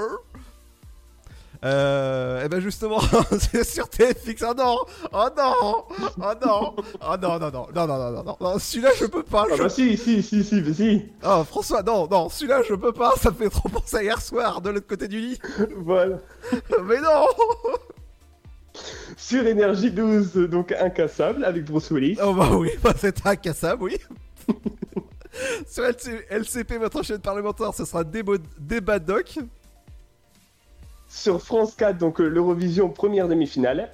Euh, 1.64 2.43
et 2.43 2.49
ben 2.49 2.60
justement, 2.60 2.99
c'est 3.39 3.64
sur 3.64 3.89
TFX. 3.89 4.43
Oh 4.43 4.53
non, 4.58 4.78
oh 5.12 5.28
non, 5.38 5.53
oh 5.62 6.34
non, 6.45 6.76
oh 7.01 7.16
non, 7.22 7.39
non, 7.39 7.51
non, 7.51 7.68
non, 7.74 7.88
non, 7.88 7.88
non, 7.88 8.24
non, 8.24 8.38
non. 8.39 8.60
Celui-là, 8.60 8.89
je 8.99 9.06
peux 9.06 9.24
pas. 9.24 9.45
Ah 9.45 9.56
je... 9.56 9.62
Ah 9.62 9.64
bah 9.64 9.70
si, 9.70 9.97
si, 9.97 10.22
si, 10.22 10.43
si, 10.43 10.62
mais 10.62 10.74
si. 10.74 11.06
Ah 11.24 11.43
François, 11.43 11.84
non, 11.84 12.08
non, 12.10 12.30
celui-là, 12.30 12.62
je 12.68 12.74
peux 12.76 12.91
pas. 12.91 13.14
Ça 13.18 13.32
me 13.32 13.36
fait 13.36 13.49
trop 13.49 13.70
penser 13.70 14.03
hier 14.03 14.22
soir 14.22 14.62
de 14.62 14.70
l'autre 14.70 14.88
côté 14.88 15.08
du 15.08 15.20
lit. 15.20 15.39
voilà. 15.78 16.18
Mais 16.84 17.01
non. 17.01 17.26
sur 19.18 19.45
Énergie 19.45 19.91
12, 19.91 20.34
donc 20.49 20.72
incassable 20.74 21.45
avec 21.45 21.66
Bruce 21.66 21.89
Willis. 21.91 22.18
Oh 22.22 22.34
bah 22.34 22.49
oui, 22.51 22.72
bah 22.84 22.93
c'est 22.97 23.26
incassable, 23.26 23.84
oui. 23.84 23.97
sur 25.68 25.84
LCP, 25.84 26.78
votre 26.78 27.03
chaîne 27.03 27.20
parlementaire, 27.20 27.74
ce 27.74 27.86
sera 27.86 28.03
débat 28.03 28.99
doc. 28.99 29.39
Sur 31.08 31.41
France 31.41 31.76
4, 31.76 31.97
donc 31.97 32.20
euh, 32.20 32.28
l'Eurovision 32.28 32.89
première 32.89 33.28
demi-finale. 33.28 33.89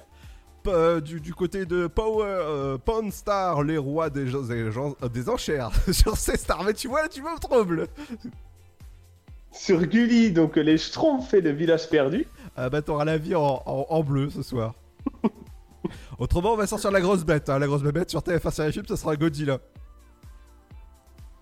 Euh, 0.68 1.00
du, 1.00 1.20
du 1.20 1.34
côté 1.34 1.66
de 1.66 1.86
Power, 1.88 2.24
euh, 2.26 2.78
Pawn 2.78 3.10
Star, 3.10 3.62
les 3.64 3.78
rois 3.78 4.10
des, 4.10 4.32
euh, 4.34 4.92
des 5.12 5.28
enchères 5.28 5.70
sur 5.92 6.16
ces 6.16 6.36
stars. 6.36 6.62
Mais 6.64 6.72
tu 6.74 6.86
vois, 6.88 7.02
là, 7.02 7.08
tu 7.08 7.20
me 7.22 7.38
troubles. 7.40 7.88
Sur 9.50 9.84
Gulli, 9.84 10.30
donc 10.32 10.56
les 10.56 10.78
Schtroumpfs 10.78 11.34
et 11.34 11.40
le 11.40 11.50
village 11.50 11.88
perdu. 11.90 12.26
Ah 12.56 12.70
bah 12.70 12.80
t'auras 12.80 13.04
la 13.04 13.18
vie 13.18 13.34
en, 13.34 13.62
en- 13.66 13.86
en 13.88 14.02
bleu 14.02 14.30
ce 14.30 14.42
soir. 14.42 14.74
Autrement, 16.18 16.52
on 16.52 16.56
va 16.56 16.66
sortir 16.66 16.90
la 16.90 17.00
grosse 17.00 17.24
bête. 17.24 17.50
hein. 17.50 17.58
La 17.58 17.66
grosse 17.66 17.82
bête 17.82 18.08
sur 18.10 18.20
TF1 18.20 18.50
Série 18.52 18.80
ça 18.88 18.96
sera 18.96 19.16
Godzilla. 19.16 19.58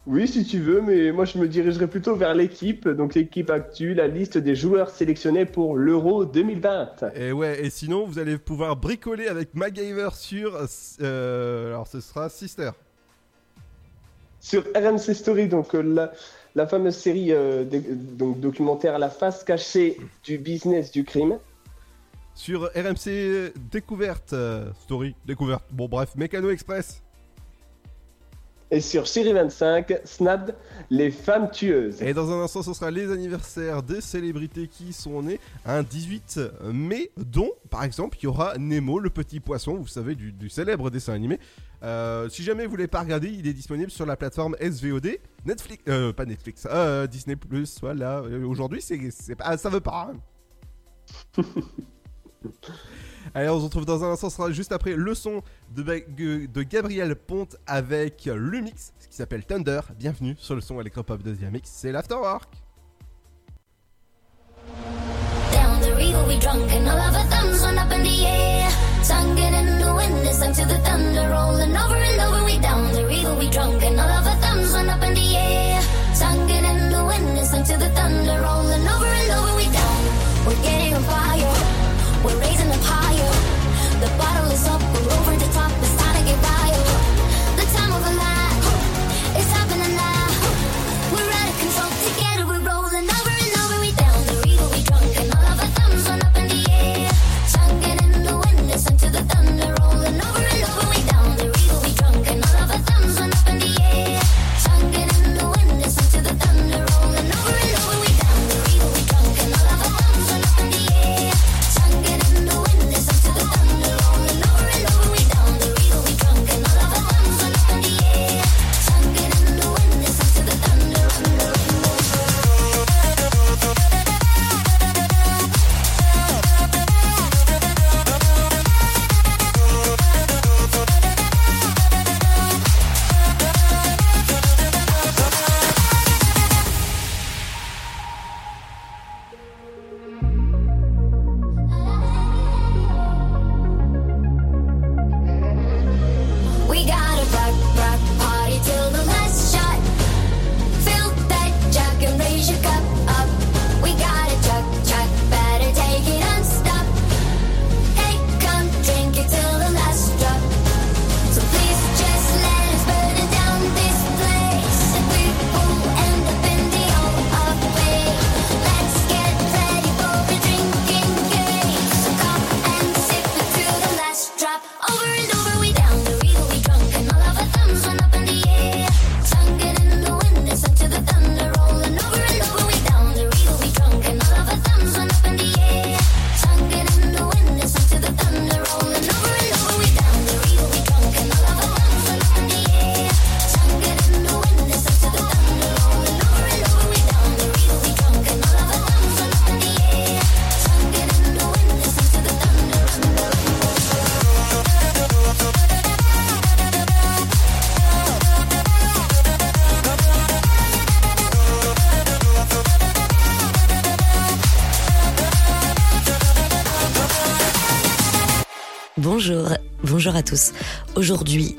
Oui, 0.07 0.27
si 0.27 0.45
tu 0.47 0.59
veux, 0.61 0.81
mais 0.81 1.13
moi 1.13 1.27
je 1.27 1.37
me 1.37 1.47
dirigerai 1.47 1.87
plutôt 1.87 2.17
vers 2.17 2.35
l'équipe, 2.35 2.89
donc 2.89 3.15
l'équipe 3.15 3.51
actuelle, 3.51 3.99
la 3.99 4.09
liste 4.09 4.39
des 4.39 4.57
joueurs 4.57 4.89
sélectionnés 4.89 5.45
pour 5.45 5.77
l'Euro 5.77 6.25
2020. 6.25 7.05
Et 7.15 7.33
ouais, 7.33 7.65
et 7.65 7.69
sinon, 7.71 8.07
vous 8.07 8.19
allez 8.19 8.39
pouvoir 8.39 8.77
bricoler 8.77 9.29
avec 9.29 9.55
MacGyver 9.55 10.09
sur. 10.15 10.59
euh, 11.03 11.69
alors, 11.69 11.87
ce 11.87 12.01
sera 12.01 12.29
Sister. 12.31 12.71
Sur 14.41 14.65
RMC 14.75 15.13
Story, 15.15 15.49
donc 15.49 15.75
euh, 15.75 15.83
la, 15.83 16.13
la 16.55 16.67
fameuse 16.67 16.97
série 16.97 17.31
euh, 17.33 17.65
donc, 17.93 18.41
documentaire 18.41 18.99
La 18.99 19.11
face 19.11 19.45
cachée 19.45 19.99
du 20.25 20.39
business 20.39 20.91
du 20.91 21.05
crime. 21.05 21.39
Sur 22.35 22.71
RMC 22.75 23.53
Découverte. 23.71 24.35
story, 24.85 25.15
découverte. 25.27 25.65
Bon, 25.71 25.89
bref, 25.89 26.15
Mécano 26.17 26.49
Express. 26.49 27.03
Et 28.73 28.81
sur 28.81 29.05
Chérie 29.05 29.33
25, 29.33 30.01
Snap, 30.05 30.53
les 30.91 31.11
femmes 31.11 31.51
tueuses. 31.51 32.01
Et 32.03 32.15
dans 32.15 32.31
un 32.31 32.45
instant, 32.45 32.63
ce 32.63 32.73
sera 32.73 32.91
les 32.91 33.11
anniversaires 33.11 33.83
des 33.83 34.01
célébrités 34.01 34.69
qui 34.69 34.93
sont 34.93 35.23
nées 35.23 35.41
un 35.67 35.83
18 35.83 36.39
mai, 36.73 37.11
dont, 37.17 37.51
par 37.69 37.83
exemple, 37.83 38.17
il 38.21 38.25
y 38.25 38.27
aura 38.29 38.57
Nemo, 38.59 39.01
le 39.01 39.11
petit 39.11 39.41
poisson, 39.41 39.75
vous 39.75 39.89
savez, 39.89 40.15
du, 40.15 40.31
du 40.31 40.49
célèbre 40.49 40.89
dessin 40.91 41.15
animé. 41.15 41.41
Euh, 41.83 42.29
si 42.29 42.45
jamais 42.45 42.65
vous 42.65 42.71
voulez 42.71 42.87
pas 42.87 43.01
regarder, 43.01 43.29
il 43.29 43.49
est 43.49 43.55
disponible 43.55 43.91
sur 43.91 44.07
la 44.07 44.17
plateforme 44.17 44.55
SVOD, 44.61 45.19
Netflix, 45.47 45.83
euh, 45.89 46.13
pas 46.13 46.27
Netflix, 46.27 46.69
euh, 46.71 47.07
Disney+, 47.09 47.37
voilà. 47.81 48.19
Euh, 48.21 48.45
Aujourd'hui, 48.45 48.81
c'est, 48.83 49.01
c'est 49.11 49.37
ça 49.57 49.69
veut 49.71 49.81
pas. 49.81 50.13
hein. 51.39 51.43
Allez, 53.35 53.49
on 53.49 53.59
se 53.59 53.65
retrouve 53.65 53.85
dans 53.85 54.03
un 54.05 54.13
instant, 54.13 54.31
ce 54.31 54.37
sera 54.37 54.51
juste 54.51 54.73
après 54.73 54.95
le 54.95 55.15
son 55.15 55.43
de, 55.75 56.63
Gabriel 56.63 57.15
Ponte 57.15 57.57
avec 57.67 58.25
le 58.27 58.61
mix, 58.61 58.93
ce 58.99 59.09
qui 59.09 59.17
s'appelle 59.17 59.45
Thunder. 59.45 59.81
Bienvenue 59.99 60.37
sur 60.39 60.55
le 60.55 60.61
son 60.61 60.81
électropop 60.81 61.23
de 61.23 61.33
Dynamix, 61.33 61.71
c'est 61.73 61.93
l'Afterwork. 61.93 62.51
Down 65.53 65.81
the 65.81 65.95
river 65.97 66.25
we 66.27 66.39
drunk 66.39 66.71
and 66.73 66.89
all 66.89 66.99
of 66.99 67.15
our 67.15 67.25
thumbs 67.29 67.63
went 67.63 67.79
up 67.79 67.93
in 67.93 68.03
the 68.03 68.27
air. 68.27 68.71
Singing 69.03 69.55
in 69.55 69.79
the 69.79 69.95
wind, 69.95 70.25
listen 70.25 70.53
to 70.53 70.65
the 70.67 70.79
thunder 70.85 71.29
rolling 71.31 71.77
over 71.77 71.97
and 71.97 72.21
over. 72.21 72.45
We 72.45 72.59
down 72.59 72.93
the 72.93 73.07
river 73.07 73.35
we 73.39 73.51
drunk 73.51 73.83
and 73.83 73.99
all 73.99 74.09
of 74.09 74.27
our 74.27 74.37
thumbs 74.37 74.73
went 74.73 74.89
up 74.91 75.03
in 75.03 75.15
the 75.15 75.37
air. 75.37 75.83
Singing 76.15 76.65
in 76.65 76.91
the 76.91 77.05
wind, 77.05 77.35
listen 77.35 77.65
to 77.65 77.77
the 77.79 77.89
thunder 77.91 78.41
rolling 78.43 78.87
over 78.87 79.07
and 79.07 79.31
over. 79.33 79.57
We 79.57 79.67
down, 79.73 80.03
we're 80.47 80.63
getting 80.63 81.03
fire, 81.05 81.55
we're 82.25 82.50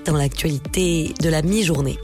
Dans 0.05 0.17
l'actualité 0.17 1.13
de 1.21 1.29
la 1.29 1.43
mi-journée. 1.43 1.99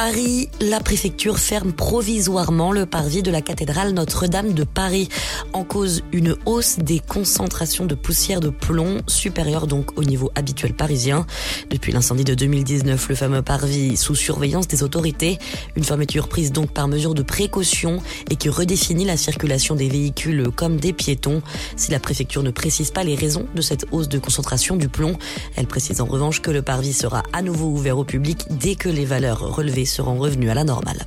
Paris, 0.00 0.48
la 0.60 0.78
préfecture 0.78 1.40
ferme 1.40 1.72
provisoirement 1.72 2.70
le 2.70 2.86
parvis 2.86 3.24
de 3.24 3.32
la 3.32 3.42
cathédrale 3.42 3.90
Notre-Dame 3.90 4.52
de 4.52 4.62
Paris. 4.62 5.08
En 5.52 5.64
cause, 5.64 6.04
une 6.12 6.36
hausse 6.46 6.78
des 6.78 7.00
concentrations 7.00 7.84
de 7.84 7.96
poussière 7.96 8.38
de 8.38 8.48
plomb, 8.48 8.98
supérieure 9.08 9.66
donc 9.66 9.98
au 9.98 10.04
niveau 10.04 10.30
habituel 10.36 10.72
parisien. 10.72 11.26
Depuis 11.68 11.90
l'incendie 11.90 12.22
de 12.22 12.36
2019, 12.36 13.08
le 13.08 13.14
fameux 13.16 13.42
parvis 13.42 13.96
sous 13.96 14.14
surveillance 14.14 14.68
des 14.68 14.84
autorités. 14.84 15.36
Une 15.74 15.82
fermeture 15.82 16.28
prise 16.28 16.52
donc 16.52 16.72
par 16.72 16.86
mesure 16.86 17.14
de 17.14 17.22
précaution 17.22 18.00
et 18.30 18.36
qui 18.36 18.50
redéfinit 18.50 19.04
la 19.04 19.16
circulation 19.16 19.74
des 19.74 19.88
véhicules 19.88 20.48
comme 20.54 20.76
des 20.76 20.92
piétons. 20.92 21.42
Si 21.74 21.90
la 21.90 21.98
préfecture 21.98 22.44
ne 22.44 22.52
précise 22.52 22.92
pas 22.92 23.02
les 23.02 23.16
raisons 23.16 23.46
de 23.52 23.62
cette 23.62 23.86
hausse 23.90 24.08
de 24.08 24.20
concentration 24.20 24.76
du 24.76 24.88
plomb, 24.88 25.18
elle 25.56 25.66
précise 25.66 26.00
en 26.00 26.06
revanche 26.06 26.40
que 26.40 26.52
le 26.52 26.62
parvis 26.62 26.92
sera 26.92 27.24
à 27.32 27.42
nouveau 27.42 27.66
ouvert 27.66 27.98
au 27.98 28.04
public 28.04 28.44
dès 28.48 28.76
que 28.76 28.88
les 28.88 29.04
valeurs 29.04 29.56
relevées 29.56 29.87
seront 29.88 30.18
revenues 30.18 30.50
à 30.50 30.54
la 30.54 30.64
normale. 30.64 31.06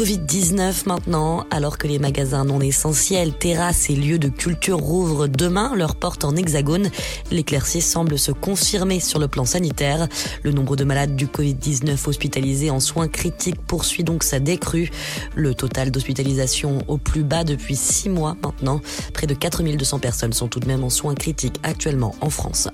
Covid-19 0.00 0.86
maintenant, 0.86 1.44
alors 1.50 1.76
que 1.76 1.86
les 1.86 1.98
magasins 1.98 2.44
non 2.44 2.60
essentiels, 2.60 3.34
terrasses 3.34 3.90
et 3.90 3.96
lieux 3.96 4.18
de 4.18 4.28
culture 4.28 4.78
rouvrent 4.78 5.26
demain 5.26 5.74
leurs 5.74 5.96
portes 5.96 6.24
en 6.24 6.36
hexagone, 6.36 6.90
l'éclaircie 7.30 7.82
semble 7.82 8.18
se 8.18 8.32
confirmer 8.32 9.00
sur 9.00 9.18
le 9.18 9.28
plan 9.28 9.44
sanitaire. 9.44 10.08
Le 10.42 10.52
nombre 10.52 10.76
de 10.76 10.84
malades 10.84 11.16
du 11.16 11.26
Covid-19 11.26 12.08
hospitalisés 12.08 12.70
en 12.70 12.80
soins 12.80 13.08
critiques 13.08 13.60
poursuit 13.60 14.04
donc 14.04 14.22
sa 14.22 14.38
décrue. 14.38 14.90
Le 15.34 15.54
total 15.54 15.90
d'hospitalisation 15.90 16.78
au 16.88 16.96
plus 16.96 17.22
bas 17.22 17.44
depuis 17.44 17.76
six 17.76 18.08
mois 18.08 18.36
maintenant. 18.42 18.80
Près 19.12 19.26
de 19.26 19.34
4200 19.34 19.98
personnes 19.98 20.32
sont 20.32 20.48
tout 20.48 20.60
de 20.60 20.66
même 20.66 20.84
en 20.84 20.90
soins 20.90 21.14
critiques 21.14 21.60
actuellement 21.62 22.14
en 22.20 22.30
France. 22.30 22.68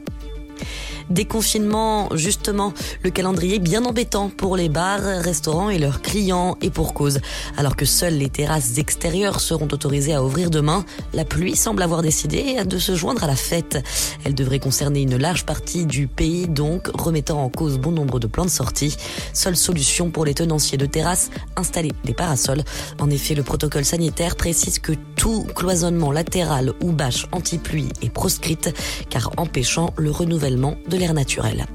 Déconfinement, 1.11 2.09
justement, 2.15 2.73
le 3.03 3.11
calendrier 3.11 3.59
bien 3.59 3.85
embêtant 3.85 4.29
pour 4.29 4.57
les 4.57 4.69
bars, 4.69 5.01
restaurants 5.01 5.71
et 5.71 5.79
leurs 5.79 6.03
clients, 6.03 6.57
et 6.61 6.71
pour 6.71 6.95
cause. 6.95 7.21
Alors 7.57 7.77
que 7.77 7.85
seules 7.85 8.19
les 8.19 8.29
terrasses 8.29 8.79
extérieures 8.79 9.41
seront 9.41 9.69
autorisées 9.71 10.15
à 10.15 10.25
ouvrir 10.25 10.51
demain, 10.51 10.85
la 11.13 11.25
pluie 11.25 11.55
semble 11.55 11.83
avoir 11.83 12.03
décidé 12.03 12.65
de 12.65 12.79
se 12.79 12.95
joindre 12.97 13.25
à 13.25 13.27
la 13.27 13.37
fête. 13.37 13.79
Elle 14.25 14.35
devrait 14.35 14.59
concerner 14.59 15.03
une 15.03 15.17
large 15.17 15.47
partie 15.47 15.87
du 15.87 16.09
pays, 16.09 16.49
donc 16.49 16.89
remettant 16.95 17.43
en 17.43 17.49
cause 17.49 17.79
bon 17.79 17.93
nombre 17.93 18.19
de 18.19 18.27
plans 18.27 18.45
de 18.45 18.51
sortie. 18.51 18.97
Seule 19.33 19.57
solution 19.57 20.11
pour 20.11 20.25
les 20.25 20.35
tenanciers 20.35 20.79
de 20.79 20.87
terrasses, 20.87 21.31
installer 21.57 21.93
des 22.05 22.15
parasols. 22.15 22.63
En 23.01 23.11
effet, 23.11 23.35
le 23.35 23.43
protocole 23.43 23.85
sanitaire 23.85 24.37
précise 24.37 24.79
que 24.81 24.93
tout 25.15 25.47
cloisonnement 25.55 26.13
latéral 26.13 26.73
ou 26.83 26.93
bâche 26.93 27.27
anti-pluie 27.33 27.89
est 28.03 28.11
proscrite, 28.11 28.75
car 29.09 29.31
empêchant 29.37 29.93
le 29.97 30.11
renouvellement 30.11 30.77
de 30.89 30.96
l'air 30.99 31.15
naturel. 31.15 31.67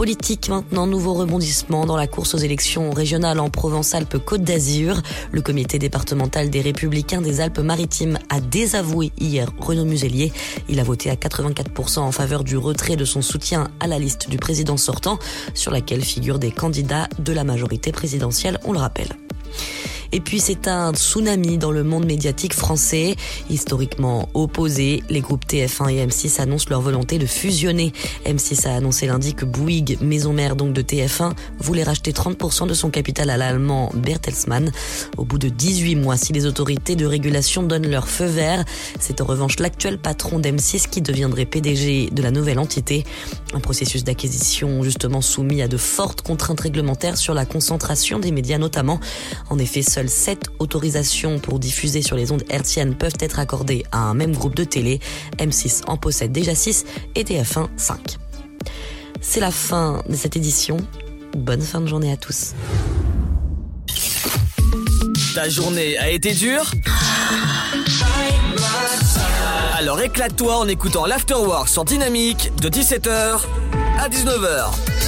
Politique 0.00 0.48
maintenant, 0.48 0.86
nouveau 0.86 1.12
rebondissement 1.12 1.84
dans 1.84 1.96
la 1.98 2.06
course 2.06 2.34
aux 2.34 2.38
élections 2.38 2.90
régionales 2.90 3.38
en 3.38 3.50
Provence-Alpes-Côte 3.50 4.42
d'Azur. 4.42 5.02
Le 5.30 5.42
comité 5.42 5.78
départemental 5.78 6.48
des 6.48 6.62
Républicains 6.62 7.20
des 7.20 7.42
Alpes-Maritimes 7.42 8.18
a 8.30 8.40
désavoué 8.40 9.12
hier 9.18 9.50
Renaud 9.58 9.84
Muselier. 9.84 10.32
Il 10.70 10.80
a 10.80 10.84
voté 10.84 11.10
à 11.10 11.16
84% 11.16 11.98
en 11.98 12.12
faveur 12.12 12.44
du 12.44 12.56
retrait 12.56 12.96
de 12.96 13.04
son 13.04 13.20
soutien 13.20 13.68
à 13.78 13.86
la 13.86 13.98
liste 13.98 14.30
du 14.30 14.38
président 14.38 14.78
sortant, 14.78 15.18
sur 15.52 15.70
laquelle 15.70 16.02
figurent 16.02 16.38
des 16.38 16.50
candidats 16.50 17.06
de 17.18 17.34
la 17.34 17.44
majorité 17.44 17.92
présidentielle, 17.92 18.58
on 18.64 18.72
le 18.72 18.78
rappelle. 18.78 19.10
Et 20.12 20.20
puis 20.20 20.40
c'est 20.40 20.66
un 20.66 20.92
tsunami 20.92 21.58
dans 21.58 21.70
le 21.70 21.84
monde 21.84 22.04
médiatique 22.04 22.54
français. 22.54 23.14
Historiquement 23.48 24.28
opposés, 24.34 25.02
les 25.08 25.20
groupes 25.20 25.44
TF1 25.46 25.90
et 25.90 26.06
M6 26.06 26.40
annoncent 26.40 26.66
leur 26.68 26.80
volonté 26.80 27.18
de 27.18 27.26
fusionner. 27.26 27.92
M6 28.26 28.66
a 28.66 28.74
annoncé 28.74 29.06
lundi 29.06 29.34
que 29.34 29.44
Bouygues, 29.44 29.98
maison 30.00 30.32
mère 30.32 30.56
donc 30.56 30.72
de 30.72 30.82
TF1, 30.82 31.32
voulait 31.58 31.84
racheter 31.84 32.12
30% 32.12 32.66
de 32.66 32.74
son 32.74 32.90
capital 32.90 33.30
à 33.30 33.36
l'allemand 33.36 33.90
Bertelsmann. 33.94 34.72
Au 35.16 35.24
bout 35.24 35.38
de 35.38 35.48
18 35.48 35.94
mois, 35.96 36.16
si 36.16 36.32
les 36.32 36.46
autorités 36.46 36.96
de 36.96 37.06
régulation 37.06 37.62
donnent 37.62 37.88
leur 37.88 38.08
feu 38.08 38.26
vert, 38.26 38.64
c'est 38.98 39.20
en 39.20 39.24
revanche 39.24 39.60
l'actuel 39.60 39.98
patron 39.98 40.40
d'M6 40.40 40.88
qui 40.88 41.02
deviendrait 41.02 41.46
PDG 41.46 42.10
de 42.10 42.22
la 42.22 42.30
nouvelle 42.32 42.58
entité. 42.58 43.04
Un 43.54 43.60
processus 43.60 44.02
d'acquisition 44.02 44.82
justement 44.82 45.20
soumis 45.20 45.62
à 45.62 45.68
de 45.68 45.76
fortes 45.76 46.22
contraintes 46.22 46.60
réglementaires 46.60 47.16
sur 47.16 47.34
la 47.34 47.46
concentration 47.46 48.18
des 48.18 48.32
médias 48.32 48.58
notamment. 48.58 48.98
En 49.50 49.58
effet, 49.58 49.82
seules 50.00 50.08
7 50.08 50.46
autorisations 50.60 51.38
pour 51.38 51.58
diffuser 51.58 52.00
sur 52.00 52.16
les 52.16 52.32
ondes 52.32 52.44
hertziennes 52.48 52.94
peuvent 52.94 53.18
être 53.20 53.38
accordées 53.38 53.84
à 53.92 53.98
un 53.98 54.14
même 54.14 54.34
groupe 54.34 54.54
de 54.54 54.64
télé. 54.64 54.98
M6 55.36 55.82
en 55.88 55.98
possède 55.98 56.32
déjà 56.32 56.54
6 56.54 56.86
et 57.16 57.24
TF1 57.24 57.68
5. 57.76 58.16
C'est 59.20 59.40
la 59.40 59.50
fin 59.50 60.02
de 60.08 60.16
cette 60.16 60.36
édition. 60.36 60.78
Bonne 61.36 61.60
fin 61.60 61.82
de 61.82 61.86
journée 61.86 62.10
à 62.10 62.16
tous. 62.16 62.54
Ta 65.34 65.50
journée 65.50 65.98
a 65.98 66.08
été 66.08 66.32
dure? 66.32 66.70
Alors 69.76 70.00
éclate-toi 70.00 70.56
en 70.56 70.66
écoutant 70.66 71.04
l'Afterwork 71.04 71.68
sur 71.68 71.84
Dynamique 71.84 72.52
de 72.62 72.70
17h 72.70 73.40
à 73.98 74.08
19h. 74.08 74.99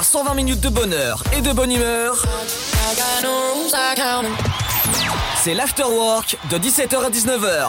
120 0.00 0.34
minutes 0.34 0.60
de 0.60 0.70
bonheur 0.70 1.22
et 1.36 1.42
de 1.42 1.52
bonne 1.52 1.70
humeur, 1.70 2.24
c'est 5.36 5.52
l'afterwork 5.52 6.38
de 6.50 6.56
17h 6.56 7.04
à 7.04 7.10
19h. 7.10 7.66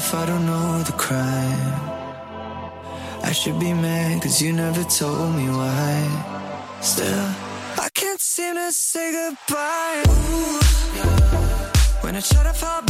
if 0.00 0.14
I 0.14 0.24
don't 0.24 0.46
know 0.46 0.82
the 0.90 0.96
crime? 1.04 1.74
I 3.22 3.32
should 3.32 3.58
be 3.60 3.72
mad 3.72 4.22
cause 4.22 4.40
you 4.40 4.52
never 4.52 4.82
told 4.84 5.34
me 5.38 5.46
why. 5.58 5.94
Still, 6.80 7.28
I 7.84 7.88
can't 7.92 8.20
seem 8.20 8.54
to 8.54 8.72
say 8.72 9.06
goodbye. 9.18 10.02
Ooh, 10.08 10.60
yeah. 10.96 11.10
When 12.02 12.16
I 12.16 12.20
try 12.20 12.42
to 12.48 12.54
pop 12.60 12.89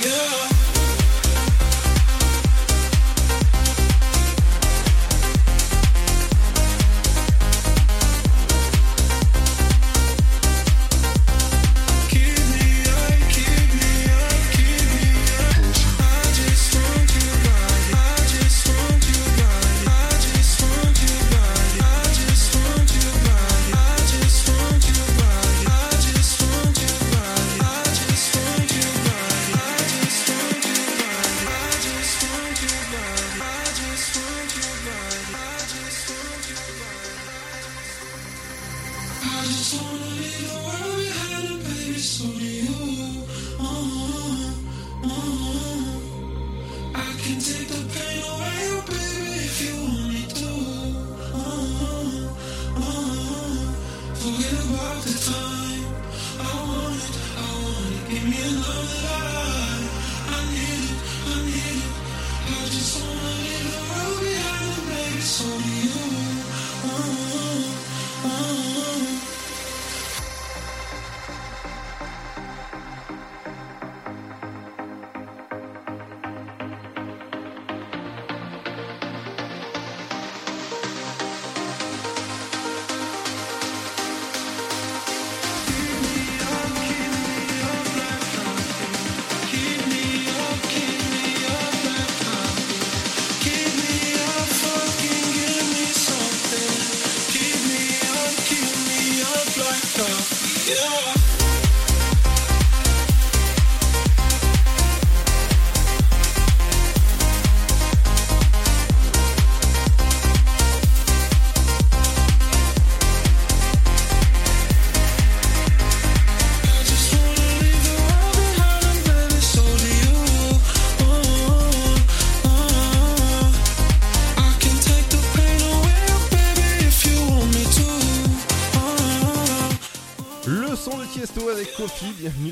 Yeah. 0.00 0.57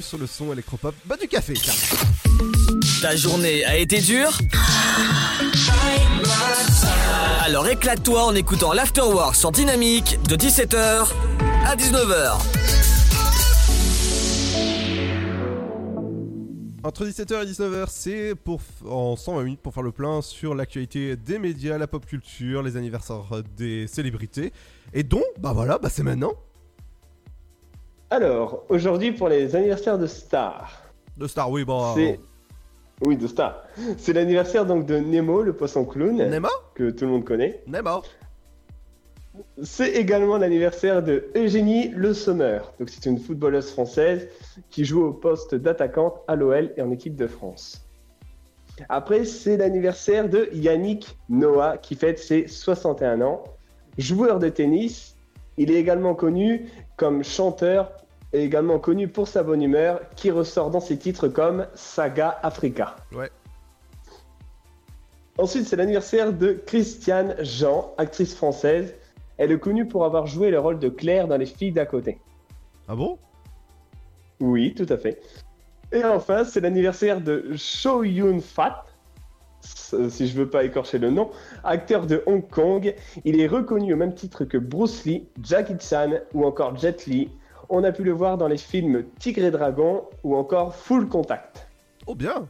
Sur 0.07 0.19
le 0.19 0.27
son 0.27 0.53
électropop. 0.53 0.95
Bah 1.05 1.17
du 1.21 1.27
café, 1.27 1.55
tiens. 1.55 1.75
Ta 3.03 3.17
journée 3.17 3.65
a 3.65 3.77
été 3.77 4.01
dure 4.01 4.39
Alors 7.43 7.67
éclate-toi 7.69 8.25
en 8.25 8.35
écoutant 8.35 8.73
l'Afterwork 8.73 9.35
sur 9.35 9.51
Dynamique 9.51 10.19
de 10.29 10.37
17h 10.37 11.09
à 11.67 11.77
19h. 11.77 12.39
Entre 16.85 17.05
17h 17.05 17.43
et 17.43 17.51
19h, 17.51 17.87
c'est 17.89 18.35
pour 18.37 18.61
en 18.89 19.17
120 19.17 19.43
minutes 19.43 19.61
pour 19.61 19.75
faire 19.75 19.83
le 19.83 19.91
plein 19.91 20.23
sur 20.23 20.55
l'actualité 20.55 21.17
des 21.17 21.41
médias, 21.41 21.79
la 21.79 21.89
pop 21.89 22.07
culture, 22.07 22.63
les 22.63 22.77
anniversaires 22.77 23.43
des 23.57 23.89
célébrités. 23.89 24.53
Et 24.95 25.03
dont, 25.03 25.25
bah 25.41 25.53
voilà, 25.53 25.79
bah 25.79 25.89
c'est 25.91 26.05
maintenant. 26.05 26.35
Alors, 28.11 28.65
aujourd'hui 28.69 29.13
pour 29.13 29.29
les 29.29 29.57
anniversaires 29.57 29.99
de 29.99 30.07
stars. 30.07 30.71
De 31.17 31.27
Star, 31.27 31.51
oui, 31.51 31.65
bah. 31.65 31.93
C'est. 31.95 32.21
Oui, 33.05 33.17
de 33.17 33.27
stars. 33.27 33.63
C'est 33.99 34.13
l'anniversaire 34.13 34.65
donc 34.65 34.87
de 34.87 34.97
Nemo, 34.97 35.43
le 35.43 35.55
poisson 35.55 35.85
clown. 35.85 36.17
Nemo 36.17 36.49
Que 36.75 36.91
tout 36.91 37.05
le 37.05 37.11
monde 37.11 37.25
connaît. 37.25 37.63
Nemo. 37.67 38.03
C'est 39.63 39.91
également 39.91 40.39
l'anniversaire 40.39 41.03
de 41.03 41.27
Eugénie 41.35 41.89
Le 41.89 42.15
Sommer. 42.15 42.61
Donc 42.79 42.89
c'est 42.89 43.07
une 43.07 43.19
footballeuse 43.19 43.71
française 43.71 44.29
qui 44.71 44.85
joue 44.85 45.05
au 45.05 45.13
poste 45.13 45.55
d'attaquante 45.55 46.21
à 46.29 46.37
l'OL 46.37 46.73
et 46.77 46.83
en 46.83 46.91
équipe 46.91 47.17
de 47.17 47.27
France. 47.27 47.87
Après, 48.89 49.25
c'est 49.25 49.57
l'anniversaire 49.57 50.29
de 50.29 50.49
Yannick 50.53 51.19
Noah 51.29 51.79
qui 51.79 51.97
fête 51.97 52.19
ses 52.19 52.47
61 52.47 53.21
ans. 53.21 53.45
Joueur 53.99 54.39
de 54.39 54.49
tennis, 54.49 55.17
il 55.57 55.71
est 55.71 55.77
également 55.77 56.15
connu 56.15 56.69
comme 56.97 57.23
chanteur 57.23 57.93
et 58.33 58.43
également 58.43 58.79
connu 58.79 59.09
pour 59.09 59.29
sa 59.29 59.43
bonne 59.43 59.63
humeur 59.63 60.01
qui 60.17 60.31
ressort 60.31 60.71
dans 60.71 60.81
ses 60.81 60.99
titres 60.99 61.29
comme 61.29 61.67
Saga 61.75 62.39
Africa. 62.43 62.97
Ouais. 63.13 63.31
Ensuite, 65.39 65.67
c'est 65.67 65.77
l'anniversaire 65.77 66.33
de 66.33 66.53
Christiane 66.53 67.37
Jean, 67.41 67.95
actrice 67.99 68.35
française. 68.35 68.95
Elle 69.37 69.53
est 69.53 69.59
connue 69.59 69.87
pour 69.87 70.07
avoir 70.07 70.27
joué 70.27 70.51
le 70.51 70.59
rôle 70.59 70.79
de 70.79 70.89
Claire 70.89 71.29
dans 71.29 71.37
Les 71.37 71.47
filles 71.47 71.73
d'à 71.73 71.85
côté. 71.85 72.19
Ah 72.89 72.97
bon? 72.97 73.19
Oui, 74.41 74.75
tout 74.75 74.87
à 74.89 74.97
fait. 74.97 75.21
Et 75.93 76.03
enfin, 76.05 76.45
c'est 76.45 76.61
l'anniversaire 76.61 77.21
de 77.21 77.55
Cho 77.55 78.03
Yun 78.03 78.41
Fat, 78.41 78.86
si 80.09 80.27
je 80.27 80.37
veux 80.37 80.49
pas 80.49 80.65
écorcher 80.65 80.99
le 80.99 81.11
nom, 81.11 81.31
acteur 81.65 82.07
de 82.07 82.23
Hong 82.27 82.47
Kong. 82.49 82.95
Il 83.25 83.41
est 83.41 83.47
reconnu 83.47 83.93
au 83.95 83.97
même 83.97 84.15
titre 84.15 84.45
que 84.45 84.59
Bruce 84.59 85.05
Lee, 85.05 85.27
Jackie 85.43 85.77
Chan 85.81 86.11
ou 86.35 86.45
encore 86.45 86.77
Jet 86.77 87.07
Li. 87.07 87.31
On 87.69 87.83
a 87.85 87.93
pu 87.93 88.05
le 88.05 88.13
voir 88.13 88.39
dans 88.39 88.49
les 88.49 88.59
films 88.59 89.05
Tigre 89.19 89.45
et 89.45 89.51
Dragon 89.51 90.05
ou 90.23 90.37
encore 90.37 90.75
Full 90.75 91.09
Contact. 91.09 91.67
Oh 92.07 92.15
bien 92.15 92.47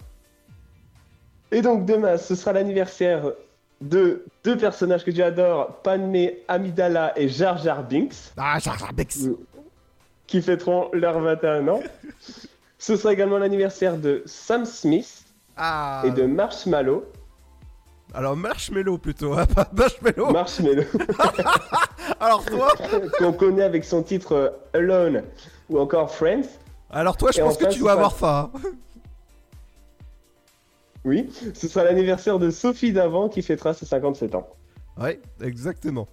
Et 1.52 1.62
donc 1.62 1.86
demain, 1.86 2.18
ce 2.18 2.34
sera 2.34 2.52
l'anniversaire 2.52 3.32
de 3.80 4.24
deux 4.44 4.56
personnages 4.56 5.04
que 5.04 5.10
j'adore, 5.10 5.80
Padmé 5.82 6.42
Amidala 6.48 7.12
et 7.18 7.28
Jar 7.28 7.58
Jar 7.58 7.82
Binks. 7.82 8.32
Ah, 8.36 8.58
Jar 8.58 8.78
Jar 8.78 8.92
Binks 8.92 9.16
Qui 10.26 10.42
fêteront 10.42 10.90
leurs 10.92 11.20
21 11.20 11.68
ans. 11.68 11.80
Ce 12.78 12.94
sera 12.94 13.14
également 13.14 13.38
l'anniversaire 13.38 13.96
de 13.96 14.22
Sam 14.26 14.66
Smith 14.66 15.25
Ah. 15.56 16.02
et 16.04 16.10
de 16.10 16.24
Marshmallow. 16.24 17.04
Alors 18.14 18.36
Marshmallow 18.36 18.98
plutôt, 18.98 19.34
hein, 19.34 19.46
pas 19.46 19.68
Marshmallow. 19.72 20.30
Marshmallow. 20.30 20.84
Alors 22.20 22.44
toi 22.44 22.72
Qu'on 23.18 23.32
connaît 23.32 23.62
avec 23.64 23.84
son 23.84 24.02
titre 24.02 24.32
euh, 24.32 24.50
Alone 24.74 25.22
ou 25.68 25.78
encore 25.80 26.10
Friends. 26.14 26.46
Alors 26.90 27.16
toi, 27.16 27.30
je 27.32 27.40
Et 27.40 27.42
pense 27.42 27.56
enfin, 27.56 27.66
que 27.66 27.72
tu 27.72 27.80
dois 27.80 27.92
sera- 27.92 27.98
avoir 28.06 28.14
faim. 28.16 28.50
hein. 28.54 28.60
Oui, 31.04 31.30
ce 31.54 31.68
sera 31.68 31.84
l'anniversaire 31.84 32.38
de 32.38 32.50
Sophie 32.50 32.92
Davant 32.92 33.28
qui 33.28 33.42
fêtera 33.42 33.74
ses 33.74 33.86
57 33.86 34.34
ans. 34.34 34.48
Ouais, 34.98 35.20
exactement. 35.40 36.08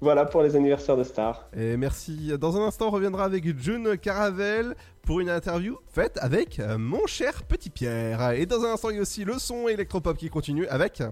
Voilà 0.00 0.26
pour 0.26 0.42
les 0.42 0.56
anniversaires 0.56 0.96
de 0.98 1.04
stars. 1.04 1.46
Et 1.56 1.76
merci. 1.78 2.32
Dans 2.38 2.56
un 2.60 2.66
instant, 2.66 2.88
on 2.88 2.90
reviendra 2.90 3.24
avec 3.24 3.58
June 3.58 3.96
Caravel 3.96 4.74
pour 5.04 5.20
une 5.20 5.30
interview 5.30 5.78
faite 5.92 6.18
avec 6.20 6.58
euh, 6.58 6.78
mon 6.78 7.06
cher 7.06 7.42
petit 7.44 7.70
Pierre. 7.70 8.32
Et 8.32 8.46
dans 8.46 8.64
un 8.64 8.72
instant, 8.72 8.90
il 8.90 8.96
y 8.96 8.98
a 8.98 9.02
aussi 9.02 9.24
le 9.24 9.38
son 9.38 9.68
électropop 9.68 10.16
qui 10.16 10.30
continue 10.30 10.66
avec. 10.68 11.02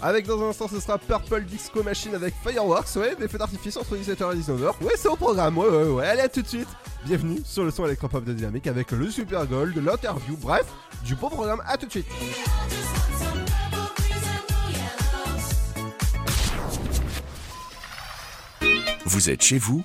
Avec 0.00 0.26
dans 0.26 0.42
un 0.42 0.48
instant, 0.48 0.66
ce 0.66 0.80
sera 0.80 0.98
Purple 0.98 1.44
Disco 1.44 1.82
Machine 1.82 2.14
avec 2.14 2.34
Fireworks, 2.42 2.96
ouais, 2.96 3.14
des 3.14 3.28
feux 3.28 3.38
d'artifice 3.38 3.76
entre 3.76 3.96
17h 3.96 4.32
et 4.32 4.40
19h. 4.40 4.82
Ouais, 4.82 4.94
c'est 4.96 5.08
au 5.08 5.14
programme, 5.14 5.56
ouais, 5.58 5.68
ouais, 5.68 5.84
ouais. 5.84 6.06
Allez, 6.06 6.22
à 6.22 6.28
tout 6.28 6.42
de 6.42 6.48
suite. 6.48 6.68
Bienvenue 7.04 7.40
sur 7.44 7.64
le 7.64 7.70
son 7.70 7.84
électropop 7.86 8.24
de 8.24 8.32
Dynamique 8.32 8.66
avec 8.66 8.90
le 8.90 9.10
Super 9.10 9.46
Gold, 9.46 9.76
l'interview, 9.76 10.36
bref, 10.40 10.66
du 11.04 11.14
beau 11.14 11.28
programme. 11.28 11.62
À 11.66 11.76
tout 11.76 11.86
de 11.86 11.90
suite. 11.92 12.06
Vous 19.04 19.30
êtes 19.30 19.42
chez 19.42 19.58
vous 19.58 19.84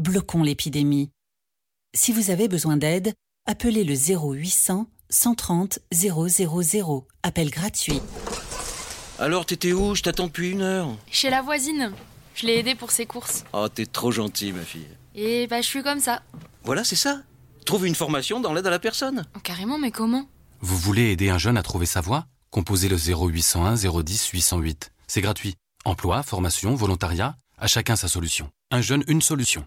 bloquons 0.00 0.42
l'épidémie. 0.42 1.10
Si 1.94 2.12
vous 2.12 2.30
avez 2.30 2.48
besoin 2.48 2.76
d'aide, 2.76 3.14
appelez 3.46 3.84
le 3.84 3.94
0800 3.94 4.86
130 5.10 5.80
000. 5.92 7.06
Appel 7.22 7.50
gratuit. 7.50 8.00
Alors, 9.18 9.44
t'étais 9.44 9.72
où? 9.72 9.94
Je 9.94 10.02
t'attends 10.02 10.28
depuis 10.28 10.50
une 10.50 10.62
heure. 10.62 10.96
Chez 11.10 11.30
la 11.30 11.42
voisine. 11.42 11.92
Je 12.34 12.46
l'ai 12.46 12.58
aidée 12.58 12.74
pour 12.74 12.90
ses 12.90 13.06
courses. 13.06 13.44
Oh, 13.52 13.68
t'es 13.68 13.86
trop 13.86 14.12
gentil, 14.12 14.52
ma 14.52 14.62
fille. 14.62 14.86
Et 15.14 15.46
bah, 15.48 15.60
je 15.60 15.66
suis 15.66 15.82
comme 15.82 16.00
ça. 16.00 16.22
Voilà, 16.62 16.84
c'est 16.84 16.96
ça. 16.96 17.22
Trouve 17.66 17.86
une 17.86 17.94
formation 17.94 18.40
dans 18.40 18.54
l'aide 18.54 18.66
à 18.66 18.70
la 18.70 18.78
personne. 18.78 19.26
Oh, 19.36 19.40
carrément, 19.40 19.78
mais 19.78 19.90
comment? 19.90 20.26
Vous 20.60 20.78
voulez 20.78 21.10
aider 21.10 21.28
un 21.28 21.38
jeune 21.38 21.58
à 21.58 21.62
trouver 21.62 21.86
sa 21.86 22.00
voie? 22.00 22.26
Composez 22.50 22.88
le 22.88 22.96
0801 22.96 23.74
010 23.74 24.28
808. 24.28 24.92
C'est 25.08 25.20
gratuit. 25.20 25.56
Emploi, 25.84 26.22
formation, 26.22 26.74
volontariat, 26.74 27.36
à 27.58 27.66
chacun 27.66 27.96
sa 27.96 28.08
solution. 28.08 28.50
Un 28.70 28.80
jeune, 28.80 29.02
une 29.08 29.22
solution. 29.22 29.66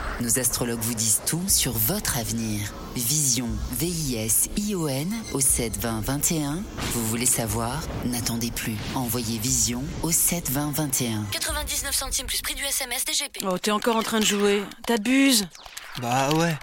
Nos 0.19 0.37
astrologues 0.39 0.79
vous 0.81 0.93
disent 0.93 1.21
tout 1.25 1.41
sur 1.47 1.71
votre 1.71 2.17
avenir. 2.17 2.71
Vision, 2.95 3.47
V-I-S-I-O-N 3.71 5.11
au 5.33 5.39
7 5.39 5.77
20 5.79 6.01
21. 6.01 6.63
Vous 6.93 7.07
voulez 7.07 7.25
savoir? 7.25 7.81
N'attendez 8.05 8.51
plus. 8.51 8.75
Envoyez 8.93 9.39
Vision 9.39 9.83
au 10.03 10.11
7 10.11 10.51
20 10.51 10.71
21. 10.75 11.23
99 11.31 11.95
centimes 11.95 12.27
plus 12.27 12.41
prix 12.41 12.53
du 12.53 12.63
SMS 12.63 13.05
DGP. 13.05 13.43
Oh, 13.47 13.57
t'es 13.57 13.71
encore 13.71 13.95
en 13.95 14.03
train 14.03 14.19
de 14.19 14.25
jouer. 14.25 14.63
T'abuses 14.85 15.47
Bah 16.01 16.29
ouais. 16.35 16.55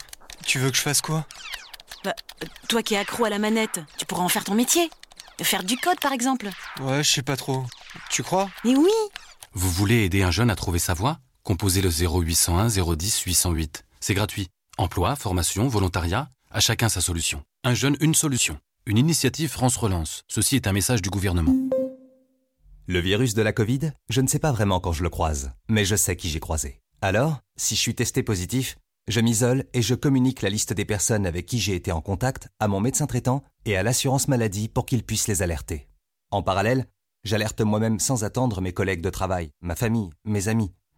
Tu 0.47 0.59
veux 0.59 0.71
que 0.71 0.77
je 0.77 0.83
fasse 0.83 1.01
quoi? 1.01 1.27
Bah, 2.05 2.15
toi 2.69 2.83
qui 2.83 2.95
es 2.95 2.99
accro 2.99 3.25
à 3.25 3.31
la 3.31 3.39
manette, 3.41 3.81
tu 3.97 4.05
pourras 4.07 4.23
en 4.23 4.29
faire 4.29 4.45
ton 4.45 4.55
métier. 4.55 4.89
Faire 5.43 5.65
du 5.65 5.77
code, 5.77 5.99
par 6.01 6.13
exemple. 6.13 6.49
Ouais, 6.81 7.03
je 7.03 7.11
sais 7.11 7.23
pas 7.23 7.37
trop. 7.37 7.65
Tu 8.11 8.23
crois? 8.23 8.49
Mais 8.65 8.75
oui 8.77 8.91
Vous 9.55 9.71
voulez 9.71 10.05
aider 10.05 10.23
un 10.23 10.31
jeune 10.31 10.51
à 10.51 10.57
trouver 10.57 10.79
sa 10.79 10.95
voie? 10.95 11.19
Composez 11.49 11.81
le 11.81 11.89
0801 11.89 12.69
010 12.69 13.23
808. 13.23 13.87
C'est 14.01 14.13
gratuit. 14.13 14.49
Emploi, 14.77 15.17
formation, 15.17 15.67
volontariat, 15.67 16.29
à 16.51 16.61
chacun 16.61 16.91
sa 16.91 17.01
solution. 17.01 17.43
Un 17.65 17.73
jeune, 17.73 17.97
une 18.03 18.13
solution. 18.15 18.59
Une 18.85 18.99
initiative 18.99 19.49
France 19.49 19.79
Relance. 19.79 20.25
Ceci 20.29 20.57
est 20.57 20.67
un 20.67 20.75
message 20.75 21.01
du 21.01 21.09
gouvernement. 21.09 21.57
Le 22.87 22.99
virus 22.99 23.33
de 23.33 23.41
la 23.41 23.55
Covid, 23.55 23.93
je 24.11 24.21
ne 24.21 24.27
sais 24.27 24.39
pas 24.39 24.53
vraiment 24.53 24.79
quand 24.79 24.93
je 24.93 25.03
le 25.03 25.09
croise, 25.09 25.53
mais 25.71 25.87
je 25.87 25.97
sais 25.97 26.17
qui 26.17 26.29
j'ai 26.29 26.39
croisé. 26.39 26.83
Alors, 27.01 27.41
si 27.57 27.77
je 27.77 27.81
suis 27.81 27.95
testé 27.95 28.23
positif, 28.23 28.77
je 29.09 29.21
m'isole 29.21 29.65
et 29.73 29.81
je 29.81 29.95
communique 29.95 30.43
la 30.43 30.51
liste 30.51 30.75
des 30.75 30.85
personnes 30.85 31.25
avec 31.25 31.47
qui 31.47 31.61
j'ai 31.61 31.75
été 31.75 31.93
en 31.93 32.03
contact 32.03 32.51
à 32.61 32.69
mon 32.69 32.81
médecin 32.81 33.07
traitant 33.07 33.43
et 33.65 33.75
à 33.75 33.83
l'assurance 33.83 34.29
maladie 34.29 34.69
pour 34.69 34.85
qu'ils 34.85 35.03
puissent 35.03 35.29
les 35.29 35.41
alerter. 35.41 35.89
En 36.31 36.43
parallèle, 36.43 36.85
j'alerte 37.25 37.63
moi-même 37.63 38.01
sans 38.01 38.23
attendre 38.23 38.61
mes 38.61 38.75
collègues 38.75 39.01
de 39.01 39.09
travail, 39.09 39.49
ma 39.63 39.77
famille, 39.77 40.11
mes 40.27 40.49
amis. 40.49 40.73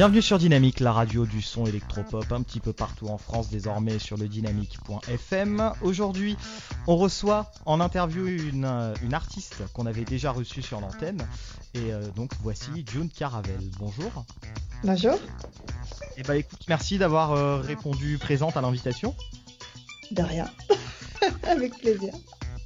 Bienvenue 0.00 0.22
sur 0.22 0.38
Dynamique, 0.38 0.80
la 0.80 0.94
radio 0.94 1.26
du 1.26 1.42
son 1.42 1.66
électropop, 1.66 2.32
un 2.32 2.40
petit 2.40 2.58
peu 2.58 2.72
partout 2.72 3.08
en 3.08 3.18
France 3.18 3.50
désormais 3.50 3.98
sur 3.98 4.16
le 4.16 4.28
dynamique.fm. 4.28 5.74
Aujourd'hui, 5.82 6.38
on 6.86 6.96
reçoit 6.96 7.52
en 7.66 7.80
interview 7.80 8.26
une, 8.26 8.64
euh, 8.64 8.94
une 9.02 9.12
artiste 9.12 9.56
qu'on 9.74 9.84
avait 9.84 10.06
déjà 10.06 10.30
reçue 10.30 10.62
sur 10.62 10.80
l'antenne. 10.80 11.20
Et 11.74 11.92
euh, 11.92 12.08
donc 12.16 12.30
voici 12.40 12.70
June 12.90 13.10
Caravel. 13.10 13.60
Bonjour. 13.78 14.24
Bonjour. 14.84 15.18
Et 16.16 16.22
bah 16.22 16.38
écoute, 16.38 16.64
merci 16.66 16.96
d'avoir 16.96 17.32
euh, 17.32 17.60
répondu 17.60 18.16
présente 18.16 18.56
à 18.56 18.62
l'invitation. 18.62 19.14
De 20.12 20.22
rien. 20.22 20.48
Avec 21.42 21.76
plaisir. 21.76 22.14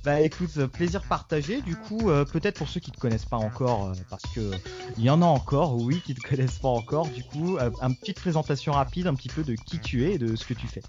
Bah 0.05 0.21
écoute, 0.21 0.51
euh, 0.59 0.69
plaisir 0.69 1.03
partagé. 1.03 1.63
Du 1.63 1.77
coup, 1.77 2.11
euh, 2.11 2.27
peut-être 2.27 2.59
pour 2.59 2.69
ceux 2.69 2.81
qui 2.81 2.91
te 2.91 2.99
connaissent 2.99 3.25
pas 3.25 3.39
encore, 3.39 3.87
euh, 3.87 3.93
parce 4.11 4.25
que 4.35 4.51
il 4.99 5.05
y 5.05 5.09
en 5.09 5.23
a 5.23 5.27
encore, 5.27 5.77
oui, 5.77 6.03
qui 6.05 6.15
te 6.15 6.21
connaissent 6.29 6.59
pas 6.59 6.69
encore. 6.69 7.09
Du 7.09 7.25
coup, 7.25 7.57
euh, 7.57 7.71
une 7.81 7.97
petite 7.97 8.21
présentation 8.21 8.73
rapide, 8.73 9.07
un 9.07 9.15
petit 9.15 9.31
peu 9.31 9.43
de 9.43 9.55
qui 9.55 9.79
tu 9.79 10.05
es 10.05 10.15
et 10.15 10.19
de 10.19 10.37
ce 10.37 10.45
que 10.45 10.53
tu 10.53 10.67
fais. 10.67 10.83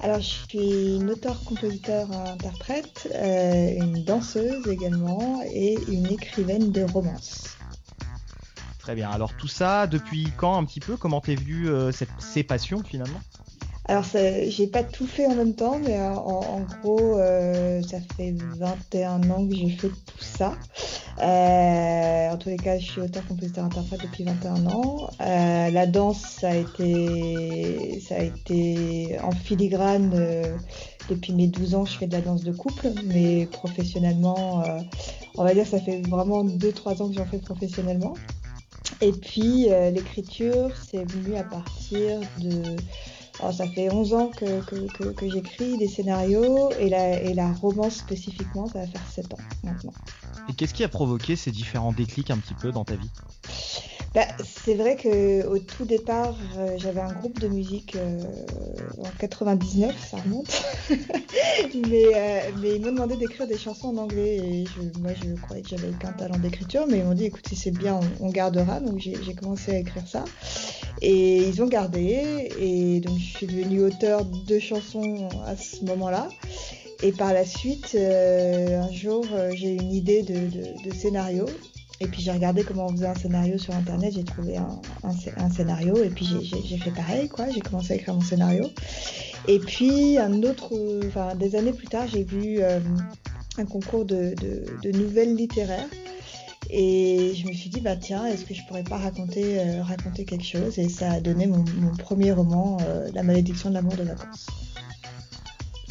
Alors, 0.00 0.20
je 0.20 0.26
suis 0.48 0.96
une 0.96 1.10
auteur-compositeur-interprète, 1.10 3.08
euh, 3.14 3.74
une 3.76 4.02
danseuse 4.02 4.66
également 4.66 5.42
et 5.44 5.78
une 5.88 6.06
écrivaine 6.06 6.72
de 6.72 6.82
romance. 6.82 7.58
Très 8.80 8.94
bien. 8.94 9.10
Alors 9.10 9.36
tout 9.36 9.46
ça, 9.46 9.86
depuis 9.86 10.32
quand 10.38 10.56
un 10.56 10.64
petit 10.64 10.80
peu? 10.80 10.96
Comment 10.96 11.20
t'es 11.20 11.34
vu 11.34 11.68
euh, 11.68 11.92
cette, 11.92 12.08
ces 12.18 12.42
passions 12.42 12.82
finalement? 12.82 13.20
Alors, 13.90 14.04
j'ai 14.04 14.68
pas 14.68 14.84
tout 14.84 15.04
fait 15.04 15.26
en 15.26 15.34
même 15.34 15.52
temps, 15.52 15.80
mais 15.84 15.98
euh, 15.98 16.14
en, 16.14 16.44
en 16.44 16.60
gros, 16.60 17.18
euh, 17.18 17.82
ça 17.82 17.98
fait 18.16 18.36
21 18.56 19.28
ans 19.28 19.44
que 19.48 19.56
j'ai 19.56 19.68
fait 19.70 19.88
tout 19.88 20.20
ça. 20.20 20.52
Euh, 21.18 22.30
en 22.30 22.36
tous 22.36 22.50
les 22.50 22.56
cas, 22.56 22.78
je 22.78 22.84
suis 22.84 23.00
auteur-compositeur-interprète 23.00 24.00
depuis 24.02 24.22
21 24.22 24.66
ans. 24.66 25.10
Euh, 25.20 25.70
la 25.70 25.86
danse, 25.88 26.20
ça 26.20 26.50
a 26.50 26.54
été, 26.54 27.98
ça 27.98 28.14
a 28.14 28.22
été 28.22 29.18
en 29.24 29.32
filigrane 29.32 30.12
euh, 30.14 30.56
depuis 31.08 31.32
mes 31.32 31.48
12 31.48 31.74
ans. 31.74 31.84
Je 31.84 31.98
fais 31.98 32.06
de 32.06 32.12
la 32.12 32.20
danse 32.20 32.44
de 32.44 32.52
couple, 32.52 32.90
mais 33.06 33.48
professionnellement, 33.50 34.62
euh, 34.62 34.78
on 35.36 35.42
va 35.42 35.52
dire, 35.52 35.66
ça 35.66 35.80
fait 35.80 36.00
vraiment 36.06 36.44
2-3 36.44 37.02
ans 37.02 37.08
que 37.08 37.14
j'en 37.14 37.26
fais 37.26 37.38
professionnellement. 37.38 38.14
Et 39.00 39.10
puis 39.10 39.68
l'écriture, 39.92 40.70
c'est 40.88 41.02
venu 41.10 41.34
à 41.34 41.42
partir 41.42 42.20
de... 42.38 42.76
alors, 43.40 43.54
ça 43.54 43.66
fait 43.66 43.90
11 43.90 44.14
ans 44.14 44.28
que, 44.28 44.60
que, 44.66 44.86
que, 44.92 45.04
que 45.12 45.28
j'écris 45.28 45.78
des 45.78 45.88
scénarios 45.88 46.70
et 46.78 46.90
la, 46.90 47.22
et 47.22 47.32
la 47.32 47.50
romance 47.52 47.96
spécifiquement, 47.96 48.66
ça 48.68 48.80
va 48.80 48.86
faire 48.86 49.06
7 49.10 49.32
ans 49.32 49.38
maintenant. 49.64 49.92
Et 50.48 50.52
qu'est-ce 50.52 50.74
qui 50.74 50.84
a 50.84 50.88
provoqué 50.88 51.36
ces 51.36 51.50
différents 51.50 51.92
déclics 51.92 52.30
un 52.30 52.38
petit 52.38 52.54
peu 52.54 52.70
dans 52.70 52.84
ta 52.84 52.96
vie? 52.96 53.10
Bah, 54.14 54.26
c'est 54.44 54.74
vrai 54.74 54.96
que 54.96 55.46
au 55.46 55.58
tout 55.60 55.84
départ, 55.84 56.34
euh, 56.58 56.76
j'avais 56.78 57.00
un 57.00 57.12
groupe 57.12 57.38
de 57.38 57.46
musique 57.46 57.94
euh, 57.94 58.20
en 58.98 59.08
99, 59.18 59.94
ça 60.10 60.16
remonte. 60.16 60.62
mais, 60.90 62.06
euh, 62.16 62.40
mais 62.60 62.74
ils 62.74 62.82
m'ont 62.82 62.90
demandé 62.90 63.16
d'écrire 63.16 63.46
des 63.46 63.56
chansons 63.56 63.88
en 63.88 63.98
anglais 63.98 64.36
et 64.36 64.64
je, 64.66 65.00
moi 65.00 65.12
je 65.14 65.40
croyais 65.40 65.62
que 65.62 65.68
j'avais 65.68 65.88
aucun 65.88 66.12
talent 66.12 66.38
d'écriture, 66.38 66.86
mais 66.88 66.98
ils 66.98 67.04
m'ont 67.04 67.14
dit 67.14 67.26
écoute 67.26 67.46
si 67.48 67.54
c'est 67.54 67.70
bien, 67.70 68.00
on, 68.20 68.26
on 68.26 68.30
gardera. 68.30 68.80
Donc 68.80 68.98
j'ai 68.98 69.34
commencé 69.34 69.70
à 69.70 69.78
écrire 69.78 70.06
ça 70.08 70.24
et 71.02 71.48
ils 71.48 71.62
ont 71.62 71.66
gardé 71.66 72.50
et 72.58 73.00
donc 73.00 73.18
je 73.18 73.29
suis 73.30 73.46
devenue 73.46 73.82
auteur 73.82 74.24
de 74.24 74.58
chansons 74.58 75.28
à 75.46 75.56
ce 75.56 75.84
moment-là. 75.84 76.28
Et 77.02 77.12
par 77.12 77.32
la 77.32 77.44
suite, 77.44 77.92
euh, 77.94 78.80
un 78.80 78.92
jour, 78.92 79.24
euh, 79.32 79.50
j'ai 79.54 79.74
eu 79.74 79.78
une 79.78 79.92
idée 79.92 80.22
de, 80.22 80.92
scénario. 80.92 81.46
Et 82.00 82.06
puis 82.06 82.22
j'ai 82.22 82.32
regardé 82.32 82.62
comment 82.62 82.86
on 82.86 82.92
faisait 82.92 83.06
un 83.06 83.14
scénario 83.14 83.58
sur 83.58 83.74
internet, 83.74 84.14
j'ai 84.14 84.24
trouvé 84.24 84.56
un, 84.56 84.80
un 85.02 85.12
scé- 85.12 85.34
un 85.36 85.50
scénario 85.50 86.02
et 86.02 86.08
puis 86.08 86.26
j'ai- 86.64 86.78
fait 86.78 86.90
pareil, 86.90 87.28
quoi. 87.28 87.50
J'ai 87.50 87.60
commencé 87.60 87.92
à 87.92 87.96
écrire 87.96 88.14
mon 88.14 88.22
scénario. 88.22 88.70
Et 89.48 89.58
puis 89.58 90.16
un 90.18 90.42
autre, 90.42 90.72
enfin 91.06 91.34
des 91.34 91.56
années 91.56 91.72
plus 91.72 91.88
tard, 91.88 92.06
j'ai 92.08 92.24
vu 92.24 92.60
euh, 92.60 92.80
un 93.58 93.64
concours 93.66 94.06
de 94.06 94.34
nouvelles 94.92 95.34
littéraires. 95.34 95.88
Et 96.72 97.34
je 97.34 97.46
me 97.48 97.52
suis 97.52 97.68
dit, 97.68 97.80
bah 97.80 97.96
tiens, 97.96 98.26
est-ce 98.26 98.44
que 98.44 98.54
je 98.54 98.64
pourrais 98.66 98.84
pas 98.84 98.98
raconter, 98.98 99.60
euh, 99.60 99.82
raconter 99.82 100.24
quelque 100.24 100.44
chose? 100.44 100.78
Et 100.78 100.88
ça 100.88 101.12
a 101.12 101.20
donné 101.20 101.46
mon, 101.46 101.64
mon 101.76 101.96
premier 101.96 102.32
roman, 102.32 102.78
euh, 102.82 103.10
La 103.12 103.22
malédiction 103.24 103.70
de 103.70 103.74
l'amour 103.74 103.96
de 103.96 104.04
vacances. 104.04 104.46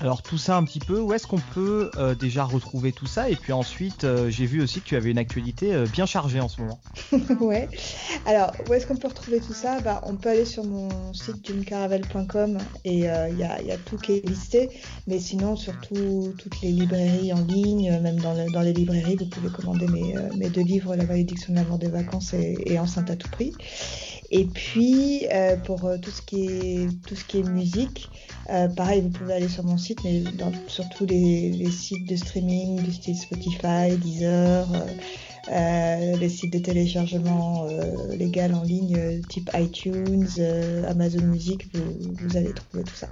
Alors 0.01 0.23
tout 0.23 0.37
ça 0.37 0.55
un 0.55 0.63
petit 0.63 0.79
peu, 0.79 0.99
où 1.01 1.13
est-ce 1.13 1.27
qu'on 1.27 1.41
peut 1.41 1.91
euh, 1.97 2.15
déjà 2.15 2.45
retrouver 2.45 2.93
tout 2.93 3.05
ça? 3.05 3.29
Et 3.29 3.35
puis 3.35 3.51
ensuite, 3.51 4.05
euh, 4.05 4.29
j'ai 4.29 4.45
vu 4.45 4.61
aussi 4.61 4.79
que 4.81 4.87
tu 4.87 4.95
avais 4.95 5.11
une 5.11 5.17
actualité 5.17 5.73
euh, 5.73 5.87
bien 5.87 6.05
chargée 6.05 6.39
en 6.39 6.47
ce 6.47 6.61
moment. 6.61 6.79
ouais. 7.41 7.69
Alors, 8.25 8.53
où 8.65 8.73
est-ce 8.73 8.85
qu'on 8.87 8.95
peut 8.95 9.09
retrouver 9.09 9.41
tout 9.41 9.53
ça? 9.53 9.81
Bah, 9.81 9.99
On 10.05 10.15
peut 10.15 10.29
aller 10.29 10.45
sur 10.45 10.63
mon 10.63 11.11
site 11.13 11.45
junecaravel.com 11.45 12.57
et 12.85 12.99
il 12.99 13.37
y, 13.37 13.43
a, 13.43 13.77
tout 13.77 13.97
qui 13.97 14.13
est 14.13 14.25
listé. 14.25 14.69
Mais 15.07 15.19
sinon, 15.19 15.57
surtout 15.57 16.33
toutes 16.37 16.61
les 16.61 16.71
librairies 16.71 17.33
en 17.33 17.41
ligne, 17.41 17.99
même 18.01 18.19
dans, 18.21 18.33
le- 18.33 18.49
dans 18.49 18.61
les 18.61 18.73
librairies, 18.73 19.17
vous 19.17 19.25
pouvez 19.27 19.49
commander 19.49 19.87
mes, 19.87 20.15
mes 20.35 20.49
deux 20.49 20.61
livres, 20.63 20.95
La 20.95 21.05
malédiction 21.05 21.53
de 21.53 21.57
l'amour 21.59 21.77
des 21.77 21.89
vacances 21.89 22.33
et 22.33 22.79
Enceinte 22.79 23.09
à 23.09 23.15
tout 23.17 23.29
prix. 23.29 23.57
Et 24.31 24.45
puis, 24.45 25.27
euh, 25.33 25.57
pour 25.57 25.85
euh, 25.85 25.97
tout 25.97 26.11
ce 26.11 26.21
qui 26.21 26.45
est, 26.45 26.89
tout 27.07 27.15
ce 27.15 27.25
qui 27.25 27.39
est 27.39 27.43
musique, 27.43 28.11
euh, 28.49 28.67
pareil, 28.67 29.01
vous 29.01 29.09
pouvez 29.09 29.33
aller 29.33 29.49
sur 29.49 29.63
mon 29.63 29.77
site, 29.77 30.03
mais 30.03 30.21
dans, 30.21 30.51
sur 30.67 30.87
tous 30.89 31.05
les, 31.05 31.51
les 31.51 31.71
sites 31.71 32.07
de 32.07 32.15
streaming 32.15 32.81
du 32.83 32.91
style 32.91 33.17
Spotify, 33.17 33.97
Deezer, 33.97 34.67
les 35.47 36.29
sites 36.29 36.53
de 36.53 36.59
téléchargement 36.59 37.67
euh, 37.69 38.15
légal 38.15 38.53
en 38.53 38.63
ligne 38.63 38.95
euh, 38.97 39.21
type 39.29 39.49
iTunes, 39.53 40.27
euh, 40.39 40.83
Amazon 40.89 41.21
Music, 41.23 41.67
vous, 41.73 42.13
vous 42.21 42.37
allez 42.37 42.53
trouver 42.53 42.83
tout 42.83 42.95
ça. 42.95 43.07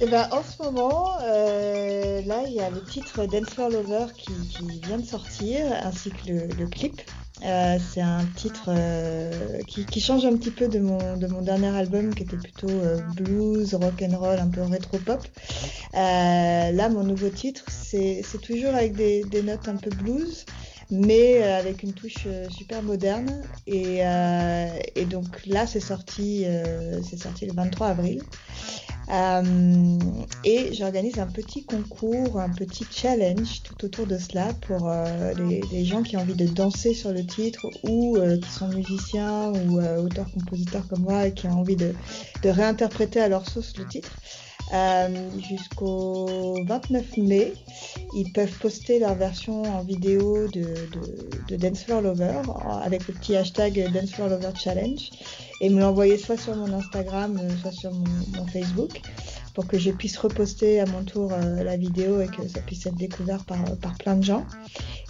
Et 0.00 0.06
ben, 0.06 0.28
en 0.32 0.42
ce 0.42 0.62
moment, 0.62 1.12
euh, 1.22 2.20
là, 2.26 2.42
il 2.46 2.54
y 2.54 2.60
a 2.60 2.70
le 2.70 2.82
titre 2.82 3.26
Dance 3.26 3.50
for 3.50 3.68
Lover 3.70 4.06
qui, 4.16 4.32
qui 4.48 4.80
vient 4.86 4.98
de 4.98 5.06
sortir, 5.06 5.60
ainsi 5.82 6.10
que 6.10 6.32
le, 6.32 6.46
le 6.58 6.66
clip. 6.66 7.00
Euh, 7.44 7.78
c'est 7.92 8.00
un 8.00 8.24
titre 8.36 8.68
euh, 8.68 9.58
qui, 9.66 9.84
qui 9.84 10.00
change 10.00 10.24
un 10.24 10.36
petit 10.36 10.52
peu 10.52 10.68
de 10.68 10.78
mon, 10.78 11.16
de 11.16 11.26
mon 11.26 11.42
dernier 11.42 11.76
album 11.76 12.14
qui 12.14 12.22
était 12.22 12.36
plutôt 12.36 12.70
euh, 12.70 12.98
blues, 13.16 13.74
rock 13.74 14.02
and 14.02 14.16
roll, 14.16 14.38
un 14.38 14.48
peu 14.48 14.62
rétro 14.62 14.98
pop. 14.98 15.20
Euh, 15.94 16.70
là, 16.70 16.88
mon 16.88 17.02
nouveau 17.02 17.28
titre, 17.28 17.64
c'est 17.68 18.22
c'est 18.24 18.40
toujours 18.40 18.74
avec 18.74 18.94
des, 18.94 19.24
des 19.24 19.42
notes 19.42 19.68
un 19.68 19.76
peu 19.76 19.90
blues, 19.90 20.46
mais 20.90 21.42
euh, 21.42 21.58
avec 21.58 21.82
une 21.82 21.92
touche 21.92 22.26
euh, 22.26 22.48
super 22.50 22.82
moderne. 22.82 23.42
Et, 23.66 24.04
euh, 24.04 24.68
et 24.94 25.04
donc 25.04 25.46
là, 25.46 25.66
c'est 25.66 25.80
sorti, 25.80 26.44
c'est 27.02 27.18
sorti 27.18 27.46
le 27.46 27.52
23 27.54 27.88
avril. 27.88 28.22
Euh, 29.10 29.98
et 30.44 30.72
j'organise 30.72 31.18
un 31.18 31.26
petit 31.26 31.64
concours, 31.64 32.40
un 32.40 32.48
petit 32.48 32.86
challenge 32.90 33.62
tout 33.62 33.84
autour 33.84 34.06
de 34.06 34.16
cela 34.16 34.54
pour 34.66 34.88
euh, 34.88 35.34
les, 35.34 35.60
les 35.70 35.84
gens 35.84 36.02
qui 36.02 36.16
ont 36.16 36.20
envie 36.20 36.34
de 36.34 36.46
danser 36.46 36.94
sur 36.94 37.12
le 37.12 37.24
titre 37.24 37.66
ou 37.82 38.16
euh, 38.16 38.38
qui 38.38 38.50
sont 38.50 38.68
musiciens 38.68 39.52
ou 39.52 39.78
auteurs-compositeurs 39.78 40.86
comme 40.88 41.02
moi 41.02 41.26
et 41.26 41.34
qui 41.34 41.46
ont 41.46 41.60
envie 41.60 41.76
de, 41.76 41.94
de 42.42 42.48
réinterpréter 42.48 43.20
à 43.20 43.28
leur 43.28 43.48
sauce 43.48 43.76
le 43.76 43.86
titre. 43.86 44.10
Euh, 44.72 45.08
Jusqu'au 45.38 46.56
29 46.64 47.16
mai, 47.18 47.52
ils 48.14 48.32
peuvent 48.32 48.58
poster 48.58 48.98
leur 48.98 49.14
version 49.14 49.62
en 49.62 49.82
vidéo 49.84 50.48
de, 50.48 50.64
de, 51.50 52.00
Lover 52.02 52.40
avec 52.82 53.06
le 53.06 53.14
petit 53.14 53.36
hashtag 53.36 53.92
Dance 53.92 54.16
Lover 54.18 54.50
Challenge 54.56 55.10
et 55.60 55.68
me 55.68 55.80
l'envoyer 55.80 56.16
soit 56.18 56.36
sur 56.36 56.56
mon 56.56 56.72
Instagram, 56.72 57.38
euh, 57.40 57.50
soit 57.60 57.72
sur 57.72 57.92
mon 57.92 58.46
Facebook 58.46 59.00
pour 59.54 59.66
que 59.68 59.78
je 59.78 59.90
puisse 59.92 60.16
reposter 60.18 60.80
à 60.80 60.86
mon 60.86 61.04
tour 61.04 61.32
euh, 61.32 61.62
la 61.62 61.76
vidéo 61.76 62.20
et 62.20 62.26
que 62.26 62.46
ça 62.48 62.60
puisse 62.60 62.84
être 62.86 62.96
découvert 62.96 63.44
par, 63.44 63.58
par 63.80 63.94
plein 63.96 64.16
de 64.16 64.24
gens. 64.24 64.44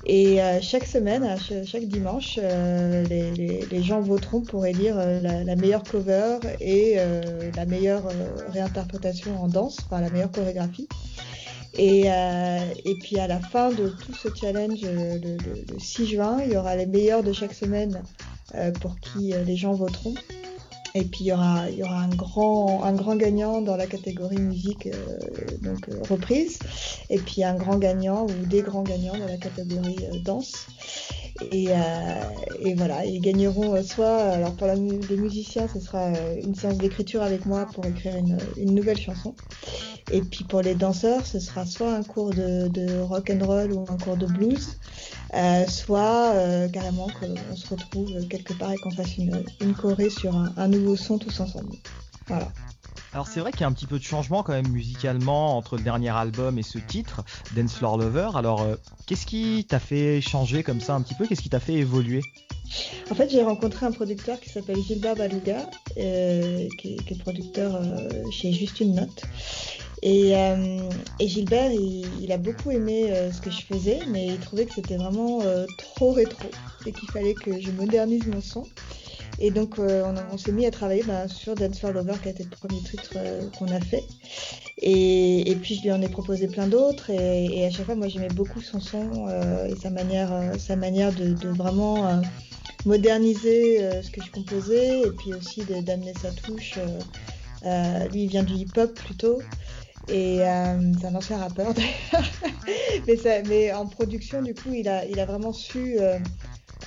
Et 0.07 0.43
euh, 0.43 0.61
chaque 0.61 0.87
semaine, 0.87 1.23
ch- 1.39 1.67
chaque 1.67 1.87
dimanche, 1.87 2.39
euh, 2.43 3.05
les, 3.09 3.31
les- 3.33 3.65
les 3.71 3.83
gens 3.83 4.01
voteront 4.03 4.43
pour 4.43 4.67
élire 4.67 4.97
euh, 4.99 5.19
la, 5.23 5.45
la 5.45 5.57
meilleure 5.57 5.83
cover 5.83 6.39
et 6.61 6.95
euh, 6.99 7.51
la 7.57 7.65
meilleure 7.65 8.07
euh, 8.09 8.29
réinterprétation 8.53 9.43
en 9.43 9.49
danse, 9.49 9.79
enfin 9.87 10.01
la 10.03 10.11
meilleure 10.11 10.31
chorégraphie. 10.31 10.89
Et, 11.77 12.05
euh, 12.07 12.59
et 12.85 12.95
puis 12.97 13.19
à 13.19 13.27
la 13.27 13.41
fin 13.41 13.71
de 13.71 13.89
tout 13.89 14.13
ce 14.15 14.29
challenge, 14.39 14.79
euh, 14.85 15.19
le, 15.23 15.37
le- 15.39 15.65
le 15.73 15.79
6 15.79 16.07
juin, 16.07 16.39
il 16.45 16.53
y 16.53 16.57
aura 16.57 16.77
les 16.77 16.87
meilleurs 16.87 17.23
de 17.25 17.33
chaque 17.33 17.55
semaine 17.55 18.03
euh, 18.55 18.71
pour 18.73 19.01
qui 19.01 19.33
euh, 19.33 19.43
les 19.43 19.57
gens 19.57 19.73
voteront. 19.73 20.15
Et 20.97 21.03
puis 21.03 21.25
il 21.25 21.27
y 21.27 21.33
aura, 21.33 21.69
il 21.71 21.79
y 21.79 21.83
aura 21.83 22.03
un, 22.03 22.09
grand, 22.09 22.85
un 22.85 22.93
grand 22.93 23.17
gagnant 23.17 23.61
dans 23.61 23.77
la 23.77 23.89
catégorie 23.89 24.39
musique, 24.39 24.87
euh, 24.87 25.19
donc 25.61 25.89
euh, 25.89 26.01
reprise. 26.09 26.61
Et 27.11 27.19
puis 27.19 27.43
un 27.43 27.57
grand 27.57 27.79
gagnant 27.79 28.27
ou 28.27 28.47
des 28.47 28.63
grands 28.63 28.85
gagnants 28.85 29.19
dans 29.19 29.27
la 29.27 29.37
catégorie 29.37 29.99
euh, 30.05 30.19
danse. 30.25 30.69
Et, 31.51 31.67
euh, 31.71 31.75
et 32.61 32.75
voilà, 32.75 33.05
ils 33.05 33.21
gagneront 33.21 33.83
soit, 33.83 34.19
alors 34.19 34.55
pour 34.55 34.69
les 34.69 35.17
musiciens, 35.17 35.67
ce 35.67 35.81
sera 35.81 36.13
une 36.41 36.55
séance 36.55 36.79
d'écriture 36.79 37.25
avec 37.25 37.45
moi 37.45 37.67
pour 37.75 37.85
écrire 37.87 38.15
une, 38.15 38.39
une 38.57 38.73
nouvelle 38.73 39.01
chanson. 39.01 39.35
Et 40.13 40.21
puis 40.21 40.45
pour 40.45 40.61
les 40.63 40.77
danseurs, 40.77 41.27
ce 41.27 41.41
sera 41.41 41.67
soit 41.67 41.93
un 41.93 42.05
cours 42.05 42.31
de, 42.31 42.69
de 42.69 43.01
rock 43.01 43.31
and 43.31 43.45
roll 43.45 43.73
ou 43.73 43.81
un 43.89 43.97
cours 43.97 44.17
de 44.17 44.27
blues, 44.27 44.79
euh, 45.35 45.67
soit 45.67 46.33
euh, 46.35 46.69
carrément 46.69 47.09
qu'on 47.09 47.57
se 47.57 47.69
retrouve 47.69 48.27
quelque 48.29 48.55
part 48.55 48.73
et 48.73 48.77
qu'on 48.79 48.91
fasse 48.91 49.17
une, 49.19 49.45
une 49.61 49.75
choré 49.75 50.11
sur 50.11 50.35
un, 50.37 50.53
un 50.57 50.69
nouveau 50.69 50.97
son 50.97 51.19
tous 51.19 51.41
ensemble. 51.41 51.77
Voilà. 52.29 52.49
Alors 53.13 53.29
c'est 53.29 53.39
vrai 53.39 53.53
qu'il 53.53 53.61
y 53.61 53.65
a 53.65 53.69
un 53.69 53.73
petit 53.73 53.87
peu 53.87 53.99
de 53.99 54.05
changement 54.05 54.43
quand 54.43 54.53
même 54.53 54.69
musicalement 54.69 55.57
entre 55.57 55.77
le 55.77 55.85
dernier 55.85 56.11
album 56.11 56.59
et 56.59 56.65
ce 56.65 56.79
titre, 56.79 57.25
Dance 57.55 57.75
Floor 57.75 57.99
Lover. 57.99 58.31
Alors 58.35 58.63
euh, 58.63 58.75
qu'est-ce 59.07 59.27
qui 59.27 59.65
t'a 59.69 59.79
fait 59.79 60.21
changer 60.21 60.65
comme 60.65 60.81
ça 60.81 60.95
un 60.95 61.01
petit 61.01 61.15
peu? 61.15 61.25
Qu'est-ce 61.27 61.43
qui 61.43 61.51
t'a 61.51 61.61
fait 61.61 61.75
évoluer? 61.75 62.23
En 63.11 63.15
fait, 63.15 63.31
j'ai 63.31 63.43
rencontré 63.43 63.87
un 63.87 63.93
producteur 63.93 64.41
qui 64.41 64.49
s'appelle 64.49 64.79
Gilbert 64.83 65.15
Baluga, 65.15 65.71
euh, 65.97 66.67
qui, 66.79 66.95
est, 66.95 67.05
qui 67.05 67.15
est 67.15 67.19
producteur 67.19 67.77
euh, 67.77 68.09
chez 68.33 68.53
Juste 68.53 68.81
une 68.81 68.95
Note. 68.95 69.23
Et, 70.07 70.37
euh, 70.37 70.91
et 71.19 71.27
Gilbert, 71.29 71.73
il, 71.73 72.05
il 72.23 72.31
a 72.31 72.37
beaucoup 72.37 72.71
aimé 72.71 73.11
euh, 73.11 73.33
ce 73.33 73.41
que 73.41 73.51
je 73.51 73.63
faisais, 73.63 74.01
mais 74.11 74.27
il 74.27 74.39
trouvait 74.39 74.67
que 74.67 74.75
c'était 74.75 74.97
vraiment 74.99 75.41
euh, 75.43 75.67
trop 75.79 76.13
rétro 76.13 76.49
et 76.85 76.93
qu'il 76.93 77.09
fallait 77.11 77.33
que 77.35 77.59
je 77.59 77.71
modernise 77.71 78.27
mon 78.27 78.43
son. 78.43 78.65
Et 79.41 79.51
donc, 79.51 79.79
euh, 79.79 80.05
on, 80.05 80.35
on 80.35 80.39
s'est 80.39 80.53
mis 80.53 80.67
à 80.67 80.71
travailler 80.71 81.03
bah, 81.05 81.27
sur 81.27 81.55
Dance 81.55 81.79
for 81.81 81.93
Lover, 81.93 82.15
qui 82.23 82.29
a 82.29 82.33
été 82.33 82.45
le 82.45 82.51
premier 82.51 82.81
titre 82.83 83.15
euh, 83.17 83.41
qu'on 83.59 83.67
a 83.69 83.81
fait. 83.81 84.05
Et, 84.83 85.51
et 85.51 85.57
puis, 85.57 85.75
je 85.77 85.83
lui 85.83 85.91
en 85.93 86.03
ai 86.03 86.09
proposé 86.09 86.49
plein 86.49 86.69
d'autres. 86.69 87.09
Et, 87.09 87.61
et 87.61 87.65
à 87.65 87.71
chaque 87.71 87.87
fois, 87.87 87.95
moi, 87.95 88.09
j'aimais 88.09 88.29
beaucoup 88.29 88.61
son 88.61 88.81
son 88.81 89.27
euh, 89.29 89.67
et 89.67 89.75
sa 89.75 89.89
manière, 89.89 90.31
sa 90.59 90.77
manière 90.77 91.13
de, 91.15 91.33
de 91.33 91.49
vraiment 91.49 92.21
moderniser 92.85 93.81
ce 94.03 94.11
que 94.11 94.21
je 94.23 94.31
composais 94.31 95.01
et 95.07 95.11
puis 95.11 95.33
aussi 95.33 95.63
d'amener 95.65 96.13
sa 96.21 96.31
touche. 96.31 96.79
euh, 97.65 98.09
lui, 98.13 98.25
il 98.25 98.29
vient 98.29 98.43
du 98.43 98.53
hip-hop 98.55 98.95
plutôt. 98.95 99.41
Et 100.07 100.47
euh, 100.47 100.93
c'est 101.01 101.07
un 101.07 101.15
ancien 101.15 101.39
rappeur 101.39 101.75
d'ailleurs. 101.75 102.25
mais, 103.07 103.17
ça- 103.17 103.43
mais 103.43 103.73
en 103.73 103.89
production, 103.89 104.43
du 104.43 104.55
coup, 104.57 104.73
il 104.73 104.89
a, 104.89 105.05
il 105.07 105.19
a 105.21 105.27
vraiment 105.27 105.53
su 105.53 105.99
euh, 106.01 106.19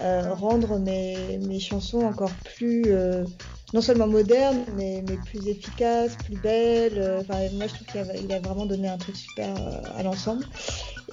euh, 0.02 0.34
rendre 0.34 0.80
mes, 0.80 1.40
mes 1.40 1.60
chansons 1.60 2.06
encore 2.06 2.42
plus, 2.44 2.94
euh, 2.94 3.26
non 3.74 3.82
seulement 3.82 4.08
modernes, 4.08 4.64
mais, 4.76 5.04
mais 5.08 5.18
plus 5.26 5.48
efficaces, 5.48 6.16
plus 6.24 6.38
belles. 6.38 6.98
Euh, 6.98 7.22
Enfin, 7.22 7.40
moi, 7.54 7.68
je 7.68 7.74
trouve 7.74 7.88
qu'il 7.88 8.32
a, 8.32 8.40
vraiment 8.40 8.66
donné 8.66 8.88
un 8.88 8.98
truc 8.98 9.16
super 9.16 9.56
euh, 9.58 9.82
à 9.98 10.04
l'ensemble. 10.04 10.46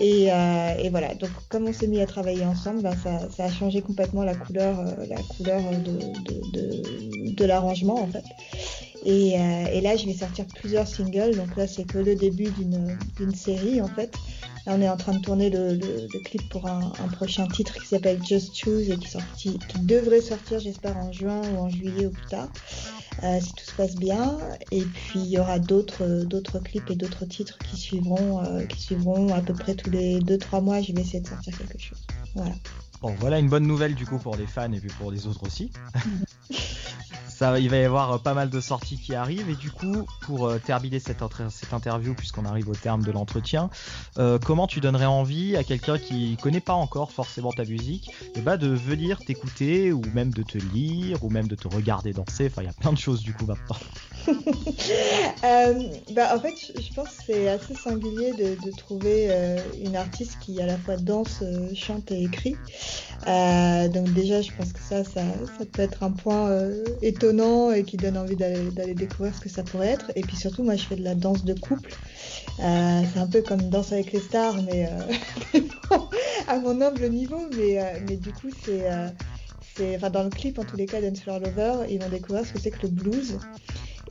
Et, 0.00 0.32
euh, 0.32 0.74
et 0.82 0.90
voilà, 0.90 1.14
donc 1.14 1.30
comme 1.48 1.68
on 1.68 1.72
s'est 1.72 1.86
mis 1.86 2.00
à 2.00 2.06
travailler 2.06 2.44
ensemble, 2.44 2.82
ben, 2.82 2.96
ça, 2.96 3.28
ça 3.30 3.44
a 3.44 3.50
changé 3.50 3.80
complètement 3.80 4.24
la 4.24 4.34
couleur, 4.34 4.80
euh, 4.80 5.06
la 5.06 5.20
couleur 5.36 5.60
de, 5.70 5.98
de, 6.52 7.32
de, 7.32 7.44
l'arrangement 7.44 8.02
en 8.02 8.08
fait. 8.08 8.24
Et, 9.04 9.38
euh, 9.38 9.66
et 9.72 9.80
là, 9.80 9.96
je 9.96 10.06
vais 10.06 10.14
sortir 10.14 10.46
plusieurs 10.46 10.88
singles, 10.88 11.36
donc 11.36 11.56
là, 11.56 11.68
c'est 11.68 11.84
que 11.84 11.98
le 11.98 12.16
début 12.16 12.50
d'une 12.50 12.96
d'une 13.16 13.34
série 13.34 13.80
en 13.80 13.88
fait. 13.88 14.12
Là, 14.66 14.72
on 14.76 14.80
est 14.80 14.88
en 14.88 14.96
train 14.96 15.12
de 15.12 15.20
tourner 15.20 15.50
le, 15.50 15.74
le, 15.74 16.08
le 16.12 16.18
clip 16.20 16.48
pour 16.48 16.66
un, 16.66 16.90
un 16.98 17.08
prochain 17.08 17.46
titre 17.46 17.74
qui 17.74 17.86
s'appelle 17.86 18.18
Just 18.24 18.56
Choose 18.56 18.88
et 18.88 18.96
qui, 18.96 19.10
sorti, 19.10 19.58
qui 19.68 19.78
devrait 19.80 20.22
sortir, 20.22 20.58
j'espère, 20.58 20.96
en 20.96 21.12
juin 21.12 21.42
ou 21.52 21.58
en 21.58 21.68
juillet 21.68 22.06
ou 22.06 22.10
plus 22.10 22.26
tard, 22.26 22.43
euh, 23.22 23.40
si 23.40 23.52
tout 23.52 23.64
se 23.64 23.72
passe 23.72 23.94
bien. 23.96 24.38
Et 24.70 24.82
puis 24.82 25.20
il 25.20 25.28
y 25.28 25.38
aura 25.38 25.58
d'autres 25.58 26.24
d'autres 26.24 26.58
clips 26.58 26.90
et 26.90 26.96
d'autres 26.96 27.24
titres 27.24 27.58
qui 27.58 27.76
suivront, 27.76 28.44
euh, 28.44 28.64
qui 28.66 28.80
suivront 28.80 29.32
à 29.34 29.40
peu 29.40 29.54
près 29.54 29.74
tous 29.74 29.90
les 29.90 30.18
2-3 30.20 30.62
mois. 30.62 30.80
Je 30.80 30.92
vais 30.92 31.02
essayer 31.02 31.20
de 31.20 31.28
sortir 31.28 31.56
quelque 31.56 31.78
chose. 31.78 32.06
Voilà. 32.34 32.54
Bon, 33.04 33.14
voilà 33.20 33.38
une 33.38 33.50
bonne 33.50 33.66
nouvelle 33.66 33.94
du 33.94 34.06
coup 34.06 34.16
pour 34.16 34.34
les 34.34 34.46
fans 34.46 34.72
et 34.72 34.80
puis 34.80 34.88
pour 34.88 35.10
les 35.10 35.26
autres 35.26 35.42
aussi. 35.44 35.70
Ça, 37.28 37.58
il 37.60 37.68
va 37.68 37.76
y 37.76 37.84
avoir 37.84 38.12
euh, 38.12 38.18
pas 38.18 38.32
mal 38.32 38.48
de 38.48 38.60
sorties 38.62 38.96
qui 38.96 39.14
arrivent 39.14 39.50
et 39.50 39.56
du 39.56 39.70
coup, 39.70 40.06
pour 40.22 40.46
euh, 40.46 40.58
terminer 40.58 41.00
cette, 41.00 41.20
interview, 41.72 42.14
puisqu'on 42.14 42.46
arrive 42.46 42.70
au 42.70 42.74
terme 42.74 43.02
de 43.02 43.12
l'entretien, 43.12 43.68
euh, 44.16 44.38
comment 44.38 44.66
tu 44.66 44.80
donnerais 44.80 45.04
envie 45.04 45.54
à 45.54 45.64
quelqu'un 45.64 45.98
qui 45.98 46.38
connaît 46.38 46.60
pas 46.60 46.72
encore 46.72 47.12
forcément 47.12 47.52
ta 47.52 47.66
musique, 47.66 48.10
eh 48.36 48.40
ben, 48.40 48.56
de 48.56 48.68
venir 48.68 49.18
t'écouter 49.18 49.92
ou 49.92 50.00
même 50.14 50.30
de 50.30 50.42
te 50.42 50.56
lire 50.56 51.22
ou 51.22 51.28
même 51.28 51.46
de 51.46 51.56
te 51.56 51.68
regarder 51.68 52.14
danser? 52.14 52.46
Enfin, 52.50 52.62
il 52.62 52.66
y 52.66 52.70
a 52.70 52.72
plein 52.72 52.94
de 52.94 52.98
choses 52.98 53.20
du 53.20 53.34
coup 53.34 53.44
maintenant. 53.44 53.76
Euh, 55.44 55.74
bah, 56.12 56.34
en 56.34 56.40
fait, 56.40 56.54
je, 56.56 56.94
pense 56.94 57.08
que 57.08 57.22
c'est 57.26 57.48
assez 57.48 57.74
singulier 57.74 58.32
de, 58.32 58.56
de 58.64 58.76
trouver 58.76 59.26
euh, 59.28 59.58
une 59.82 59.94
artiste 59.94 60.38
qui 60.40 60.60
à 60.60 60.66
la 60.66 60.78
fois 60.78 60.96
danse, 60.96 61.40
euh, 61.42 61.68
chante 61.74 62.10
et 62.10 62.22
écrit. 62.22 62.56
Euh, 63.26 63.88
donc 63.88 64.12
déjà, 64.14 64.40
je 64.40 64.50
pense 64.52 64.72
que 64.72 64.80
ça, 64.80 65.04
ça, 65.04 65.20
ça 65.58 65.64
peut 65.70 65.82
être 65.82 66.02
un 66.02 66.10
point 66.10 66.50
étonnant 67.02 67.72
et 67.72 67.84
qui 67.84 67.96
donne 67.96 68.16
envie 68.16 68.36
d'aller 68.36 68.94
découvrir 68.94 69.34
ce 69.34 69.40
que 69.40 69.48
ça 69.48 69.62
pourrait 69.62 69.88
être. 69.88 70.12
Et 70.16 70.22
puis 70.22 70.36
surtout, 70.36 70.62
moi, 70.62 70.76
je 70.76 70.84
fais 70.84 70.96
de 70.96 71.04
la 71.04 71.14
danse 71.14 71.44
de 71.44 71.54
couple. 71.54 71.94
C'est 72.58 73.18
un 73.18 73.26
peu 73.30 73.42
comme 73.42 73.68
Danse 73.68 73.92
avec 73.92 74.12
les 74.12 74.20
stars, 74.20 74.62
mais 74.62 74.88
à 76.48 76.58
mon 76.58 76.80
humble 76.80 77.08
niveau. 77.10 77.40
Mais, 77.56 78.02
mais 78.08 78.16
du 78.16 78.32
coup, 78.32 78.48
c'est... 78.64 78.88
enfin, 79.96 80.10
dans 80.10 80.22
le 80.22 80.30
clip, 80.30 80.58
en 80.58 80.64
tous 80.64 80.76
les 80.76 80.86
cas, 80.86 81.00
Dance 81.00 81.20
Floor 81.20 81.40
Lover, 81.40 81.86
ils 81.90 82.00
vont 82.00 82.08
découvrir 82.08 82.46
ce 82.46 82.52
que 82.52 82.60
c'est 82.60 82.70
que 82.70 82.82
le 82.82 82.88
blues. 82.88 83.38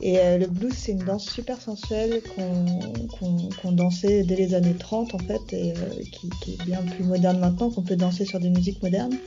Et 0.00 0.18
euh, 0.20 0.38
le 0.38 0.46
blues, 0.46 0.76
c'est 0.76 0.92
une 0.92 1.04
danse 1.04 1.26
super 1.26 1.60
sensuelle 1.60 2.22
qu'on 2.26 3.08
dansait 3.72 4.24
dès 4.24 4.36
les 4.36 4.54
années 4.54 4.76
30, 4.76 5.14
en 5.14 5.18
fait, 5.20 5.52
et 5.52 5.72
euh, 5.72 6.04
qui, 6.10 6.28
qui 6.40 6.54
est 6.54 6.64
bien 6.64 6.84
plus 6.84 7.04
moderne 7.04 7.38
maintenant, 7.38 7.70
qu'on 7.70 7.82
peut 7.82 7.96
danser 7.96 8.24
sur 8.24 8.40
des 8.40 8.50
musiques 8.50 8.82
modernes. 8.82 9.18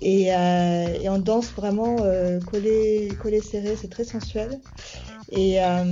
Et, 0.00 0.34
euh, 0.34 0.94
et 1.00 1.08
on 1.08 1.18
danse 1.18 1.52
vraiment 1.54 2.04
euh, 2.04 2.40
collé, 2.40 3.16
collé 3.20 3.40
serré, 3.42 3.76
c'est 3.76 3.88
très 3.88 4.04
sensuel. 4.04 4.60
Et, 5.30 5.62
euh, 5.62 5.84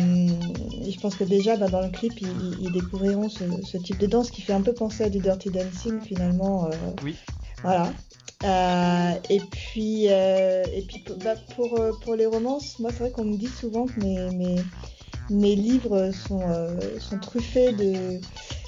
et 0.85 0.91
je 0.91 1.01
pense 1.01 1.17
que 1.17 1.25
déjà, 1.25 1.57
bah, 1.57 1.69
dans 1.69 1.83
le 1.83 1.91
clip, 1.91 2.21
ils, 2.21 2.29
ils- 2.29 2.65
ils 2.67 2.73
découvriront 2.73 3.29
ce, 3.29 3.63
ce 3.63 3.77
type 3.77 3.99
de 3.99 4.07
danse 4.07 4.31
qui 4.31 4.43
fait 4.43 4.53
un 4.53 4.63
peu 4.63 4.75
penser 4.75 5.05
à 5.05 5.11
du 5.11 5.21
dirty 5.21 5.51
dancing, 5.51 6.01
finalement. 6.01 6.67
euh, 6.67 6.77
Oui. 7.03 7.17
voilà. 7.63 7.95
Euh, 8.45 9.13
et 9.31 9.41
puis, 9.41 10.07
euh, 10.09 10.63
et 10.73 10.83
puis 10.83 11.03
bah, 11.25 11.35
pour, 11.57 11.75
euh, 11.81 11.93
pour 12.01 12.15
les 12.15 12.27
romances, 12.27 12.79
moi 12.79 12.91
c'est 12.93 13.01
vrai 13.01 13.11
qu'on 13.11 13.25
me 13.25 13.37
dit 13.37 13.49
souvent 13.49 13.87
que 13.87 13.99
mes, 13.99 14.31
mes, 14.31 14.63
mes 15.29 15.57
livres 15.57 16.13
sont, 16.13 16.43
euh, 16.49 17.01
sont 17.01 17.19
truffés 17.19 17.73
de 17.73 18.21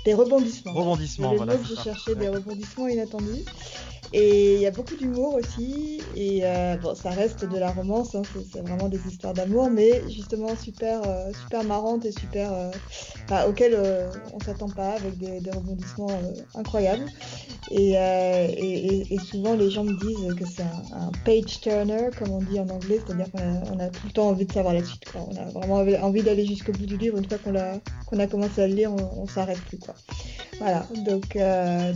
des 0.04 0.14
rebondissements. 0.14 0.72
Rebondissements, 0.72 1.34
voilà, 1.36 1.54
je 1.62 1.74
cherchais, 1.80 2.14
des 2.16 2.28
rebondissements 2.28 2.88
inattendus. 2.88 3.44
Et 4.12 4.54
il 4.56 4.60
y 4.60 4.66
a 4.66 4.70
beaucoup 4.70 4.96
d'humour 4.96 5.34
aussi. 5.34 6.00
Et 6.16 6.40
euh, 6.42 6.76
bon, 6.76 6.94
ça 6.94 7.10
reste 7.10 7.44
de 7.44 7.58
la 7.58 7.70
romance, 7.70 8.14
hein, 8.14 8.22
c'est 8.52 8.60
vraiment 8.60 8.88
des 8.88 8.98
histoires 9.06 9.34
d'amour, 9.34 9.70
mais 9.70 10.02
justement 10.10 10.56
super, 10.56 11.00
euh, 11.06 11.30
super 11.32 11.62
marrantes 11.64 12.04
et 12.04 12.12
super, 12.12 12.52
euh, 12.52 12.70
enfin, 13.24 13.44
auxquelles 13.48 13.74
euh, 13.74 14.08
on 14.34 14.40
s'attend 14.40 14.68
pas, 14.68 14.90
avec 14.90 15.16
des, 15.18 15.40
des 15.40 15.50
rebondissements 15.50 16.08
euh, 16.10 16.42
incroyables. 16.58 17.06
Et, 17.70 17.96
euh, 17.96 18.46
et, 18.48 18.96
et- 18.96 19.14
et 19.14 19.18
souvent 19.18 19.54
les 19.54 19.70
gens 19.70 19.84
me 19.84 19.92
disent 19.96 20.34
que 20.34 20.44
c'est 20.44 20.62
un, 20.62 20.96
un 21.06 21.10
page 21.24 21.60
turner, 21.60 22.08
comme 22.18 22.30
on 22.32 22.40
dit 22.42 22.58
en 22.58 22.68
anglais, 22.68 23.00
c'est-à-dire 23.04 23.30
qu'on 23.30 23.78
a, 23.78 23.84
a 23.84 23.88
tout 23.90 24.06
le 24.06 24.12
temps 24.12 24.28
envie 24.28 24.44
de 24.44 24.52
savoir 24.52 24.74
la 24.74 24.82
suite. 24.82 25.04
Quoi. 25.12 25.24
On 25.30 25.36
a 25.36 25.44
vraiment 25.50 25.76
envie, 26.04 26.22
d'aller 26.22 26.44
jusqu'au 26.46 26.72
bout 26.72 26.86
du 26.86 26.96
livre. 26.96 27.18
Une 27.18 27.28
fois 27.28 27.38
qu'on 27.38 27.52
l'a, 27.52 27.74
qu'on 28.06 28.18
a 28.18 28.26
commencé 28.26 28.60
à 28.60 28.66
le 28.66 28.74
lire, 28.74 28.92
on, 28.92 29.22
on 29.22 29.26
s'arrête 29.28 29.60
plus. 29.60 29.78
Quoi. 29.78 29.94
Voilà, 30.58 30.86
donc, 31.06 31.38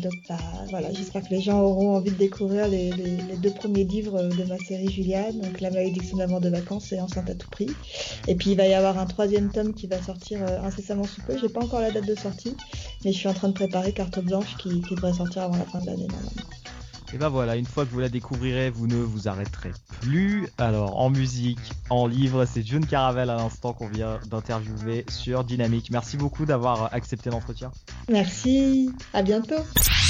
donc 0.03 0.15
bah, 0.29 0.39
voilà, 0.71 0.93
j'espère 0.93 1.23
que 1.23 1.31
les 1.31 1.41
gens 1.41 1.61
auront 1.61 1.97
envie 1.97 2.04
de 2.11 2.17
découvrir 2.17 2.69
les, 2.69 2.91
les- 2.93 3.17
les 3.17 3.37
deux 3.37 3.51
premiers 3.53 3.85
livres 3.85 4.23
de 4.23 4.45
ma 4.45 4.59
série 4.59 4.91
Julia, 4.91 5.33
donc 5.33 5.61
La 5.61 5.71
malédiction 5.71 6.17
d'amour 6.19 6.41
de 6.41 6.49
vacances 6.49 6.93
et 6.93 7.01
Enceinte 7.01 7.29
à 7.31 7.35
tout 7.35 7.49
prix. 7.51 7.71
Et 8.29 8.35
puis 8.35 8.51
il 8.51 8.57
va 8.57 8.67
y 8.67 8.75
avoir 8.75 8.99
un 8.99 9.07
troisième 9.07 9.51
tome 9.51 9.75
qui 9.75 9.87
va 9.87 10.01
sortir 10.03 10.39
euh, 10.43 10.61
incessamment 10.63 11.05
sous 11.05 11.21
peu. 11.23 11.37
J'ai 11.39 11.49
pas 11.49 11.63
encore 11.65 11.81
la 11.81 11.91
date 11.91 12.07
de 12.07 12.15
sortie, 12.15 12.55
mais 13.05 13.13
je 13.13 13.19
suis 13.19 13.29
en 13.29 13.35
train 13.35 13.49
de 13.49 13.55
préparer 13.55 13.93
Carte 13.93 14.19
Blanche 14.21 14.57
qui, 14.59 14.81
qui 14.83 14.95
devrait 14.95 15.13
sortir 15.15 15.43
avant 15.43 15.57
la 15.57 15.65
fin 15.65 15.81
de 15.81 15.87
l'année 15.87 16.07
normalement. 16.07 16.31
Et 17.13 17.17
ben 17.17 17.29
voilà, 17.29 17.55
une 17.55 17.67
fois 17.67 17.85
que 17.87 17.91
vous 17.93 18.01
la 18.01 18.09
découvrirez, 18.09 18.71
vous 18.71 18.89
ne 18.89 18.97
vous 18.97 19.29
arrêterez 19.29 19.71
plus. 20.01 20.49
Alors 20.59 20.99
en 21.01 21.11
musique, 21.11 21.61
en 21.89 22.09
livre, 22.09 22.45
c'est 22.45 22.67
June 22.67 22.85
Caravel 22.87 23.31
à 23.31 23.37
l'instant 23.37 23.73
qu'on 23.73 23.87
vient 23.87 24.19
d'interviewer 24.29 25.05
sur 25.09 25.45
Dynamique. 25.45 25.91
Merci 25.93 26.17
beaucoup 26.17 26.45
d'avoir 26.45 26.93
accepté 26.93 27.31
l'entretien. 27.31 27.71
Merci, 28.09 28.91
à 29.13 29.23
bientôt. 29.23 29.63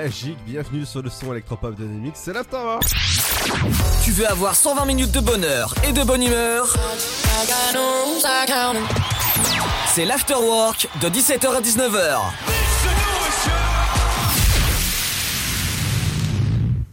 Magique. 0.00 0.38
Bienvenue 0.46 0.86
sur 0.86 1.02
le 1.02 1.10
son 1.10 1.32
électropop 1.32 1.74
de 1.74 1.84
Dynamique, 1.84 2.14
c'est 2.14 2.32
l'Afterwork. 2.32 2.84
Tu 4.04 4.12
veux 4.12 4.28
avoir 4.28 4.54
120 4.54 4.84
minutes 4.84 5.10
de 5.10 5.18
bonheur 5.18 5.74
et 5.84 5.92
de 5.92 6.04
bonne 6.04 6.22
humeur? 6.22 6.72
C'est 9.88 10.04
l'Afterwork 10.04 10.88
de 11.02 11.08
17h 11.08 11.48
à 11.48 11.60
19h. 11.60 12.20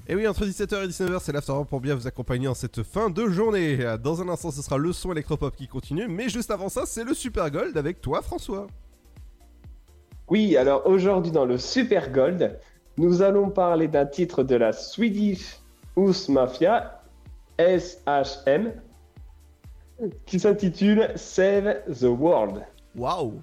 Et 0.08 0.16
oui, 0.16 0.28
entre 0.28 0.44
17h 0.44 0.86
et 0.86 0.88
19h, 0.88 1.20
c'est 1.22 1.32
l'Afterwork 1.32 1.70
pour 1.70 1.82
bien 1.82 1.94
vous 1.94 2.08
accompagner 2.08 2.48
en 2.48 2.56
cette 2.56 2.82
fin 2.82 3.12
de 3.12 3.30
journée. 3.30 3.86
Dans 4.04 4.24
un 4.24 4.30
instant, 4.30 4.50
ce 4.50 4.64
sera 4.64 4.80
le 4.80 4.92
son 4.92 5.12
électropop 5.12 5.56
qui 5.56 5.68
continue, 5.68 6.08
mais 6.08 6.28
juste 6.28 6.50
avant 6.50 6.70
ça, 6.70 6.88
c'est 6.88 7.04
le 7.04 7.14
Super 7.14 7.52
Gold 7.52 7.78
avec 7.78 8.02
toi, 8.02 8.24
François. 8.24 8.66
Oui, 10.28 10.58
alors 10.58 10.88
aujourd'hui 10.88 11.32
dans 11.32 11.46
le 11.46 11.60
Super 11.60 12.12
Gold, 12.12 12.60
nous 12.98 13.22
allons 13.22 13.50
parler 13.50 13.88
d'un 13.88 14.06
titre 14.06 14.44
de 14.44 14.56
la 14.56 14.72
Swedish 14.72 15.60
House 15.98 16.30
Mafia, 16.30 17.02
SHM, 17.60 18.74
qui 20.26 20.40
s'intitule 20.40 21.12
Save 21.16 21.82
the 21.88 22.04
World. 22.04 22.66
Waouh 22.96 23.42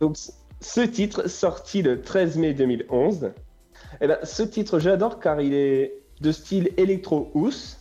Donc 0.00 0.16
ce 0.60 0.80
titre, 0.80 1.28
sorti 1.28 1.82
le 1.82 2.02
13 2.02 2.36
mai 2.38 2.54
2011, 2.54 3.32
eh 4.00 4.06
ben, 4.06 4.18
ce 4.22 4.42
titre 4.42 4.78
j'adore 4.78 5.20
car 5.20 5.40
il 5.40 5.54
est 5.54 5.94
de 6.20 6.32
style 6.32 6.72
électro-house, 6.76 7.78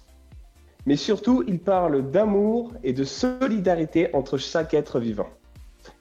mais 0.85 0.95
surtout 0.95 1.43
il 1.47 1.59
parle 1.59 2.11
d'amour 2.11 2.71
et 2.83 2.93
de 2.93 3.03
solidarité 3.03 4.13
entre 4.13 4.37
chaque 4.37 4.73
être 4.73 4.99
vivant. 4.99 5.29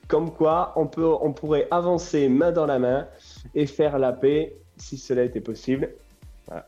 Comme 0.07 0.31
quoi, 0.31 0.73
on, 0.75 0.87
peut, 0.87 1.13
on 1.21 1.33
pourrait 1.33 1.67
avancer 1.71 2.29
main 2.29 2.51
dans 2.51 2.65
la 2.65 2.79
main 2.79 3.07
et 3.55 3.65
faire 3.65 3.99
la 3.99 4.13
paix 4.13 4.55
si 4.77 4.97
cela 4.97 5.23
était 5.23 5.41
possible. 5.41 5.89
Voilà. 6.47 6.67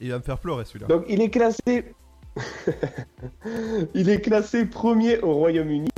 Il 0.00 0.10
va 0.10 0.18
me 0.18 0.22
faire 0.22 0.38
pleurer 0.38 0.64
celui-là. 0.64 0.86
Donc 0.88 1.04
il 1.08 1.20
est 1.20 1.30
classé. 1.30 1.94
il 3.94 4.08
est 4.08 4.20
classé 4.20 4.66
premier 4.66 5.20
au 5.20 5.34
Royaume-Uni 5.34 5.90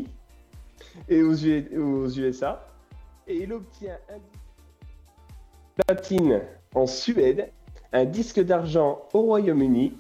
et 1.09 1.23
aux, 1.23 1.35
U- 1.35 1.79
aux 1.79 2.09
USA. 2.09 2.67
Et 3.27 3.43
il 3.43 3.53
obtient 3.53 3.99
un 4.11 4.21
platine 5.87 6.43
en 6.75 6.87
Suède, 6.87 7.51
un 7.93 8.05
disque 8.05 8.41
d'argent 8.41 9.03
au 9.13 9.23
Royaume-Uni 9.23 9.95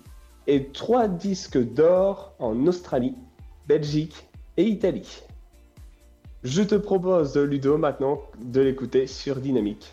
et 0.47 0.67
trois 0.69 1.09
disques 1.09 1.59
d'or 1.59 2.35
en 2.39 2.67
Australie, 2.67 3.15
Belgique 3.67 4.27
et 4.57 4.65
Italie. 4.65 5.23
Je 6.45 6.63
te 6.63 6.77
propose, 6.77 7.37
Ludo, 7.37 7.79
maintenant 7.79 8.21
de 8.41 8.61
l'écouter 8.61 9.07
sur 9.09 9.37
Dynamique. 9.37 9.93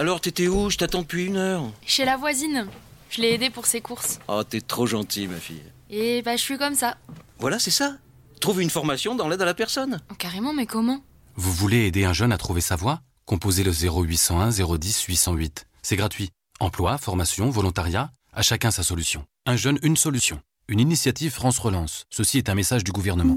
Alors, 0.00 0.22
t'étais 0.22 0.48
où? 0.48 0.70
Je 0.70 0.78
t'attends 0.78 1.02
depuis 1.02 1.26
une 1.26 1.36
heure. 1.36 1.70
Chez 1.84 2.06
la 2.06 2.16
voisine. 2.16 2.66
Je 3.10 3.20
l'ai 3.20 3.34
aidée 3.34 3.50
pour 3.50 3.66
ses 3.66 3.82
courses. 3.82 4.18
Oh, 4.28 4.42
t'es 4.42 4.62
trop 4.62 4.86
gentil, 4.86 5.28
ma 5.28 5.36
fille. 5.36 5.60
Et 5.90 6.22
bah, 6.22 6.36
je 6.36 6.40
suis 6.40 6.56
comme 6.56 6.74
ça. 6.74 6.96
Voilà, 7.38 7.58
c'est 7.58 7.70
ça. 7.70 7.98
Trouve 8.40 8.62
une 8.62 8.70
formation 8.70 9.14
dans 9.14 9.28
l'aide 9.28 9.42
à 9.42 9.44
la 9.44 9.52
personne. 9.52 10.00
Oh, 10.10 10.14
carrément, 10.14 10.54
mais 10.54 10.64
comment? 10.64 11.04
Vous 11.36 11.52
voulez 11.52 11.84
aider 11.84 12.04
un 12.04 12.14
jeune 12.14 12.32
à 12.32 12.38
trouver 12.38 12.62
sa 12.62 12.76
voie? 12.76 13.02
Composez 13.26 13.62
le 13.62 13.72
0801 13.72 14.52
010 14.52 15.02
808. 15.02 15.66
C'est 15.82 15.96
gratuit. 15.96 16.30
Emploi, 16.60 16.96
formation, 16.96 17.50
volontariat, 17.50 18.10
à 18.32 18.40
chacun 18.40 18.70
sa 18.70 18.82
solution. 18.82 19.26
Un 19.44 19.56
jeune, 19.56 19.78
une 19.82 19.98
solution. 19.98 20.40
Une 20.68 20.80
initiative 20.80 21.32
France 21.32 21.58
Relance. 21.58 22.06
Ceci 22.08 22.38
est 22.38 22.48
un 22.48 22.54
message 22.54 22.84
du 22.84 22.92
gouvernement. 22.92 23.36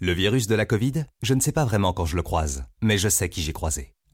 Le 0.00 0.12
virus 0.12 0.46
de 0.46 0.54
la 0.54 0.64
Covid, 0.64 1.04
je 1.20 1.34
ne 1.34 1.40
sais 1.40 1.52
pas 1.52 1.66
vraiment 1.66 1.92
quand 1.92 2.06
je 2.06 2.16
le 2.16 2.22
croise, 2.22 2.64
mais 2.80 2.96
je 2.96 3.10
sais 3.10 3.28
qui 3.28 3.42
j'ai 3.42 3.52
croisé. 3.52 3.92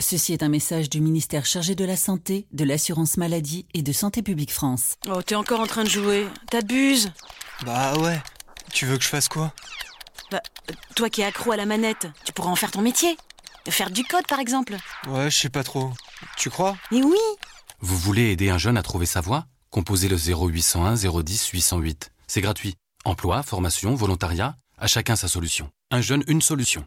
Ceci 0.00 0.32
est 0.32 0.42
un 0.42 0.48
message 0.48 0.88
du 0.88 1.02
ministère 1.02 1.44
chargé 1.44 1.74
de 1.74 1.84
la 1.84 1.96
Santé, 1.96 2.46
de 2.52 2.64
l'Assurance 2.64 3.18
Maladie 3.18 3.66
et 3.74 3.82
de 3.82 3.92
Santé 3.92 4.22
Publique 4.22 4.50
France. 4.50 4.94
Oh, 5.06 5.20
t'es 5.22 5.34
encore 5.34 5.60
en 5.60 5.66
train 5.66 5.84
de 5.84 5.90
jouer. 5.90 6.26
T'abuses. 6.50 7.12
Bah 7.66 7.94
ouais. 7.98 8.18
Tu 8.72 8.86
veux 8.86 8.96
que 8.96 9.04
je 9.04 9.08
fasse 9.08 9.28
quoi? 9.28 9.52
Bah, 10.30 10.40
euh, 10.70 10.74
toi 10.96 11.10
qui 11.10 11.20
es 11.20 11.24
accro 11.24 11.52
à 11.52 11.56
la 11.56 11.66
manette, 11.66 12.06
tu 12.24 12.32
pourras 12.32 12.50
en 12.50 12.56
faire 12.56 12.70
ton 12.70 12.80
métier. 12.80 13.14
Faire 13.68 13.90
du 13.90 14.02
code, 14.04 14.26
par 14.26 14.38
exemple. 14.40 14.74
Ouais, 15.06 15.30
je 15.30 15.38
sais 15.38 15.50
pas 15.50 15.62
trop. 15.62 15.92
Tu 16.38 16.48
crois? 16.48 16.76
Mais 16.90 17.02
oui 17.02 17.18
Vous 17.80 17.98
voulez 17.98 18.30
aider 18.30 18.48
un 18.48 18.58
jeune 18.58 18.78
à 18.78 18.82
trouver 18.82 19.04
sa 19.06 19.20
voie? 19.20 19.44
Composez 19.68 20.08
le 20.08 20.16
0801 20.16 20.94
010 20.94 21.48
808. 21.48 22.10
C'est 22.26 22.40
gratuit. 22.40 22.74
Emploi, 23.04 23.42
formation, 23.42 23.94
volontariat, 23.94 24.56
à 24.78 24.86
chacun 24.86 25.14
sa 25.14 25.28
solution. 25.28 25.70
Un 25.90 26.00
jeune, 26.00 26.24
une 26.26 26.40
solution. 26.40 26.86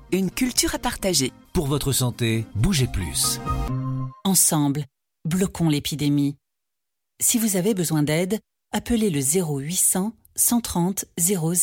une 0.11 0.31
culture 0.31 0.75
à 0.75 0.79
partager. 0.79 1.31
Pour 1.53 1.67
votre 1.67 1.91
santé, 1.91 2.45
bougez 2.55 2.87
plus. 2.87 3.39
Ensemble, 4.23 4.85
bloquons 5.25 5.69
l'épidémie. 5.69 6.35
Si 7.21 7.37
vous 7.37 7.55
avez 7.55 7.73
besoin 7.73 8.03
d'aide, 8.03 8.39
appelez 8.71 9.09
le 9.09 9.21
0800 9.21 10.13
130 10.35 11.05
000. 11.17 11.53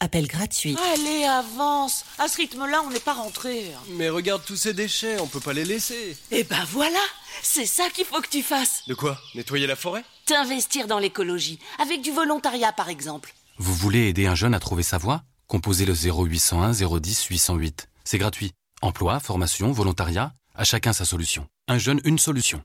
Appel 0.00 0.26
gratuit. 0.26 0.76
Allez, 0.94 1.24
avance 1.24 2.04
À 2.18 2.28
ce 2.28 2.36
rythme-là, 2.36 2.82
on 2.86 2.90
n'est 2.90 3.00
pas 3.00 3.12
rentré. 3.12 3.72
Mais 3.90 4.08
regarde 4.08 4.42
tous 4.44 4.56
ces 4.56 4.72
déchets, 4.72 5.20
on 5.20 5.26
peut 5.26 5.40
pas 5.40 5.52
les 5.52 5.64
laisser. 5.64 6.16
Eh 6.30 6.44
ben 6.44 6.64
voilà 6.70 7.00
C'est 7.42 7.66
ça 7.66 7.90
qu'il 7.90 8.04
faut 8.04 8.20
que 8.20 8.28
tu 8.28 8.42
fasses 8.42 8.82
De 8.86 8.94
quoi? 8.94 9.18
Nettoyer 9.34 9.66
la 9.66 9.76
forêt? 9.76 10.04
T'investir 10.26 10.86
dans 10.86 10.98
l'écologie, 10.98 11.58
avec 11.80 12.02
du 12.02 12.12
volontariat 12.12 12.72
par 12.72 12.88
exemple. 12.88 13.34
Vous 13.58 13.74
voulez 13.74 14.08
aider 14.08 14.26
un 14.26 14.34
jeune 14.34 14.54
à 14.54 14.60
trouver 14.60 14.82
sa 14.82 14.98
voie? 14.98 15.22
Composez 15.52 15.84
le 15.84 15.92
0801 15.92 16.72
010 16.72 17.26
808. 17.26 17.90
C'est 18.04 18.16
gratuit. 18.16 18.52
Emploi, 18.80 19.20
formation, 19.20 19.70
volontariat, 19.70 20.32
à 20.54 20.64
chacun 20.64 20.94
sa 20.94 21.04
solution. 21.04 21.46
Un 21.68 21.76
jeune, 21.76 22.00
une 22.06 22.18
solution. 22.18 22.64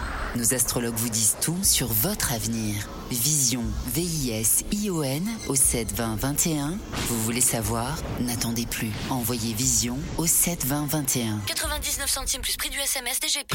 Nos 0.35 0.53
astrologues 0.53 0.95
vous 0.95 1.09
disent 1.09 1.35
tout 1.41 1.57
sur 1.61 1.87
votre 1.87 2.31
avenir. 2.31 2.87
Vision, 3.11 3.63
V-I-S-I-O-N 3.93 5.29
au 5.49 5.55
7 5.55 5.93
20 5.93 6.15
21. 6.15 6.77
Vous 7.09 7.21
voulez 7.23 7.41
savoir? 7.41 7.97
N'attendez 8.21 8.65
plus. 8.65 8.91
Envoyez 9.09 9.53
Vision 9.53 9.97
au 10.17 10.25
7 10.25 10.65
20 10.65 10.87
21. 10.87 11.41
99 11.47 12.09
centimes 12.09 12.41
plus 12.41 12.55
prix 12.55 12.69
du 12.69 12.79
SMS 12.79 13.19
DGP. 13.19 13.53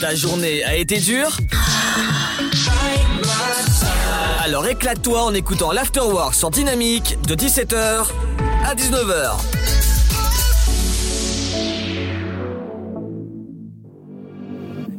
Ta 0.00 0.14
journée 0.14 0.62
a 0.64 0.76
été 0.76 0.98
dure? 0.98 1.38
Alors 4.40 4.66
éclate-toi 4.66 5.22
en 5.22 5.32
écoutant 5.32 5.72
l'Afterwork 5.72 6.34
sur 6.34 6.50
Dynamique 6.50 7.16
de 7.22 7.34
17h 7.34 8.06
à 8.66 8.74
19h. 8.74 9.79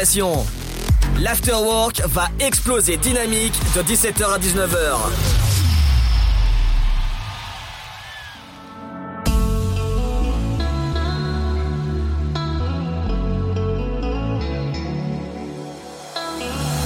À. 0.00 0.02
L'afterwork 1.20 2.00
va 2.06 2.30
exploser 2.38 2.96
dynamique 2.96 3.52
de 3.74 3.82
17h 3.82 4.32
à 4.32 4.38
19h. 4.38 4.96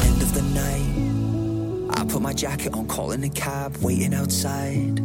End 0.02 0.20
of 0.20 0.34
the 0.34 0.42
night. 0.52 1.96
I 1.96 2.04
put 2.08 2.20
my 2.20 2.32
jacket 2.34 2.74
on, 2.74 2.84
calling 2.88 3.22
a 3.22 3.28
cab, 3.28 3.76
waiting 3.80 4.12
outside. 4.12 4.98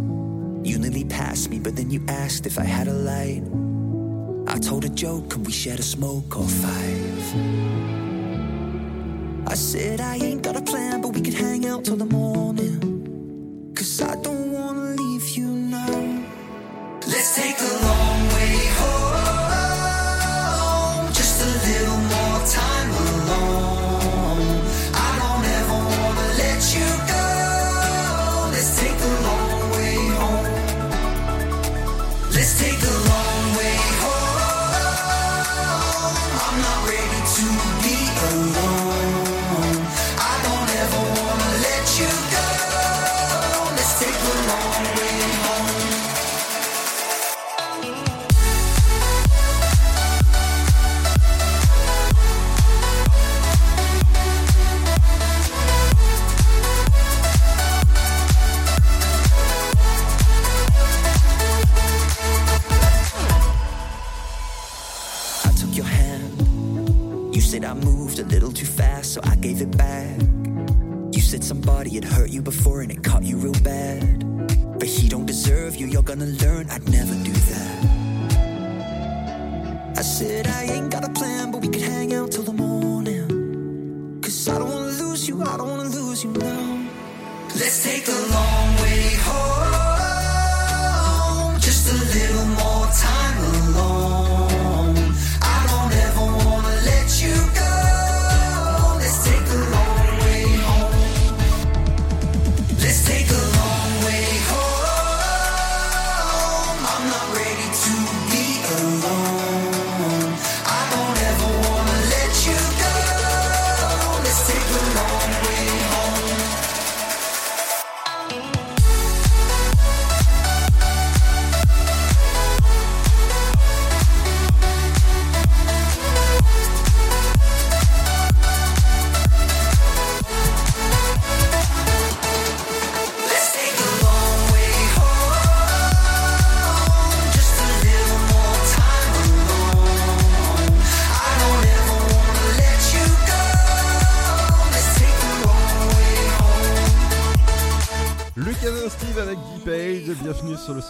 You 0.64 0.80
nearly 0.80 1.06
passed 1.06 1.52
me, 1.52 1.60
but 1.60 1.76
then 1.76 1.91
you 1.91 2.02
asked 2.07 2.48
if 2.48 2.57
I 2.57 2.65
had 2.65 2.88
a 2.88 2.94
light. 2.94 3.44
I 4.48 4.57
told 4.57 4.84
a 4.84 4.90
joke, 4.90 5.36
and 5.36 5.45
we 5.45 5.52
shared 5.52 5.80
a 5.80 5.84
smoke 5.84 6.36
or 6.36 6.48
five. 6.48 7.98
I 9.49 9.55
said 9.55 9.99
I 9.99 10.15
ain't 10.17 10.43
got 10.43 10.55
a 10.55 10.61
plan, 10.61 11.01
but 11.01 11.09
we 11.15 11.21
could 11.21 11.34
hang 11.34 11.65
out 11.65 11.84
till 11.84 11.95
the 11.95 12.05
morning. 12.05 13.73
Cause 13.76 13.99
I 14.01 14.15
don't 14.21 14.51
wanna 14.51 14.95
leave 15.01 15.27
you 15.30 15.47
now. 15.47 16.23
Let's 17.07 17.35
take 17.35 17.59
a 17.59 17.73
long 17.85 18.27
way 18.34 18.39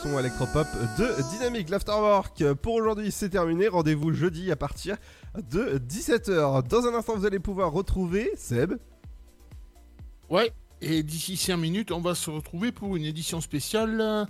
son 0.04 0.18
électropop 0.18 0.68
de 0.98 1.30
Dynamique. 1.32 1.70
L'Afterwork 1.70 2.54
pour 2.54 2.76
aujourd'hui 2.76 3.12
c'est 3.12 3.30
terminé, 3.30 3.68
rendez-vous 3.68 4.14
jeudi 4.14 4.52
à 4.52 4.56
partir 4.56 4.96
de 5.52 5.78
17h. 5.78 6.68
Dans 6.68 6.86
un 6.86 6.94
instant 6.94 7.16
vous 7.18 7.26
allez 7.26 7.40
pouvoir 7.40 7.72
retrouver 7.72 8.32
Seb. 8.38 8.76
Ouais, 10.30 10.52
et 10.82 11.04
d'ici 11.04 11.36
5 11.36 11.58
minutes, 11.58 11.92
on 11.92 12.00
va 12.00 12.16
se 12.16 12.30
retrouver 12.30 12.72
pour 12.72 12.96
une 12.96 13.04
édition 13.04 13.42
spéciale 13.42 14.00
euh, 14.00 14.26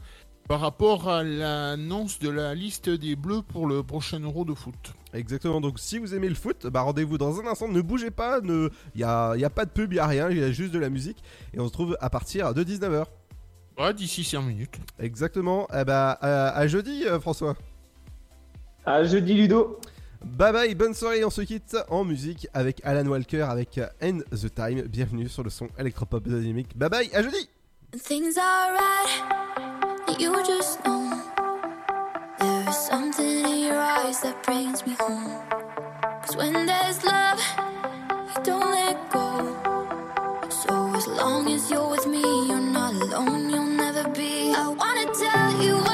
par 0.48 0.62
rapport 0.62 1.08
à 1.08 1.24
l'annonce 1.24 2.18
de 2.20 2.30
la 2.30 2.56
liste 2.56 2.90
des 2.90 3.16
Bleus 3.16 3.44
pour 3.44 3.68
le 3.68 3.84
prochain 3.84 4.20
Euro 4.22 4.46
de 4.46 4.56
foot. 4.56 4.94
Exactement, 5.14 5.62
donc 5.62 5.78
si 5.78 6.00
vous 6.00 6.16
aimez 6.16 6.30
le 6.30 6.36
foot, 6.36 6.66
bah 6.68 6.82
rendez-vous 6.82 7.18
dans 7.20 7.40
un 7.40 7.46
instant, 7.46 7.68
ne 7.68 7.82
bougez 7.82 8.12
pas, 8.12 8.40
il 8.42 8.48
ne... 8.48 8.70
n'y 8.96 9.04
a, 9.04 9.36
y 9.36 9.44
a 9.46 9.50
pas 9.50 9.66
de 9.66 9.72
pub, 9.72 9.92
il 9.92 9.96
n'y 9.96 10.00
a 10.00 10.08
rien, 10.08 10.30
il 10.32 10.38
y 10.38 10.44
a 10.44 10.52
juste 10.52 10.74
de 10.74 10.80
la 10.80 10.90
musique. 10.90 11.22
Et 11.54 11.60
on 11.60 11.68
se 11.68 11.74
trouve 11.74 11.98
à 12.00 12.10
partir 12.10 12.54
de 12.54 12.64
19h. 12.64 13.06
Ouais, 13.80 13.94
d'ici 13.94 14.26
5 14.26 14.42
minutes. 14.42 14.76
Exactement, 15.00 15.66
eh 15.74 15.86
bah, 15.86 16.12
à, 16.22 16.50
à 16.50 16.68
jeudi 16.68 17.06
euh, 17.06 17.18
François. 17.20 17.56
À 18.86 19.06
jeudi 19.06 19.34
Ludo. 19.34 19.80
Bye 20.22 20.52
bye, 20.52 20.76
bonne 20.76 20.94
soirée, 20.94 21.24
on 21.24 21.30
se 21.30 21.40
quitte 21.42 21.78
en 21.88 22.04
musique 22.04 22.46
avec 22.54 22.82
Alan 22.84 23.08
Walker 23.10 23.44
avec 23.44 23.80
End 24.04 24.20
the 24.32 24.54
Time. 24.54 24.82
Bienvenue 24.82 25.30
sur 25.30 25.44
le 25.44 25.50
son 25.50 25.70
électropop 25.78 26.28
Dynamique. 26.28 26.78
Bye 26.78 26.90
bye, 26.90 27.10
à 27.14 27.24
jeudi 27.24 27.50
Things 28.04 28.38
are 28.38 28.74
right, 28.74 30.20
you 30.20 30.34
just 30.46 30.84
know. 30.84 31.10
There 32.40 32.70
is 32.70 32.76
something 32.76 33.46
in 33.46 33.64
your 33.64 33.80
eyes 33.80 34.20
that 34.22 34.36
brings 34.46 34.86
me 34.86 34.94
home. 35.00 35.40
Cause 36.26 36.36
when 36.36 36.66
there's 36.66 37.02
love, 37.06 37.40
you 38.36 38.44
don't 38.44 38.72
let 38.72 38.98
go. 39.10 40.50
So 40.50 40.94
as 40.98 41.08
long 41.08 41.48
as 41.48 41.72
you're 41.72 41.90
with 41.90 42.06
me, 42.08 42.50
I 44.56 44.68
wanna 44.68 45.06
tell 45.14 45.64
you. 45.64 45.89